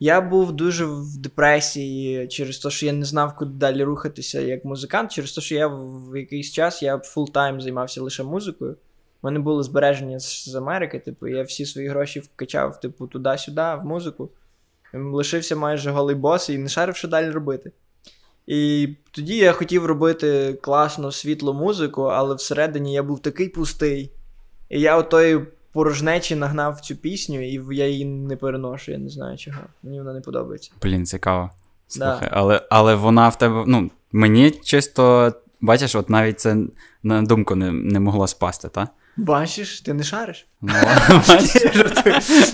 Я 0.00 0.20
був 0.20 0.52
дуже 0.52 0.84
в 0.84 1.16
депресії 1.16 2.28
через 2.28 2.58
те, 2.58 2.70
що 2.70 2.86
я 2.86 2.92
не 2.92 3.04
знав, 3.04 3.36
куди 3.36 3.52
далі 3.52 3.84
рухатися 3.84 4.40
як 4.40 4.64
музикант, 4.64 5.12
через 5.12 5.32
те, 5.32 5.40
що 5.40 5.54
я 5.54 5.66
в 5.66 6.18
якийсь 6.18 6.52
час 6.52 6.82
я 6.82 6.98
full-time 6.98 7.60
займався 7.60 8.02
лише 8.02 8.22
музикою. 8.22 8.76
У 9.22 9.26
мене 9.26 9.38
було 9.38 9.62
збереження 9.62 10.18
з 10.20 10.48
з 10.50 10.54
Америки, 10.54 10.98
типу, 10.98 11.26
я 11.26 11.42
всі 11.42 11.66
свої 11.66 11.88
гроші 11.88 12.20
вкачав, 12.20 12.80
типу, 12.80 13.06
туди-сюди, 13.06 13.62
в 13.82 13.84
музику. 13.84 14.30
Лишився 14.92 15.56
майже 15.56 15.90
голий-бос 15.90 16.48
і 16.50 16.58
не 16.58 16.68
шарив, 16.68 16.96
що 16.96 17.08
далі 17.08 17.30
робити. 17.30 17.72
І 18.48 18.88
тоді 19.10 19.36
я 19.36 19.52
хотів 19.52 19.86
робити 19.86 20.58
класну 20.62 21.12
світлу 21.12 21.54
музику, 21.54 22.02
але 22.02 22.34
всередині 22.34 22.92
я 22.92 23.02
був 23.02 23.22
такий 23.22 23.48
пустий. 23.48 24.10
І 24.68 24.80
я 24.80 24.96
отої 24.96 25.40
порожнечі 25.72 26.36
нагнав 26.36 26.80
цю 26.80 26.96
пісню, 26.96 27.48
і 27.48 27.76
я 27.76 27.86
її 27.86 28.04
не 28.04 28.36
переношу, 28.36 28.92
я 28.92 28.98
не 28.98 29.08
знаю 29.08 29.38
чого. 29.38 29.58
Мені 29.82 29.98
вона 29.98 30.12
не 30.12 30.20
подобається. 30.20 30.70
Блін, 30.82 31.06
цікаво. 31.06 31.50
Да. 31.96 32.28
Але, 32.30 32.62
але 32.70 32.94
вона 32.94 33.28
в 33.28 33.38
тебе. 33.38 33.64
Ну, 33.66 33.90
мені 34.12 34.50
чисто, 34.50 35.32
бачиш, 35.60 35.94
от 35.94 36.10
навіть 36.10 36.40
це 36.40 36.56
на 37.02 37.22
думку 37.22 37.54
не, 37.54 37.72
не 37.72 38.00
могло 38.00 38.26
спасти, 38.26 38.68
та? 38.68 38.88
Бачиш, 39.16 39.80
ти 39.80 39.94
не 39.94 40.04
шариш? 40.04 40.46
Ну. 40.60 40.72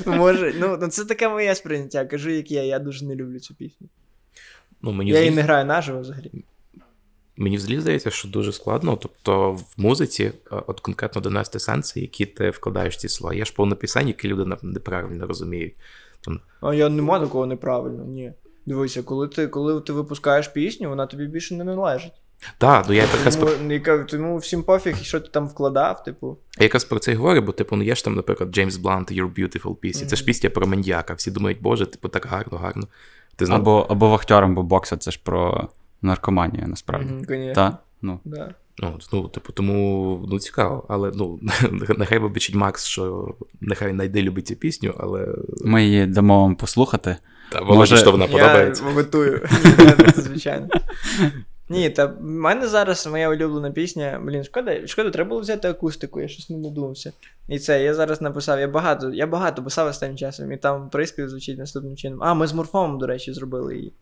Може, 0.16 0.54
ну, 0.60 0.78
ну 0.80 0.88
це 0.88 1.04
таке 1.04 1.28
моє 1.28 1.54
сприйняття. 1.54 2.04
Кажу, 2.04 2.30
як 2.30 2.50
я, 2.50 2.62
я 2.62 2.78
дуже 2.78 3.04
не 3.04 3.14
люблю 3.14 3.40
цю 3.40 3.54
пісню. 3.54 3.88
Ну, 4.84 4.92
мені, 4.92 5.10
Я 5.10 5.18
її 5.20 5.30
не 5.30 5.42
граю 5.42 5.66
наживо 5.66 6.00
взагалі. 6.00 6.30
мені 7.36 7.56
взагалі 7.56 7.80
здається, 7.80 8.10
що 8.10 8.28
дуже 8.28 8.52
складно. 8.52 8.96
Тобто 8.96 9.52
в 9.52 9.64
музиці, 9.76 10.24
е, 10.24 10.32
от 10.66 10.80
конкретно 10.80 11.20
донести 11.20 11.58
сенси, 11.58 12.00
які 12.00 12.26
ти 12.26 12.50
вкладаєш 12.50 12.96
ці 12.96 13.08
слова. 13.08 13.34
Є 13.34 13.44
ж 13.44 13.54
повно 13.54 13.76
пісень, 13.76 14.08
які 14.08 14.28
люди 14.28 14.56
неправильно 14.62 15.26
розуміють. 15.26 15.74
Там, 16.20 16.40
А 16.60 16.74
я 16.74 16.88
не 16.88 17.02
маю 17.02 17.24
такого 17.24 17.46
неправильно, 17.46 18.04
ні. 18.04 18.32
Дивися, 18.66 19.02
коли 19.02 19.28
ти, 19.28 19.48
коли 19.48 19.80
ти 19.80 19.92
випускаєш 19.92 20.48
пісню, 20.48 20.88
вона 20.88 21.06
тобі 21.06 21.26
більше 21.26 21.54
не 21.54 21.64
належить. 21.64 22.12
Так, 22.58 22.84
ну 22.88 22.94
я 22.94 23.02
якраз 23.02 23.36
про, 23.36 23.50
Тому, 23.50 24.04
тому 24.04 24.36
всім 24.36 24.62
пофіг, 24.62 24.96
що 24.96 25.20
ти 25.20 25.28
там 25.28 25.48
вкладав, 25.48 26.04
типу. 26.04 26.38
я 26.58 26.62
якраз 26.64 26.84
про 26.84 26.98
це 26.98 27.12
й 27.12 27.14
говорю, 27.14 27.42
бо 27.42 27.52
типу, 27.52 27.76
ну 27.76 27.82
є 27.82 27.94
ж 27.94 28.04
там, 28.04 28.14
наприклад, 28.14 28.50
Джеймс 28.50 28.76
Блант, 28.76 29.12
Your 29.12 29.34
Beautiful 29.34 29.76
пісня. 29.76 30.06
Це 30.06 30.16
ж 30.16 30.24
пісня 30.24 30.50
про 30.50 30.66
мандіака. 30.66 31.14
Всі 31.14 31.30
думають, 31.30 31.60
боже, 31.60 31.86
типу, 31.86 32.08
так 32.08 32.26
гарно, 32.26 32.58
гарно. 32.58 32.88
Ти 33.36 33.46
знав, 33.46 33.60
Або, 33.60 33.86
або 33.88 34.08
вахтером, 34.08 34.54
бо 34.54 34.62
бокса 34.62 34.96
це 34.96 35.10
ж 35.10 35.20
про 35.22 35.68
наркоманію, 36.02 36.68
насправді. 36.68 37.26
Конечно. 37.26 37.54
Та? 37.54 37.78
Ну. 38.02 38.20
Да. 38.24 38.54
Ну, 38.78 38.92
от, 38.94 39.08
ну, 39.12 39.28
типу, 39.28 39.52
тому 39.52 40.26
ну, 40.28 40.38
цікаво. 40.38 40.86
Але 40.88 41.12
ну, 41.14 41.40
нехай 41.96 42.18
вибачить 42.18 42.54
Макс, 42.54 42.84
що 42.84 43.34
нехай 43.60 43.92
найде 43.92 44.22
любить 44.22 44.46
цю 44.46 44.56
пісню, 44.56 44.94
але 44.98 45.28
Ми 45.64 45.84
її 45.84 46.06
дамо 46.06 46.40
вам 46.40 46.56
послухати. 46.56 47.16
та, 47.52 47.60
Володі, 47.60 47.78
Може, 47.78 47.96
що 47.96 48.12
вона 48.12 48.26
подобається. 48.26 48.84
Я 49.78 50.12
це 50.12 50.22
звичайно. 50.22 50.68
Ні, 51.68 51.90
та 51.90 52.06
в 52.06 52.22
мене 52.22 52.68
зараз 52.68 53.06
моя 53.06 53.28
улюблена 53.28 53.70
пісня. 53.70 54.20
Блін, 54.24 54.44
шкода, 54.44 54.86
шкода, 54.86 55.10
треба 55.10 55.28
було 55.28 55.40
взяти 55.40 55.68
акустику, 55.68 56.20
я 56.20 56.28
щось 56.28 56.50
не 56.50 56.58
додумався. 56.58 57.12
І 57.48 57.58
це, 57.58 57.82
я 57.82 57.94
зараз 57.94 58.20
написав, 58.20 58.60
я 58.60 58.68
багато, 58.68 59.12
я 59.12 59.26
багато 59.26 59.64
писав 59.64 59.86
останнім 59.86 60.16
часом, 60.16 60.52
і 60.52 60.56
там 60.56 60.90
приспів 60.90 61.28
звучить 61.28 61.58
наступним 61.58 61.96
чином. 61.96 62.18
А, 62.22 62.34
ми 62.34 62.46
з 62.46 62.52
Морфомом, 62.52 62.98
до 62.98 63.06
речі, 63.06 63.32
зробили 63.32 63.76
її. 63.76 63.92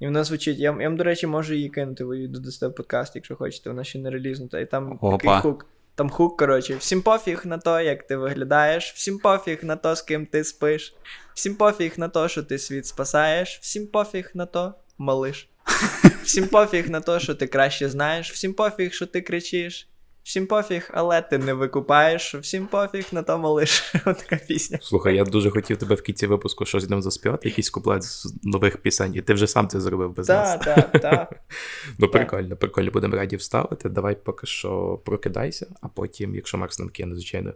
І 0.00 0.06
вона 0.06 0.24
звучить. 0.24 0.58
Я, 0.58 0.76
я 0.80 0.88
вам, 0.88 0.96
до 0.96 1.04
речі, 1.04 1.26
можу 1.26 1.54
її 1.54 1.68
кинути, 1.68 2.04
ви 2.04 2.16
її 2.16 2.28
додасте 2.28 2.66
в 2.66 2.74
подкаст, 2.74 3.16
якщо 3.16 3.36
хочете, 3.36 3.70
вона 3.70 3.84
ще 3.84 3.98
не 3.98 4.10
релізнута. 4.10 4.60
І 4.60 4.66
там 4.66 4.98
Опа. 5.00 5.16
такий 5.16 5.40
хук. 5.40 5.66
Там 5.94 6.10
хук, 6.10 6.36
коротше, 6.38 6.76
всім 6.76 7.02
пофіг 7.02 7.42
на 7.44 7.58
то, 7.58 7.80
як 7.80 8.06
ти 8.06 8.16
виглядаєш, 8.16 8.92
всім 8.92 9.18
пофіг 9.18 9.58
на 9.62 9.76
то, 9.76 9.94
з 9.96 10.02
ким 10.02 10.26
ти 10.26 10.44
спиш, 10.44 10.94
всім 11.34 11.54
пофіг 11.54 11.94
на 11.96 12.08
то, 12.08 12.28
що 12.28 12.42
ти 12.42 12.58
світ 12.58 12.86
спасаєш, 12.86 13.58
всім 13.62 13.86
пофіг 13.86 14.30
на 14.34 14.46
то, 14.46 14.74
малиш. 14.98 15.48
Всім 16.24 16.46
пофіг 16.46 16.90
на 16.90 17.00
то, 17.00 17.18
що 17.18 17.34
ти 17.34 17.46
краще 17.46 17.88
знаєш, 17.88 18.32
всім 18.32 18.54
пофіг, 18.54 18.92
що 18.92 19.06
ти 19.06 19.20
кричиш, 19.20 19.88
всім 20.22 20.46
пофіг, 20.46 20.90
але 20.94 21.22
ти 21.22 21.38
не 21.38 21.54
викупаєш, 21.54 22.34
всім 22.34 22.66
пофіг 22.66 23.06
на 23.12 23.22
то 23.22 23.38
малиш. 23.38 23.94
От 24.06 24.18
така 24.18 24.36
пісня. 24.36 24.78
Слухай, 24.82 25.16
я 25.16 25.24
дуже 25.24 25.50
хотів 25.50 25.76
тебе 25.76 25.94
в 25.94 26.02
кінці 26.02 26.26
випуску 26.26 26.66
щось 26.66 26.88
нам 26.88 27.02
заспівати, 27.02 27.48
якийсь 27.48 27.70
куплет 27.70 28.02
з 28.02 28.34
нових 28.42 28.76
пісень, 28.76 29.14
і 29.14 29.22
ти 29.22 29.34
вже 29.34 29.46
сам 29.46 29.68
це 29.68 29.80
зробив 29.80 30.14
без 30.14 30.28
нас. 30.28 30.58
Так, 30.64 30.92
так, 30.92 31.02
так. 31.02 31.40
Ну, 31.98 32.08
прикольно, 32.08 32.56
прикольно, 32.56 32.90
будемо 32.90 33.16
раді 33.16 33.36
вставити. 33.36 33.88
Давай 33.88 34.16
поки 34.24 34.46
що 34.46 35.00
прокидайся, 35.04 35.66
а 35.80 35.88
потім, 35.88 36.34
якщо 36.34 36.58
Макс 36.58 36.78
нам 36.78 36.88
кине, 36.88 37.14
звичайно, 37.14 37.52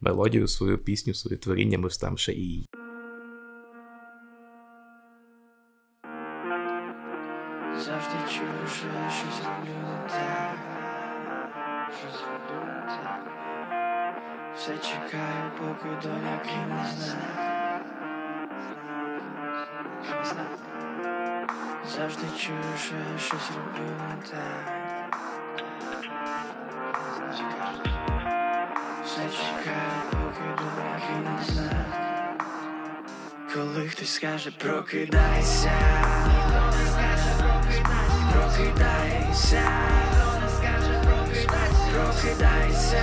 мелодію, 0.00 0.48
свою 0.48 0.78
пісню, 0.78 1.14
своє 1.14 1.36
творіння, 1.36 1.78
ми 1.78 1.88
вставимо 1.88 2.16
ще 2.16 2.32
і 2.32 2.66
Завжди 7.78 8.14
чую, 8.30 8.68
що 8.76 8.86
я 9.04 9.10
щось 9.10 9.46
роблю 9.46 9.74
не 9.82 10.08
так. 10.08 10.56
Щось 11.98 12.22
роблю 12.22 12.66
не 12.66 12.80
так. 12.80 13.20
Все 14.56 14.78
чекаю, 14.78 15.50
поки 15.58 15.88
доля 16.02 16.38
кине 16.44 16.86
знак. 16.96 17.18
Завжди 21.96 22.26
чую, 22.38 22.58
що 22.78 22.94
я 23.12 23.18
щось 23.18 23.50
роблю 23.56 23.90
не 24.08 24.28
так. 24.30 25.18
Все 29.04 29.20
чекаю, 29.20 30.02
поки 30.10 30.62
доля 30.62 31.00
кине 31.06 31.38
знак. 31.42 31.86
Коли 33.54 33.88
хтось 33.88 34.14
скаже 34.14 34.50
прокидайся. 34.58 35.72
Прокидайся, 38.58 39.62
прокидайся, 41.92 43.02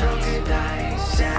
прокидайся. 0.00 1.30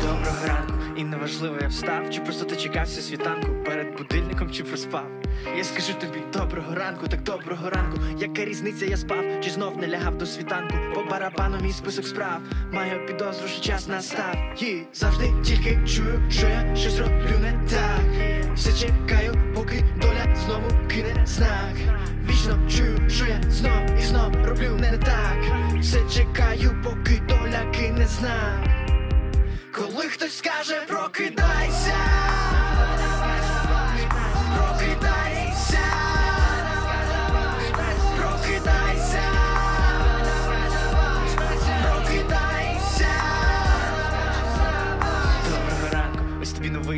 Доброго 0.00 0.46
ранку, 0.46 0.74
і 0.96 1.04
неважливо, 1.04 1.56
я 1.60 1.68
встав, 1.68 2.10
чи 2.10 2.20
просто 2.20 2.44
ти 2.44 2.56
чекався 2.56 3.02
світанку 3.02 3.48
перед 3.66 3.98
будильником, 3.98 4.50
чи 4.50 4.64
проспав. 4.64 5.06
Я 5.56 5.64
скажу 5.64 5.92
тобі 6.00 6.18
доброго 6.32 6.74
ранку, 6.74 7.08
так 7.08 7.22
доброго 7.22 7.70
ранку. 7.70 7.98
Яка 8.18 8.44
різниця, 8.44 8.86
я 8.86 8.96
спав, 8.96 9.24
чи 9.44 9.50
знов 9.50 9.76
не 9.76 9.88
лягав 9.88 10.18
до 10.18 10.26
світанку? 10.26 10.74
По 10.94 11.04
барабану 11.10 11.58
мій 11.62 11.72
список 11.72 12.06
справ. 12.06 12.40
Маю 12.72 13.06
підозру, 13.06 13.48
що 13.48 13.62
час 13.62 13.88
настав. 13.88 14.62
І 14.62 14.82
завжди 14.92 15.32
тільки 15.44 15.78
чую, 15.86 16.22
що 16.30 16.46
я 16.48 16.76
щось 16.76 16.98
роблю 16.98 17.38
не 17.42 17.52
так. 17.70 18.00
Все 18.54 18.72
чекаю, 18.86 19.34
поки 19.54 19.84
доля 20.00 20.36
знову 20.46 20.88
кине 20.88 21.26
знак. 21.26 21.74
Вічно 22.30 22.58
чую, 22.76 23.10
що 23.10 23.24
я 23.24 23.42
знов 23.50 23.98
і 23.98 24.02
знов 24.02 24.46
роблю 24.46 24.76
не 24.80 24.98
так. 24.98 25.38
Все 25.80 25.98
чекаю, 26.14 26.82
поки 26.84 27.22
доля 27.28 27.72
кине 27.72 28.06
знак. 28.06 28.68
Коли 29.72 30.02
хтось 30.08 30.36
скаже 30.36 30.82
прокидайся, 30.88 31.57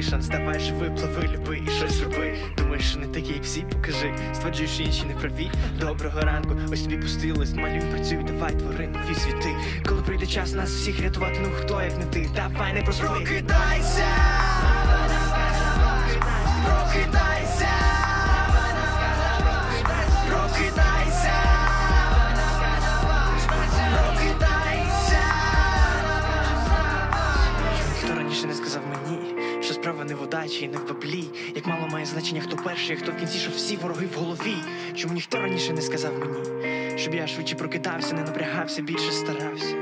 новий 0.01 0.11
шанс, 0.11 0.28
давай 0.28 0.61
живи, 0.61 0.90
пливи, 0.90 1.28
люби 1.34 1.62
і 1.66 1.70
щось 1.70 2.03
роби. 2.03 2.38
Думаєш, 2.57 2.90
що 2.90 2.98
не 2.98 3.07
такий, 3.07 3.34
як 3.34 3.42
всі, 3.42 3.61
покажи. 3.61 4.14
Стверджуєш, 4.34 4.70
що 4.70 4.82
інші 4.82 5.05
не 5.05 5.14
праві. 5.14 5.51
Доброго 5.80 6.20
ранку, 6.20 6.57
ось 6.72 6.82
тобі 6.82 6.96
пустий 6.96 7.32
лист, 7.32 7.57
малюй, 7.57 7.80
працюй, 7.80 8.18
давай 8.26 8.53
твори 8.53 8.88
нові 8.88 9.14
світи. 9.14 9.57
Коли 9.88 10.03
прийде 10.03 10.26
час 10.26 10.55
нас 10.55 10.70
всіх 10.70 11.03
рятувати, 11.03 11.38
ну 11.42 11.48
хто 11.61 11.82
як 11.82 11.98
не 11.98 12.05
ти, 12.05 12.30
давай 12.36 12.72
не 12.72 12.82
проспи. 12.82 13.07
Прокидайся, 13.07 14.07
прокидайся, 16.64 17.68
не 30.11 30.16
в 30.16 30.22
удачі 30.22 30.68
не 30.68 30.78
в 30.78 30.88
баблі. 30.88 31.24
Як 31.54 31.66
мало 31.66 31.88
має 31.88 32.06
значення, 32.06 32.40
хто 32.40 32.56
перший, 32.56 32.96
хто 32.96 33.12
в 33.12 33.16
кінці, 33.16 33.38
що 33.38 33.50
всі 33.50 33.76
вороги 33.76 34.06
в 34.06 34.18
голові. 34.18 34.54
Чому 34.94 35.14
ніхто 35.14 35.40
раніше 35.40 35.72
не 35.72 35.82
сказав 35.82 36.12
мені, 36.18 36.68
щоб 36.98 37.14
я 37.14 37.26
швидше 37.26 37.54
прокидався, 37.54 38.14
не 38.14 38.22
напрягався, 38.22 38.82
більше 38.82 39.12
старався. 39.12 39.74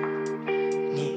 Ні. 0.94 1.16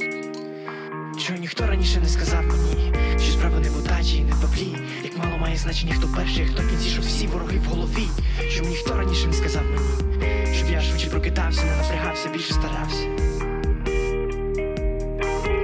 Чого 1.26 1.39
ніхто 1.39 1.68
раніше 1.68 1.99
не 1.99 2.07
сказав 2.07 2.45
мені, 2.45 2.93
що 3.20 3.32
справа 3.32 3.59
не 3.59 3.70
в 3.70 3.78
удачі 3.78 4.24
не 4.24 4.32
в 4.32 4.41
баблі. 4.41 4.78
Як 5.03 5.18
мало 5.18 5.38
має 5.38 5.57
значення, 5.57 5.93
хто 5.97 6.07
перший, 6.07 6.45
хто 6.45 6.64
в 6.64 6.70
кінці, 6.70 6.89
що 6.89 7.01
всі 7.01 7.28
вороги 7.28 7.57
в 7.57 7.66
голові. 7.66 8.07
Чому 8.55 8.70
ніхто 8.70 8.97
раніше 8.97 9.28
не 9.28 9.34
сказав 9.34 9.64
мені, 9.64 10.18
щоб 10.55 10.70
я 10.70 10.82
швидше 10.82 11.09
прокидався, 11.09 11.64
не 11.64 11.76
напрягався, 11.76 12.30
більше 12.30 12.53
старався. 12.53 13.07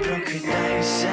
Прокидайся, 0.03 1.09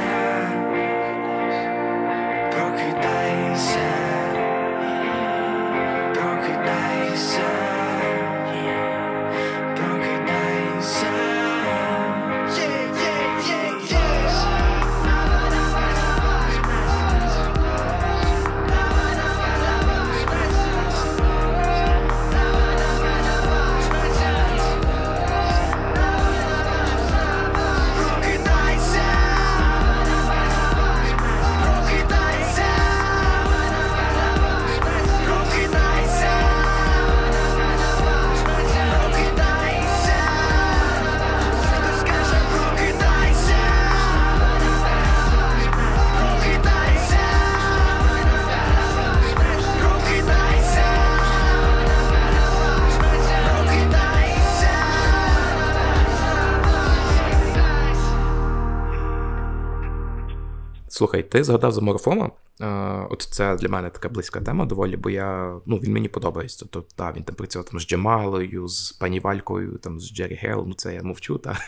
Слухай, 60.94 61.22
ти 61.22 61.44
згадав 61.44 61.72
за 61.72 61.80
Морфома. 61.80 62.30
Е, 62.60 62.66
от 63.10 63.22
це 63.22 63.56
для 63.56 63.68
мене 63.68 63.90
така 63.90 64.08
близька 64.08 64.40
тема 64.40 64.66
доволі, 64.66 64.96
бо 64.96 65.10
я, 65.10 65.56
ну, 65.66 65.76
він 65.76 65.92
мені 65.92 66.08
подобається. 66.08 66.66
Тобто, 66.70 66.94
та, 66.96 67.12
він 67.16 67.22
там 67.22 67.36
працював 67.36 67.68
там 67.68 67.80
з 67.80 67.86
Джамалою, 67.86 68.68
з 68.68 68.92
пані 68.92 69.20
Валькою, 69.20 69.78
там 69.78 70.00
з 70.00 70.14
Джері 70.14 70.34
Гейл, 70.34 70.64
ну 70.66 70.74
це 70.74 70.94
я 70.94 71.02
мовчу, 71.02 71.38
та. 71.38 71.58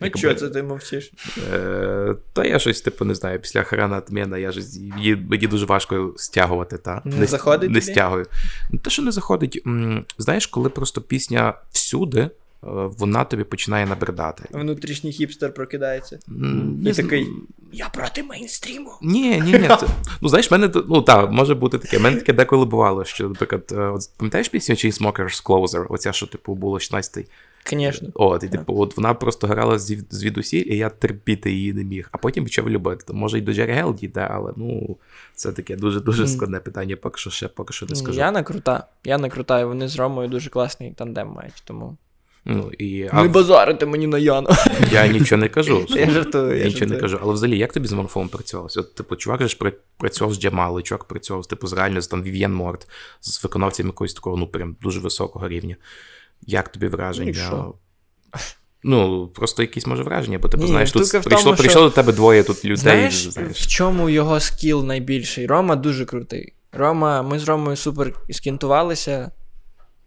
Ну 0.00 0.10
чого 0.10 0.34
це 0.34 0.48
ти 0.48 0.62
мовчиш? 0.62 1.12
Е, 1.52 2.14
та 2.32 2.44
я 2.44 2.58
щось, 2.58 2.80
типу, 2.80 3.04
не 3.04 3.14
знаю, 3.14 3.40
після 3.40 3.62
Харана 3.62 4.00
Тмена 4.00 4.38
я 4.38 4.52
ж 4.52 4.60
мені 5.28 5.46
дуже 5.46 5.66
важко 5.66 6.14
стягувати, 6.16 6.78
та. 6.78 7.02
Не 7.04 7.26
заходить 7.26 7.70
Не 7.70 7.80
тобі? 7.80 7.92
стягую. 7.92 8.26
Те, 8.82 8.90
що 8.90 9.02
не 9.02 9.12
заходить, 9.12 9.62
знаєш, 10.18 10.46
коли 10.46 10.70
просто 10.70 11.00
пісня 11.00 11.54
всюди, 11.70 12.30
вона 12.62 13.24
тобі 13.24 13.44
починає 13.44 13.86
набридати. 13.86 14.44
Внутрішній 14.50 15.12
хіпстер 15.12 15.54
прокидається. 15.54 16.18
І 16.86 16.92
такий. 16.92 17.26
Я 17.72 17.88
проти 17.88 18.22
мейнстріму. 18.22 18.90
Ні, 19.02 19.40
ні, 19.40 19.52
ні. 19.52 19.68
Це, 19.68 19.86
ну, 20.20 20.28
знаєш, 20.28 20.50
в 20.50 20.54
мене 20.54 20.70
ну 20.88 21.02
так, 21.02 21.30
може 21.30 21.54
бути 21.54 21.78
таке. 21.78 21.98
Мене 21.98 22.16
таке 22.16 22.32
деколи 22.32 22.66
бувало, 22.66 23.04
що, 23.04 23.28
наприклад, 23.28 23.72
е, 23.72 23.80
от, 23.80 24.00
пам'ятаєш 24.16 24.48
пісню 24.48 24.74
Chainsmokers 24.74 25.44
Closer? 25.44 25.86
Оця, 25.88 26.12
що, 26.12 26.26
типу, 26.26 26.54
було 26.54 26.78
16-й. 26.78 27.26
Звісно. 27.70 28.08
От, 28.14 28.42
і 28.42 28.48
типу, 28.48 28.80
от 28.80 28.96
вона 28.96 29.14
просто 29.14 29.46
грала 29.46 29.78
звід, 29.78 30.06
звідусіль, 30.10 30.64
і 30.66 30.76
я 30.76 30.90
терпіти 30.90 31.52
її 31.52 31.72
не 31.72 31.84
міг, 31.84 32.08
а 32.12 32.18
потім 32.18 32.44
почав 32.44 32.70
любити. 32.70 33.04
То, 33.06 33.14
може, 33.14 33.38
і 33.38 33.40
до 33.40 33.52
Джері 33.52 33.72
Гел 33.72 33.94
дійде, 33.94 34.28
але 34.30 34.52
ну, 34.56 34.96
це 35.34 35.52
таке 35.52 35.76
дуже 35.76 36.00
дуже 36.00 36.28
складне 36.28 36.60
питання, 36.60 36.96
поки 36.96 37.18
що 37.18 37.30
ще 37.30 37.48
поки 37.48 37.72
що 37.72 37.86
не 37.86 37.96
скажу. 37.96 38.18
Я 38.18 38.30
не 38.30 38.42
крута. 38.42 38.86
Я 39.04 39.18
не 39.18 39.28
крута, 39.28 39.60
і 39.60 39.64
вони 39.64 39.88
з 39.88 39.96
Ромою 39.96 40.28
дуже 40.28 40.50
класний 40.50 40.92
тандем 40.92 41.28
мають, 41.28 41.62
тому. 41.64 41.96
Ну, 42.50 42.72
і, 42.78 43.08
а 43.12 43.22
Не 43.22 43.28
базарите 43.28 43.86
мені 43.86 44.06
на 44.06 44.18
Яну. 44.18 44.48
я 44.92 45.06
нічого 45.06 45.40
не 45.40 45.48
кажу. 45.48 45.86
Я 45.88 46.10
жартую. 46.10 46.58
Я 46.58 46.64
нічого 46.64 46.90
не 46.90 46.96
кажу. 46.96 47.18
Але 47.22 47.32
взагалі, 47.32 47.58
як 47.58 47.72
тобі 47.72 47.88
з 47.88 47.92
морфом 47.92 48.28
працювалося? 48.28 48.80
От, 48.80 48.94
типу, 48.94 49.16
чувак 49.16 49.42
же 49.42 49.48
ж 49.48 49.56
працював 49.98 50.34
з 50.34 50.40
Джамали, 50.40 50.82
чувак 50.82 51.04
працював 51.04 51.46
типу, 51.46 51.66
з 51.66 51.72
реально 51.72 52.00
з 52.00 52.08
там 52.08 52.22
Вів'єн 52.22 52.54
Морт, 52.54 52.88
з 53.20 53.44
виконавцями 53.44 53.88
якогось 53.88 54.14
такого, 54.14 54.36
ну, 54.36 54.46
прям 54.46 54.76
дуже 54.82 55.00
високого 55.00 55.48
рівня. 55.48 55.76
Як 56.46 56.68
тобі 56.68 56.86
враження? 56.86 57.32
Ну, 57.36 57.46
що? 57.46 57.74
Ну, 58.82 59.28
просто 59.28 59.62
якісь 59.62 59.86
може 59.86 60.02
враження, 60.02 60.38
бо 60.38 60.48
типу, 60.48 60.62
Ні, 60.62 60.68
знаєш, 60.68 60.92
тут 60.92 61.10
прийшло, 61.10 61.30
тому, 61.30 61.56
що- 61.56 61.62
прийшло 61.62 61.82
до 61.82 61.90
тебе 61.90 62.12
двоє 62.12 62.42
тут 62.42 62.64
людей. 62.64 62.76
Знаєш, 62.76 63.14
знаєш. 63.28 63.60
в 63.60 63.66
чому 63.66 64.10
його 64.10 64.40
скіл 64.40 64.84
найбільший? 64.84 65.46
Рома 65.46 65.76
дуже 65.76 66.04
крутий. 66.04 66.52
Рома, 66.72 67.22
ми 67.22 67.38
з 67.38 67.44
Ромою 67.44 67.76
супер 67.76 68.12
іскінтувалися. 68.28 69.30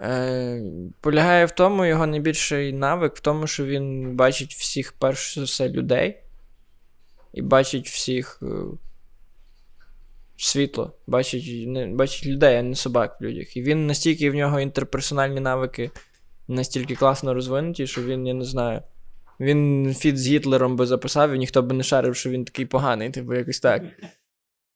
Е, 0.02 0.62
полягає 1.02 1.46
в 1.46 1.52
тому, 1.52 1.86
його 1.86 2.08
найбільший 2.08 2.74
навик 2.74 3.16
в 3.16 3.20
тому, 3.20 3.48
що 3.48 3.66
він 3.66 4.16
бачить 4.16 4.54
всіх, 4.54 4.94
перш 4.94 5.36
за 5.36 5.44
все, 5.44 5.70
людей. 5.70 6.18
І 7.34 7.42
бачить 7.42 7.90
всіх 7.90 8.40
е, 8.44 8.46
світло, 10.38 10.94
бачить, 11.08 11.68
не, 11.68 11.88
бачить 11.88 12.26
людей, 12.26 12.58
а 12.58 12.64
не 12.64 12.76
собак 12.76 13.18
в 13.20 13.24
людях. 13.24 13.58
І 13.58 13.62
він 13.62 13.88
настільки 13.88 14.32
в 14.32 14.36
нього 14.36 14.60
інтерперсональні 14.60 15.40
навики 15.40 15.92
настільки 16.48 16.96
класно 16.96 17.34
розвинуті, 17.34 17.88
що 17.88 18.04
він, 18.04 18.28
я 18.28 18.34
не 18.34 18.46
знаю. 18.46 18.82
Він 19.40 19.94
фіт 19.98 20.18
з 20.18 20.28
Гітлером 20.28 20.76
би 20.76 20.86
записав, 20.86 21.32
і 21.32 21.40
ніхто 21.40 21.62
би 21.62 21.76
не 21.76 21.84
шарив, 21.84 22.16
що 22.16 22.30
він 22.30 22.46
такий 22.46 22.66
поганий, 22.66 23.10
типу, 23.10 23.34
якось 23.34 23.60
так. 23.60 23.84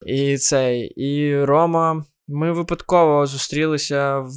І 0.05 0.37
цей. 0.37 0.87
І 0.87 1.43
Рома. 1.43 2.05
Ми 2.27 2.51
випадково 2.51 3.25
зустрілися 3.25 4.19
в. 4.19 4.31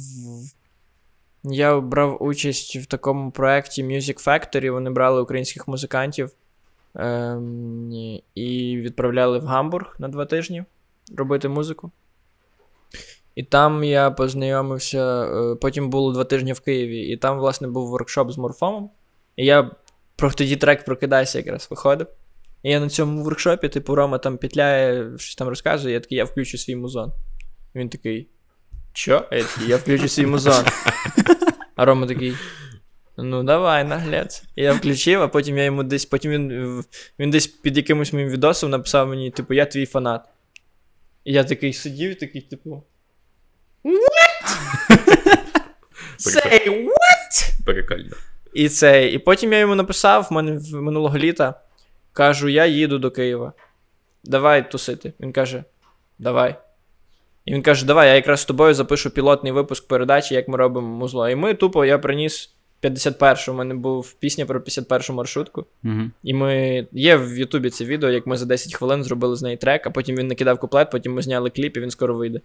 Я 1.43 1.79
брав 1.79 2.23
участь 2.23 2.75
в 2.75 2.85
такому 2.85 3.31
проєкті 3.31 3.83
Music 3.83 4.27
Factory. 4.27 4.71
Вони 4.71 4.89
брали 4.89 5.21
українських 5.21 5.67
музикантів 5.67 6.31
ем, 6.95 7.91
і 8.35 8.77
відправляли 8.77 9.39
в 9.39 9.45
Гамбург 9.45 9.95
на 9.99 10.07
два 10.07 10.25
тижні 10.25 10.63
робити 11.17 11.47
музику. 11.49 11.91
І 13.35 13.43
там 13.43 13.83
я 13.83 14.11
познайомився. 14.11 15.23
е, 15.23 15.55
Потім 15.55 15.89
було 15.89 16.13
два 16.13 16.23
тижні 16.23 16.53
в 16.53 16.59
Києві, 16.59 16.99
і 17.01 17.17
там, 17.17 17.39
власне, 17.39 17.67
був 17.67 17.89
воркшоп 17.89 18.31
з 18.31 18.37
Морфомом. 18.37 18.89
І 19.35 19.45
я 19.45 19.71
про 20.15 20.31
тоді 20.31 20.55
трек 20.55 20.85
Прокидайся 20.85 21.37
якраз 21.37 21.67
виходив. 21.69 22.07
І 22.63 22.71
я 22.71 22.79
на 22.79 22.89
цьому 22.89 23.23
воркшопі, 23.23 23.69
типу, 23.69 23.95
Рома 23.95 24.17
там 24.17 24.37
петляє, 24.37 25.17
щось 25.17 25.35
там 25.35 25.47
розказує, 25.47 25.93
я 25.93 25.99
такий, 25.99 26.17
я 26.17 26.25
включу 26.25 26.57
свій 26.57 26.75
музон. 26.75 27.11
Він 27.75 27.89
такий. 27.89 28.27
Що? 28.99 29.27
Я 29.31 29.45
я 29.67 29.77
включу 29.77 30.07
свій 30.07 30.25
музон. 30.25 30.65
А 31.75 31.85
Рома 31.85 32.07
такий. 32.07 32.35
Ну, 33.17 33.43
давай, 33.43 33.83
наглець. 33.83 34.43
І 34.55 34.63
я 34.63 34.73
включив, 34.73 35.21
а 35.21 35.27
потім 35.27 35.57
я 35.57 35.63
йому 35.63 35.83
десь, 35.83 36.05
потім 36.05 36.31
він, 36.31 36.83
він 37.19 37.31
десь 37.31 37.47
під 37.47 37.77
якимось 37.77 38.13
моїм 38.13 38.29
відосом 38.29 38.69
написав 38.69 39.07
мені, 39.07 39.31
типу, 39.31 39.53
я 39.53 39.65
твій 39.65 39.85
фанат. 39.85 40.25
І 41.23 41.33
я 41.33 41.43
такий 41.43 41.73
сидів, 41.73 42.19
такий, 42.19 42.41
типу. 42.41 42.83
What? 43.83 44.99
Say 46.19 46.85
what? 46.85 47.65
Прикольно. 47.65 48.15
І 48.53 48.69
це, 48.69 49.07
і 49.07 49.19
потім 49.19 49.53
я 49.53 49.59
йому 49.59 49.75
написав 49.75 50.27
в 50.29 50.33
мене 50.33 50.59
минулого 50.73 51.17
літа. 51.17 51.61
Кажу, 52.13 52.49
я 52.49 52.65
їду 52.65 52.99
до 52.99 53.11
Києва. 53.11 53.53
Давай 54.23 54.71
тусити. 54.71 55.13
Він 55.19 55.31
каже: 55.31 55.63
Давай. 56.17 56.55
І 57.49 57.53
він 57.53 57.61
каже: 57.61 57.85
Давай, 57.85 58.07
я 58.07 58.15
якраз 58.15 58.39
з 58.39 58.45
тобою 58.45 58.73
запишу 58.73 59.09
пілотний 59.09 59.51
випуск 59.51 59.87
передачі, 59.87 60.35
як 60.35 60.47
ми 60.47 60.57
робимо 60.57 60.87
музло. 60.87 61.29
І 61.29 61.35
ми 61.35 61.53
тупо 61.53 61.85
я 61.85 61.97
приніс 61.97 62.53
51 62.79 63.37
У 63.47 63.53
мене 63.53 63.73
був 63.73 64.13
пісня 64.13 64.45
про 64.45 64.61
51 64.61 65.15
маршрутку. 65.15 65.65
Угу. 65.83 66.01
І 66.23 66.33
ми. 66.33 66.87
Є 66.91 67.17
в 67.17 67.37
Ютубі 67.37 67.69
це 67.69 67.85
відео, 67.85 68.09
як 68.09 68.27
ми 68.27 68.37
за 68.37 68.45
10 68.45 68.73
хвилин 68.73 69.03
зробили 69.03 69.35
з 69.35 69.41
неї 69.41 69.57
трек, 69.57 69.87
а 69.87 69.89
потім 69.89 70.15
він 70.15 70.27
накидав 70.27 70.59
куплет, 70.59 70.91
потім 70.91 71.13
ми 71.13 71.21
зняли 71.21 71.49
кліп, 71.49 71.77
і 71.77 71.79
він 71.79 71.89
скоро 71.89 72.15
вийде. 72.15 72.41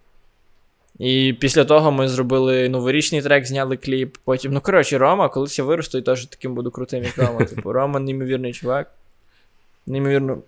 І 0.99 1.37
після 1.41 1.65
того 1.65 1.93
ми 1.93 2.09
зробили 2.09 2.69
новорічний 2.69 3.23
трек, 3.23 3.47
зняли 3.47 3.77
кліп. 3.77 4.17
Потім, 4.25 4.53
ну 4.53 4.61
коротше, 4.61 4.99
Рома, 4.99 5.29
колись 5.29 5.59
я 5.59 5.65
виросту 5.65 5.99
і 5.99 6.03
теж 6.03 6.27
таким 6.27 6.55
буду 6.55 6.71
крутим, 6.71 7.05
як 7.05 7.19
Рома. 7.19 7.45
Типу, 7.45 7.73
Рома 7.73 8.01
неймовірний 8.01 8.53
чувак. 8.53 8.95
Неймовірно 9.87 10.43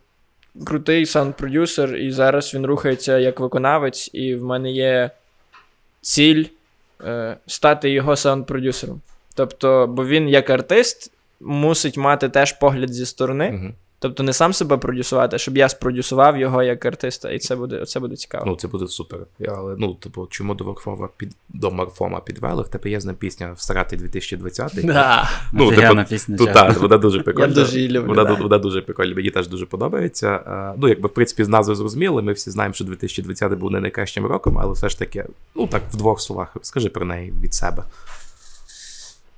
крутий 0.65 1.07
саунд-продюсер, 1.07 1.97
і 1.97 2.13
зараз 2.13 2.55
він 2.55 2.67
рухається 2.67 3.19
як 3.19 3.41
виконавець, 3.41 4.11
і 4.13 4.35
в 4.35 4.45
мене 4.45 4.73
є 4.73 5.11
ціль 6.01 6.45
е, 7.05 7.37
стати 7.47 7.91
його 7.91 8.17
саунд-продюсером. 8.17 9.01
Тобто, 9.35 9.87
бо 9.87 10.07
він 10.07 10.29
як 10.29 10.51
артист 10.51 11.13
мусить 11.41 11.97
мати 11.97 12.29
теж 12.29 12.53
погляд 12.53 12.95
зі 12.95 13.07
сторони. 13.07 13.61
Угу. 13.63 13.75
Тобто 14.07 14.23
не 14.23 14.33
сам 14.33 14.53
себе 14.53 14.77
продюсувати, 14.77 15.37
а 15.37 15.39
щоб 15.39 15.57
я 15.57 15.69
спродюсував 15.69 16.39
його 16.39 16.63
як 16.63 16.87
артиста, 16.87 17.31
і 17.31 17.39
це 17.39 17.57
буде, 17.57 17.87
це 17.87 18.01
буде 18.01 18.17
цікаво. 18.17 18.45
Ну, 18.47 18.57
це 18.57 18.69
буде 18.69 18.87
супер. 18.87 19.19
Я, 19.39 19.55
Але, 19.57 19.75
ну, 19.79 19.95
типу, 19.95 20.27
чому 20.31 20.55
до 20.55 20.65
Морфома 20.65 21.09
під 21.17 21.33
до 21.49 21.71
Морфома 21.71 22.21
підвели? 22.21 22.63
В 22.63 22.69
тебе 22.69 22.91
є 22.91 23.01
пісня 23.19 23.53
Всрати 23.53 23.97
2020. 23.97 24.87
Да. 24.87 25.31
Ну, 25.53 25.71
типу, 25.71 26.05
пісня, 26.09 26.37
так, 26.37 26.79
вона 26.79 26.99
дуже 26.99 27.21
прикольна. 27.21 27.49
Я 27.49 27.55
дуже 27.55 27.77
її 27.77 27.89
люблю, 27.89 28.09
Вона, 28.09 28.25
да. 28.25 28.35
вона 28.35 28.59
дуже 28.59 28.83
прикольна, 28.83 29.15
мені 29.15 29.31
теж 29.31 29.49
дуже 29.49 29.67
подобається. 29.67 30.41
Е, 30.47 30.75
Ну, 30.79 30.89
якби, 30.89 31.09
в 31.09 31.15
принципі, 31.15 31.45
з 31.45 31.49
назви 31.49 31.75
зрозуміли, 31.75 32.23
ми 32.23 32.33
всі 32.33 32.51
знаємо, 32.51 32.75
що 32.75 32.85
2020 32.85 33.53
був 33.53 33.71
не 33.71 33.81
найкращим 33.81 34.27
роком, 34.27 34.59
але 34.59 34.73
все 34.73 34.89
ж 34.89 34.99
таки, 34.99 35.25
ну 35.55 35.67
так, 35.67 35.83
в 35.93 35.97
двох 35.97 36.21
словах, 36.21 36.57
скажи 36.63 36.89
про 36.89 37.07
неї 37.07 37.33
від 37.43 37.55
себе. 37.55 37.85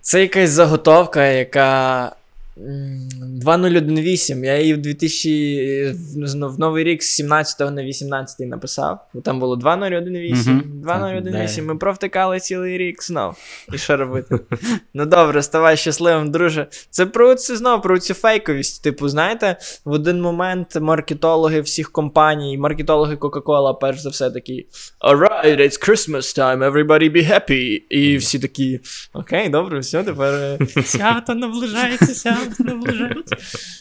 Це 0.01 0.21
якась 0.21 0.51
заготовка, 0.51 1.27
яка 1.27 2.13
2018. 2.61 4.45
Я 4.45 4.59
її 4.61 4.75
в 4.75 4.79
2000 4.79 5.93
в- 6.17 6.49
в 6.55 6.59
Новий 6.59 6.85
рік 6.85 7.03
з 7.03 7.15
17 7.15 7.71
на 7.71 7.83
18 7.85 8.47
написав. 8.47 9.09
Там 9.25 9.41
було 9.41 9.57
2018, 9.57 10.47
Мгм. 10.49 10.63
2018. 10.83 11.65
Ми 11.65 11.77
провтикали 11.77 12.41
цілий 12.41 12.79
рік 12.79 13.03
знов. 13.03 13.37
І 13.75 13.79
що 13.79 13.97
робити? 13.97 14.39
ну 14.95 15.07
добре, 15.07 15.43
ставай 15.43 15.77
щасливим, 15.77 16.31
друже. 16.31 16.67
Це 16.91 17.07
про 17.07 17.35
це 17.35 17.57
знову 17.57 17.83
про 17.83 17.99
цю 17.99 18.15
фейковість. 18.15 18.83
Типу, 18.83 19.09
знаєте, 19.09 19.57
в 19.85 19.91
один 19.93 20.21
момент 20.21 20.77
маркетологи 20.81 21.61
всіх 21.61 21.93
компаній, 21.93 22.59
маркетологи 22.59 23.15
Coca-Cola, 23.15 23.79
перш 23.81 24.01
за 24.01 24.09
все, 24.09 24.31
такі 24.31 24.67
Alright, 25.01 25.61
it's 25.61 25.89
Christmas 25.89 26.39
time, 26.39 26.73
everybody 26.73 27.13
be 27.17 27.31
happy. 27.33 27.83
І 27.91 28.17
всі 28.17 28.39
такі, 28.39 28.81
окей, 29.13 29.49
добре, 29.49 29.79
все, 29.79 30.03
тепер 30.03 30.35
е, 30.35 30.83
свято 30.85 31.35
наближається, 31.35 32.07
свято 32.15 32.39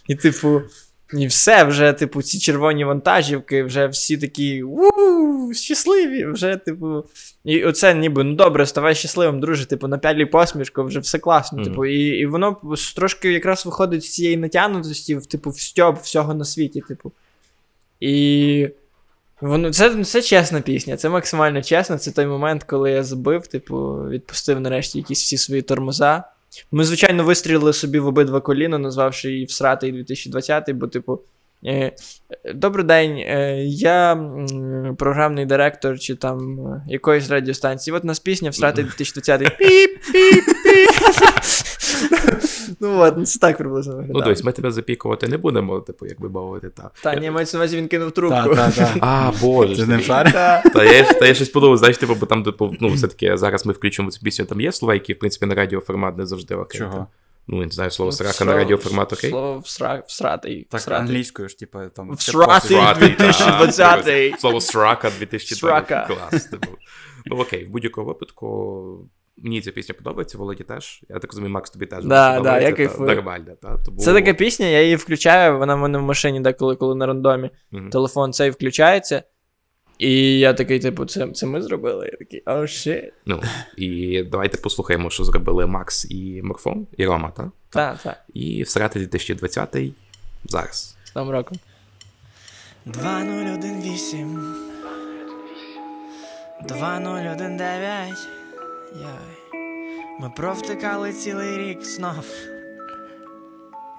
І, 0.08 0.16
типу, 0.16 0.62
і 1.14 1.28
все, 1.28 1.64
вже, 1.64 1.94
типу, 1.94 2.22
ці 2.22 2.40
червоні 2.40 2.86
вантажівки, 2.86 3.64
вже 3.64 3.88
всі 3.88 4.18
такі 4.18 4.64
у 4.64 4.90
щасливі, 5.54 6.26
вже, 6.26 6.56
типу. 6.56 7.06
І 7.44 7.64
оце 7.64 7.94
ніби, 7.94 8.24
ну 8.24 8.36
добре, 8.36 8.66
ставай 8.66 8.96
щасливим, 8.96 9.40
друже, 9.40 9.66
типу, 9.66 9.88
напялі 9.88 10.26
посмішку, 10.26 10.84
вже 10.84 11.00
все 11.00 11.20
класно. 11.20 11.58
Мгм. 11.58 11.68
Типу, 11.68 11.86
і, 11.86 12.02
і 12.02 12.26
воно 12.26 12.58
трошки 12.96 13.34
якраз 13.34 13.66
виходить 13.66 14.04
з 14.04 14.14
цієї 14.14 14.38
натягнутості, 14.38 15.16
в, 15.16 15.26
типу, 15.26 15.50
в 15.50 15.60
стьоб 15.60 15.96
всього 15.96 16.34
на 16.34 16.46
світі, 16.46 16.82
типу. 16.88 17.12
І. 18.00 18.70
Воно, 19.42 19.74
це, 19.74 20.04
це 20.04 20.22
чесна 20.22 20.62
пісня, 20.62 20.98
це 20.98 21.10
максимально 21.10 21.62
чесно. 21.62 21.98
Це 21.98 22.12
той 22.12 22.26
момент, 22.26 22.64
коли 22.64 22.92
я 22.92 23.04
забив, 23.04 23.48
типу, 23.48 23.94
відпустив 24.10 24.60
нарешті 24.60 24.98
якісь 24.98 25.24
всі 25.24 25.38
свої 25.38 25.62
тормоза. 25.62 26.24
Ми, 26.72 26.84
звичайно, 26.84 27.24
вистрілили 27.24 27.74
собі 27.74 28.00
в 28.00 28.08
обидва 28.08 28.42
коліна, 28.42 28.78
назвавши 28.78 29.32
її 29.32 29.46
всратий 29.46 29.92
2020, 29.92 30.72
бо, 30.72 30.88
типу. 30.88 31.22
Е, 31.66 31.92
Добрий 32.56 32.86
день, 32.86 33.18
е, 33.18 33.64
я 33.66 34.30
програмний 34.98 35.46
директор 35.46 36.00
чи 36.00 36.16
там 36.16 36.60
е, 36.60 36.84
якоїсь 36.88 37.30
радіостанції. 37.30 37.96
От 37.96 38.04
у 38.04 38.08
нас 38.08 38.20
пісня 38.20 38.50
всратий 38.50 38.84
2020. 38.98 39.42
Піп, 39.58 40.02
піп, 40.12 40.46
піп. 40.64 40.90
Ну 42.80 43.00
от, 43.00 43.18
ну 43.18 43.26
це 43.26 43.40
так 43.40 43.58
приблизно 43.58 43.94
Ну, 43.94 44.00
виглядає. 44.00 44.26
тобто 44.36 44.46
ми 44.46 44.52
тебе 44.52 44.72
запікувати 44.72 45.28
не 45.28 45.38
будемо, 45.38 45.80
типу, 45.80 46.06
як 46.06 46.22
би 46.22 46.30
мовити, 46.30 46.70
та. 46.70 46.92
Та, 47.04 47.16
ні, 47.16 47.32
мається 47.32 47.58
на 47.58 47.62
увазі, 47.64 47.78
він 47.78 47.88
кинув 47.88 48.12
трубку. 48.12 48.56
Так, 48.56 48.74
так, 48.74 48.74
так. 48.74 48.98
А, 49.02 49.32
боже. 49.42 49.86
Ти 49.88 49.98
ти- 49.98 50.04
шариш? 50.04 50.34
Та. 50.34 50.64
Я, 50.84 51.14
та 51.14 51.28
я 51.28 51.34
щось 51.34 51.50
подумав, 51.50 51.78
знаєш, 51.78 51.98
типу, 51.98 52.16
бо 52.16 52.26
там, 52.26 52.44
типу, 52.44 52.76
ну, 52.82 52.88
все-таки 52.90 53.38
зараз 53.38 53.66
ми 53.66 53.74
включимо 53.74 54.12
цю 54.12 54.22
пісню, 54.22 54.46
там 54.46 54.62
є 54.62 54.72
слова, 54.72 54.94
які, 54.94 55.14
в 55.14 55.20
принципі, 55.20 55.46
на 55.46 55.56
радіоформат 55.56 56.18
не 56.18 56.26
завжди 56.26 56.56
окей. 56.56 56.80
Чого? 56.82 57.08
Ну, 57.48 57.60
я 57.60 57.66
не 57.66 57.72
знаю, 57.72 57.92
слово 57.92 58.12
срака 58.12 58.46
на 58.46 58.54
радіоформат 58.56 59.14
окей. 59.14 59.30
Слово 59.30 59.60
всра- 59.60 60.02
всратий. 60.08 60.68
Так, 60.70 60.92
англійською 60.92 61.50
ж, 61.50 61.60
типу, 61.60 61.80
там. 61.96 62.14
Всратий 62.14 62.78
2020. 63.00 64.40
Слово 64.40 64.62
срака 64.62 65.12
2020. 65.20 65.58
Срака. 65.58 66.08
Клас. 66.30 66.44
Типу. 66.46 66.68
Ну 67.26 67.38
окей, 67.38 67.66
в 67.66 67.70
будь-якому 67.70 68.08
випадку. 68.08 69.10
Мені 69.38 69.62
ця 69.62 69.72
пісня 69.72 69.96
подобається, 69.98 70.38
Володі 70.38 70.64
теж. 70.64 71.02
Я 71.10 71.20
так 71.20 71.32
розумію, 71.32 71.54
Макс 71.54 71.70
тобі 71.70 71.86
теж 71.86 72.06
Да, 72.06 72.40
да, 72.40 72.60
я 72.60 72.70
подобається, 72.70 72.98
та. 72.98 73.04
Нормально, 73.04 73.54
та. 73.62 73.78
Тому... 73.78 74.00
Це 74.00 74.14
така 74.14 74.34
пісня, 74.34 74.66
я 74.66 74.82
її 74.82 74.96
включаю, 74.96 75.58
вона 75.58 75.76
в 75.76 75.80
мене 75.80 75.98
в 75.98 76.02
машині 76.02 76.40
деколи, 76.40 76.76
коли 76.76 76.96
на 76.96 77.06
рандомі. 77.06 77.50
Мгм. 77.72 77.90
Телефон 77.90 78.34
цей 78.34 78.50
включається. 78.50 79.24
І 79.98 80.40
я 80.40 80.54
такий, 80.54 80.80
типу, 80.80 81.06
це, 81.06 81.28
це 81.28 81.46
ми 81.46 81.62
зробили. 81.62 82.06
Я 82.06 82.18
такий, 82.18 82.44
oh 82.46 82.62
shit. 82.62 83.12
Ну, 83.26 83.42
і 83.78 84.24
давайте 84.24 84.58
послухаємо, 84.58 85.10
що 85.10 85.24
зробили 85.24 85.68
Макс 85.68 86.12
і 86.12 86.42
Морфон, 86.44 86.88
і 86.98 87.06
Рома, 87.06 87.32
так? 87.32 87.48
Так, 87.70 87.98
так, 88.04 88.18
І 88.34 88.64
всрати 88.64 89.00
2020 89.00 89.78
зараз. 90.46 90.98
з 91.04 91.16
Новим 91.16 91.32
роком. 91.32 91.58
2018 92.86 94.28
2019 96.62 98.37
Йой. 98.96 99.62
Ми 100.20 100.30
провтикали 100.30 101.14
цілий 101.14 101.58
рік 101.58 101.84
знов. 101.84 102.26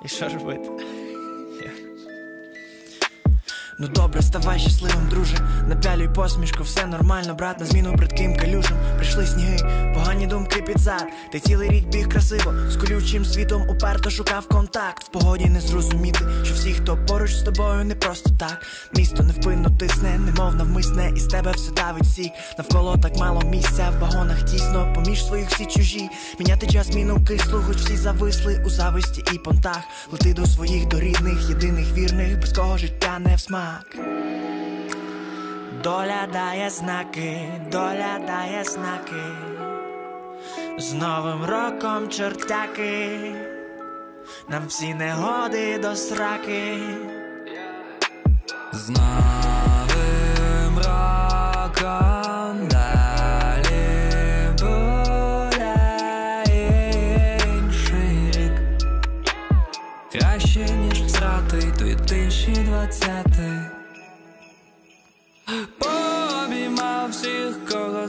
І 0.04 0.08
що 0.08 0.28
робити? 0.28 0.70
Ну 3.80 3.88
добре, 3.88 4.22
ставай 4.22 4.58
щасливим, 4.58 5.08
друже. 5.10 5.36
Напялюй 5.68 6.08
посмішку, 6.08 6.62
все 6.62 6.86
нормально, 6.86 7.34
брат, 7.34 7.60
на 7.60 7.66
зміну 7.66 7.94
бридким 7.94 8.36
калюжам. 8.36 8.78
Прийшли 8.96 9.26
сніги, 9.26 9.58
погані 9.94 10.26
думки 10.26 10.62
під 10.62 10.78
зад. 10.78 11.06
Ти 11.32 11.40
цілий 11.40 11.70
рік 11.70 11.88
біг 11.88 12.08
красиво, 12.08 12.54
з 12.68 12.76
колючим 12.76 13.24
світом 13.24 13.70
уперто 13.70 14.10
шукав 14.10 14.48
контакт. 14.48 15.04
В 15.04 15.08
погоді 15.08 15.46
не 15.46 15.60
зрозуміти, 15.60 16.18
що 16.44 16.54
всі, 16.54 16.72
хто 16.72 16.98
поруч 17.06 17.34
з 17.34 17.42
тобою, 17.42 17.84
не 17.84 17.94
просто 17.94 18.30
так. 18.38 18.66
Місто 18.96 19.22
невпинно 19.22 19.70
тисне, 19.78 20.18
немов 20.18 20.54
навмисне, 20.54 21.12
і 21.16 21.20
з 21.20 21.26
тебе 21.26 21.52
все 21.52 21.72
давить 21.72 22.14
сік. 22.14 22.32
Навколо 22.58 22.96
так 23.02 23.16
мало 23.16 23.40
місця, 23.40 23.92
в 23.96 24.00
вагонах 24.00 24.42
тісно, 24.42 24.92
поміж 24.94 25.26
своїх 25.26 25.50
всі 25.50 25.66
чужі. 25.66 26.08
Міняти 26.38 26.66
час 26.66 26.94
мінув 26.94 27.24
кислу, 27.24 27.62
хоч 27.66 27.76
всі 27.76 27.96
зависли 27.96 28.62
у 28.66 28.70
зависті 28.70 29.24
і 29.32 29.38
понтах. 29.38 29.80
Лети 30.12 30.34
до 30.34 30.46
своїх 30.46 30.88
до 30.88 31.00
рідних, 31.00 31.48
єдиних 31.48 31.92
вірних, 31.92 32.40
без 32.40 32.52
кого 32.52 32.78
життя 32.78 33.18
не 33.18 33.36
в 33.36 33.40
смак. 33.68 34.06
Доля 35.82 36.28
дає 36.32 36.70
знаки, 36.70 37.48
доля 37.70 38.18
дає 38.26 38.64
знаки. 38.64 39.22
З 40.78 40.92
Новим 40.92 41.44
роком 41.44 42.08
чортяки, 42.08 43.34
нам 44.48 44.66
всі 44.66 44.94
негоди 44.94 45.78
до 45.78 45.96
сраки. 45.96 46.78
З 48.72 48.88
новим 48.88 50.76
роком 50.76 52.68
далі 52.68 53.78
буде 54.58 55.74
інший 57.46 58.30
рік. 58.32 58.52
Краще, 60.12 60.60
ніж 60.60 61.02
втратий 61.02 61.72
2020 61.78 63.57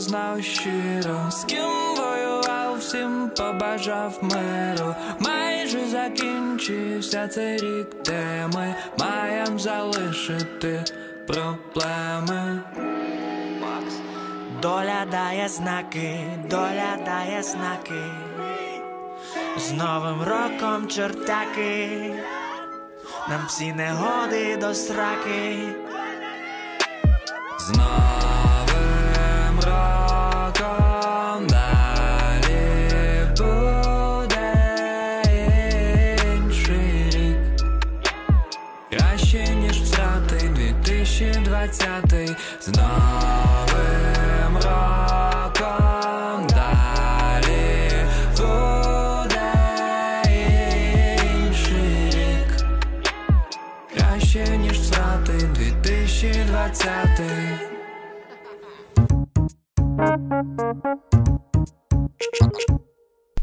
знав 0.09 0.43
щиро, 0.43 1.31
з 1.31 1.43
ким 1.43 1.69
воював, 1.97 2.77
всім 2.79 3.31
побажав 3.37 4.19
миру. 4.21 4.95
Майже 5.19 5.87
закінчився 5.87 7.27
цей 7.27 7.57
рік, 7.57 7.87
де 8.05 8.49
ми 8.53 8.75
маєм 8.97 9.59
залишити 9.59 10.83
проблеми. 11.27 12.61
Доля 14.61 15.05
дає 15.11 15.49
знаки, 15.49 16.19
доля 16.49 16.97
дає 17.05 17.43
знаки. 17.43 18.03
З 19.57 19.71
Новим 19.71 20.21
роком 20.23 20.87
чортяки, 20.87 22.13
нам 23.29 23.41
всі 23.47 23.73
негоди 23.73 24.57
до 24.57 24.73
сраки. 24.73 25.57
З 27.59 27.77
2020 41.68 42.38
з 42.60 42.68
новим 42.68 44.56
роком 44.56 46.46
далі 46.46 47.90
буде 48.36 49.52
інший 51.22 52.10
рік. 52.10 52.66
Краще, 53.94 54.58
ніж 54.58 54.78
втрати 54.78 55.32
2020 55.32 57.08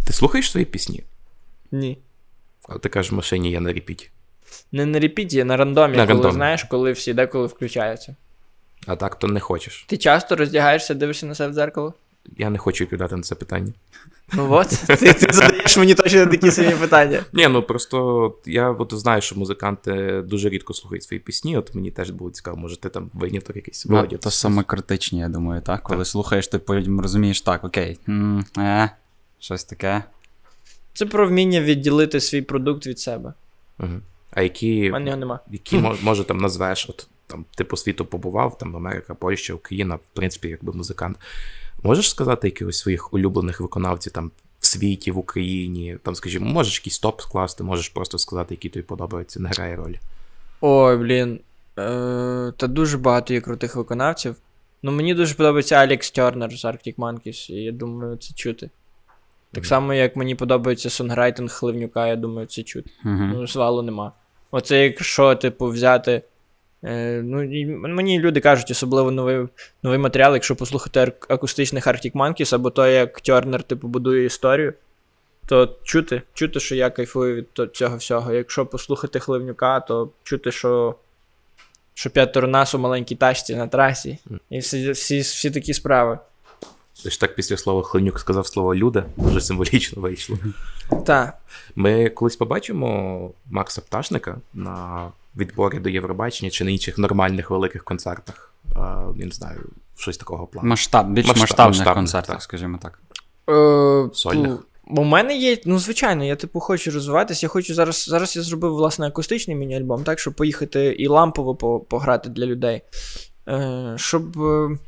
Ти 0.05 0.13
слухаєш 0.13 0.51
свої 0.51 0.65
пісні? 0.65 1.03
Ні. 1.71 1.97
А 2.69 2.77
ти 2.77 2.89
кажеш, 2.89 3.11
в 3.11 3.15
машині 3.15 3.51
я 3.51 3.59
на 3.59 3.73
репіті. 3.73 4.09
Не 4.72 4.86
на 4.86 5.00
репіті, 5.00 5.40
а 5.40 5.44
на 5.44 5.56
рандомі, 5.56 5.96
На 5.96 6.06
коли 6.06 6.14
рандомі. 6.14 6.34
знаєш, 6.34 6.64
коли 6.64 6.92
всі 6.92 7.14
деколи 7.14 7.46
включаються. 7.46 8.16
А 8.86 8.96
так 8.96 9.18
то 9.18 9.26
не 9.26 9.40
хочеш. 9.40 9.84
Ти 9.88 9.96
часто 9.96 10.36
роздягаєшся, 10.36 10.94
дивишся 10.94 11.26
на 11.26 11.34
себе 11.34 11.50
в 11.50 11.54
дзеркало? 11.54 11.94
Я 12.38 12.50
не 12.50 12.58
хочу 12.58 12.84
відповідати 12.84 13.16
на 13.16 13.22
це 13.22 13.34
питання. 13.34 13.72
Ну 14.32 14.52
от, 14.52 14.68
ти, 14.86 15.12
ти 15.12 15.32
задаєш 15.32 15.76
мені 15.76 15.94
точно 15.94 16.26
такі 16.26 16.50
самі 16.50 16.70
питання. 16.74 17.24
Ні, 17.32 17.48
ну 17.48 17.62
просто 17.62 18.34
я 18.46 18.70
от 18.70 18.94
знаю, 18.94 19.22
що 19.22 19.36
музиканти 19.36 20.22
дуже 20.22 20.48
рідко 20.48 20.74
слухають 20.74 21.02
свої 21.02 21.20
пісні, 21.20 21.56
от 21.56 21.74
мені 21.74 21.90
теж 21.90 22.10
було 22.10 22.30
цікаво, 22.30 22.56
може 22.56 22.80
ти 22.80 22.88
там 22.88 23.10
виняток 23.14 23.56
якийсь. 23.56 23.86
Ну, 23.86 24.06
то 24.06 24.30
саме 24.30 24.62
критичні, 24.62 25.18
я 25.18 25.28
думаю, 25.28 25.60
так? 25.62 25.82
Коли 25.82 26.04
слухаєш, 26.04 26.48
ти 26.48 26.58
потім 26.58 27.00
розумієш, 27.00 27.40
так, 27.40 27.64
окей. 27.64 27.98
Е, 28.58 28.90
щось 29.38 29.64
таке. 29.64 30.02
Це 30.94 31.06
про 31.06 31.28
вміння 31.28 31.60
відділити 31.60 32.20
свій 32.20 32.42
продукт 32.42 32.86
від 32.86 32.98
себе. 32.98 33.32
Угу. 33.78 33.92
А 34.37 34.43
які, 34.43 34.91
мене 34.91 35.07
його 35.07 35.20
нема. 35.20 35.41
які 35.51 35.78
може 36.03 36.24
там 36.24 36.39
назвеш, 36.39 36.87
от 36.91 37.09
там 37.26 37.45
ти 37.55 37.64
по 37.64 37.76
світу 37.76 38.05
побував, 38.05 38.59
там 38.59 38.76
Америка, 38.76 39.14
Польща, 39.14 39.55
Україна, 39.55 39.95
в 39.95 40.01
принципі, 40.12 40.49
якби 40.49 40.72
музикант. 40.72 41.18
Можеш 41.82 42.11
сказати 42.11 42.49
якихось 42.49 42.78
своїх 42.78 43.14
улюблених 43.14 43.61
виконавців 43.61 44.12
там 44.12 44.30
в 44.61 44.66
світі, 44.66 45.11
в 45.11 45.18
Україні, 45.18 45.99
там, 46.03 46.14
скажімо, 46.14 46.47
можеш 46.47 46.78
якийсь 46.78 46.99
топ 46.99 47.20
скласти, 47.20 47.64
можеш 47.64 47.89
просто 47.89 48.18
сказати, 48.18 48.55
які 48.55 48.68
тобі 48.68 48.82
подобаються, 48.82 49.41
не 49.41 49.49
грає 49.49 49.76
ролі. 49.76 50.01
Ой, 50.61 50.97
блін. 50.97 51.41
Е, 51.78 52.53
та 52.57 52.66
дуже 52.66 52.99
багато 52.99 53.34
є 53.34 53.41
крутих 53.41 53.76
виконавців. 53.76 54.37
Ну, 54.82 54.93
мені 54.93 55.14
дуже 55.14 55.34
подобається 55.34 55.76
Алекс 55.76 56.11
Тернер 56.11 56.51
з 56.51 56.64
Arctic 56.64 56.95
Monkeys, 56.97 57.51
і 57.51 57.55
я 57.55 57.72
думаю, 57.72 58.16
це 58.16 58.34
чути. 58.34 58.70
Так 59.53 59.62
Мгм. 59.62 59.68
само, 59.68 59.95
як 59.95 60.16
мені 60.16 60.34
подобається 60.34 60.91
сонграйтинг 60.91 61.51
Хливнюка, 61.51 62.07
я 62.07 62.16
думаю, 62.16 62.47
це 62.47 62.62
чути. 62.62 62.91
Угу. 63.05 63.14
Ну, 63.14 63.47
свалу 63.47 63.82
нема. 63.82 64.12
Оце 64.57 64.84
якщо, 64.84 65.34
типу, 65.34 65.66
взяти. 65.66 66.22
Е, 66.84 67.22
ну, 67.24 67.36
мені 67.88 68.20
люди 68.20 68.40
кажуть, 68.40 68.70
особливо 68.70 69.11
новий, 69.11 69.48
новий 69.82 69.98
матеріал, 69.98 70.34
якщо 70.34 70.57
послухати 70.57 71.12
акустичних 71.28 71.86
Arctic 71.86 72.12
Monkeys, 72.12 72.54
або 72.54 72.70
то, 72.70 72.86
як 72.86 73.20
Тернер, 73.20 73.62
типу, 73.62 73.88
будує 73.88 74.24
історію, 74.24 74.74
то 75.46 75.76
чути, 75.82 76.22
чути, 76.34 76.61
що 76.61 76.74
я 76.74 76.90
кайфую 76.90 77.34
від 77.36 77.76
цього 77.76 77.96
всього. 77.96 78.32
Якщо 78.32 78.66
послухати 78.66 79.20
Хливнюка, 79.20 79.80
то 79.80 80.11
чути, 80.22 80.52
що, 80.52 80.94
що 81.94 82.11
п'ятеро 82.11 82.48
нас 82.48 82.74
у 82.74 82.78
маленькій 82.78 83.14
тачці 83.14 83.57
на 83.57 83.66
трасі. 83.66 84.18
І 84.50 84.59
всі, 84.59 84.90
всі, 84.90 85.20
всі 85.20 85.50
такі 85.50 85.74
справи. 85.74 86.18
Ти 87.05 87.11
ж 87.11 87.20
так 87.20 87.34
після 87.34 87.57
слова 87.57 87.82
Хленюк 87.82 88.20
сказав 88.20 88.47
слово 88.47 88.74
люди, 88.74 89.05
дуже 89.16 89.40
символічно 89.40 90.03
вийшло. 90.03 90.36
Так. 91.07 91.38
Ми 91.74 92.09
колись 92.11 92.36
побачимо 92.36 93.30
Макса 93.51 93.80
Пташника 93.80 94.36
на 94.55 95.09
відборі 95.36 95.78
до 95.78 95.88
Євробачення 95.88 96.51
чи 96.51 96.64
на 96.64 96.70
інших 96.70 96.99
нормальних 96.99 97.51
великих 97.51 97.84
концертах. 97.84 98.53
Я 99.16 99.26
не 99.26 99.30
знаю, 99.32 99.61
щось 99.97 100.16
такого 100.18 100.47
плану. 100.47 100.68
Масштаб, 100.68 101.11
більш 101.12 101.26
Масштаб- 101.26 101.40
масштабних 101.40 101.68
масштабних, 101.78 101.94
концертах, 101.94 102.36
так. 102.36 102.42
скажімо 102.42 102.78
так. 102.82 102.99
Е, 103.51 104.14
Сольних. 104.14 104.59
Бо 104.88 105.03
в 105.03 105.07
мене 105.07 105.36
є, 105.36 105.59
ну 105.64 105.78
звичайно, 105.78 106.24
я 106.24 106.36
типу 106.36 106.61
хочу 106.61 106.90
розвиватися. 106.90 107.47
Я 107.47 107.51
хочу 107.51 107.74
зараз. 107.74 108.05
Зараз 108.09 108.36
я 108.36 108.42
зробив 108.42 108.72
власне 108.74 109.07
акустичний 109.07 109.57
міні-альбом, 109.57 110.05
так, 110.05 110.18
щоб 110.18 110.34
поїхати 110.34 110.84
і 110.86 111.09
лампово 111.09 111.55
по- 111.55 111.80
пограти 111.80 112.28
для 112.30 112.47
людей. 112.47 112.82
Е, 113.49 113.94
щоб. 113.97 114.42
е, 114.42 114.78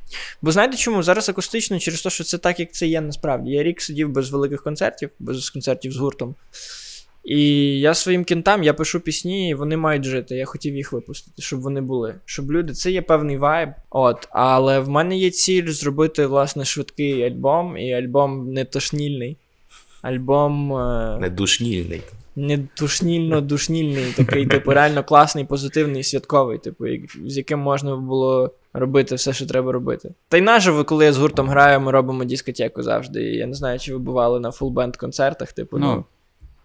Бо 0.42 0.52
знаєте 0.52 0.76
чому? 0.76 1.02
Зараз 1.02 1.28
акустично 1.28 1.78
через 1.78 2.02
те, 2.02 2.10
що 2.10 2.24
це 2.24 2.38
так, 2.38 2.60
як 2.60 2.72
це 2.72 2.86
є 2.86 3.00
насправді. 3.00 3.50
Я 3.50 3.62
рік 3.62 3.80
сидів 3.80 4.08
без 4.08 4.30
великих 4.30 4.62
концертів, 4.62 5.10
без 5.18 5.50
концертів 5.50 5.92
з 5.92 5.96
гуртом. 5.96 6.34
І 7.24 7.40
я 7.80 7.94
своїм 7.94 8.24
кінтам 8.24 8.62
я 8.62 8.74
пишу 8.74 9.00
пісні, 9.00 9.50
і 9.50 9.54
вони 9.54 9.76
мають 9.76 10.04
жити. 10.04 10.34
Я 10.34 10.44
хотів 10.44 10.76
їх 10.76 10.92
випустити, 10.92 11.42
щоб 11.42 11.60
вони 11.60 11.80
були. 11.80 12.14
Щоб 12.24 12.52
люди, 12.52 12.72
це 12.72 12.90
є 12.90 13.02
певний 13.02 13.36
вайб. 13.36 13.68
От, 13.90 14.28
але 14.30 14.80
в 14.80 14.88
мене 14.88 15.18
є 15.18 15.30
ціль 15.30 15.68
зробити 15.68 16.26
власне 16.26 16.64
швидкий 16.64 17.22
альбом, 17.22 17.76
і 17.76 17.92
альбом 17.92 18.52
не 18.52 18.64
тошнільний. 18.64 19.36
Альбом 20.02 20.72
е, 20.72 21.18
Не 21.20 21.30
душнільний. 21.30 22.02
Не 22.38 22.58
душнільно-душнільний, 22.80 24.12
такий, 24.16 24.46
типу, 24.46 24.70
реально 24.70 25.04
класний, 25.04 25.44
позитивний, 25.44 26.02
святковий, 26.02 26.58
типу, 26.58 26.84
з 27.24 27.36
яким 27.36 27.58
можна 27.58 27.96
було 27.96 28.50
робити 28.72 29.14
все, 29.14 29.32
що 29.32 29.46
треба 29.46 29.72
робити. 29.72 30.14
Та 30.28 30.36
й 30.36 30.40
наживо, 30.40 30.84
коли 30.84 31.04
я 31.04 31.12
з 31.12 31.18
гуртом 31.18 31.48
граю, 31.48 31.80
ми 31.80 31.92
робимо 31.92 32.24
дискотеку 32.24 32.82
завжди. 32.82 33.22
І 33.22 33.36
я 33.36 33.46
не 33.46 33.54
знаю, 33.54 33.78
чи 33.78 33.92
ви 33.92 33.98
бували 33.98 34.40
на 34.40 34.50
full 34.50 34.73
band 34.73 34.96
концертах, 34.96 35.52
типу, 35.52 35.78
ну. 35.78 35.94
Ну. 35.94 36.04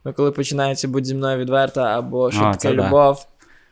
ну 0.05 0.13
коли 0.13 0.31
починається 0.31 0.87
Будь 0.87 1.05
зі 1.05 1.15
мною 1.15 1.37
відверта 1.37 1.83
або 1.83 2.31
що 2.31 2.41
А, 2.41 2.51
таке 2.51 2.57
це 2.57 2.73
да. 2.73 2.87
любов, 2.87 3.27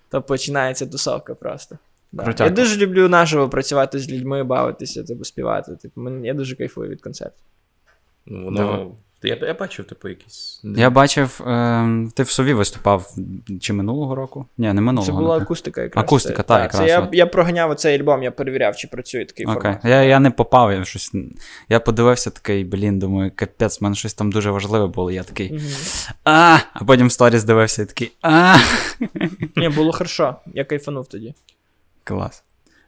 то 0.10 0.22
починається 0.22 0.88
тусовка 0.88 1.36
просто. 1.36 1.78
Да. 2.12 2.36
Я 2.40 2.50
дуже 2.50 2.78
люблю 2.78 3.10
наживо 3.10 3.50
працювати 3.50 4.00
з 4.00 4.12
людьми, 4.12 4.44
бавитися, 4.44 5.04
типу, 5.04 5.24
співати. 5.24 5.76
Типу, 5.76 6.10
я 6.10 6.34
дуже 6.34 6.56
кайфую 6.56 6.90
від 6.90 7.02
концертів. 7.02 7.44
Ну, 8.26 8.46
воно. 8.46 8.92
Я, 9.24 9.38
я 9.42 9.54
бачив, 9.54 9.86
типу, 9.86 10.10
якісь. 10.10 10.62
Я 10.64 10.90
бачив, 10.90 11.42
е, 11.48 12.08
ти 12.16 12.24
в 12.24 12.30
Сові 12.30 12.54
виступав 12.54 13.16
чи 13.62 13.74
минулого 13.74 14.16
року? 14.16 14.46
Ні, 14.58 14.74
не 14.74 14.82
минулого. 14.82 15.06
Це 15.06 15.12
була 15.12 15.24
напевно. 15.24 15.44
акустика 15.44 15.82
якраз. 15.82 16.04
Акустика, 16.06 16.44
та, 16.44 16.68
Це 16.68 16.88
я, 16.88 17.10
я 17.12 17.26
проганяв 17.26 17.70
оцей 17.72 18.00
альбом, 18.00 18.24
я 18.24 18.32
перевіряв, 18.32 18.76
чи 18.76 18.88
працює 18.88 19.26
такий 19.26 19.46
Окей. 19.46 19.62
формат. 19.62 19.86
Я, 19.86 20.04
я 20.04 20.20
не 20.20 20.32
попав, 20.32 20.72
я 20.72 20.86
щось. 20.86 21.12
Я 21.70 21.80
подивився 21.80 22.30
такий, 22.30 22.64
блін, 22.64 23.00
думаю, 23.00 23.32
капець, 23.36 23.82
в 23.82 23.84
мене 23.84 23.96
щось 23.96 24.14
там 24.14 24.32
дуже 24.32 24.52
важливе 24.52 24.88
було. 24.88 25.12
Я 25.12 25.24
такий. 25.24 25.54
Мгм. 25.54 25.64
А, 26.24 26.58
а 26.74 26.84
потім 26.86 27.08
в 27.08 27.12
сторіс 27.12 27.44
дивився 27.44 27.82
і 27.82 27.86
такий. 27.86 28.12
А. 28.22 28.58
Ні, 29.56 29.70
було 29.70 29.92
хорошо. 29.92 30.36
Я 30.54 30.66
кайфанув 30.66 31.08
тоді. 31.08 31.34
Клас. 32.04 32.44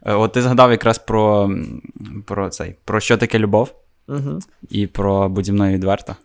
Е, 0.06 0.14
От 0.14 0.32
ти 0.34 0.42
згадав 0.42 0.72
якраз 0.72 0.98
про, 0.98 1.52
про 2.26 2.50
цей, 2.50 2.76
про 2.86 3.00
що 3.00 3.18
таке 3.18 3.40
любов 3.40 3.76
Угу. 4.08 4.39
і 4.70 4.88
про 4.88 5.30
будь 5.30 5.47
мною 5.47 5.74
відверто. 5.74 6.16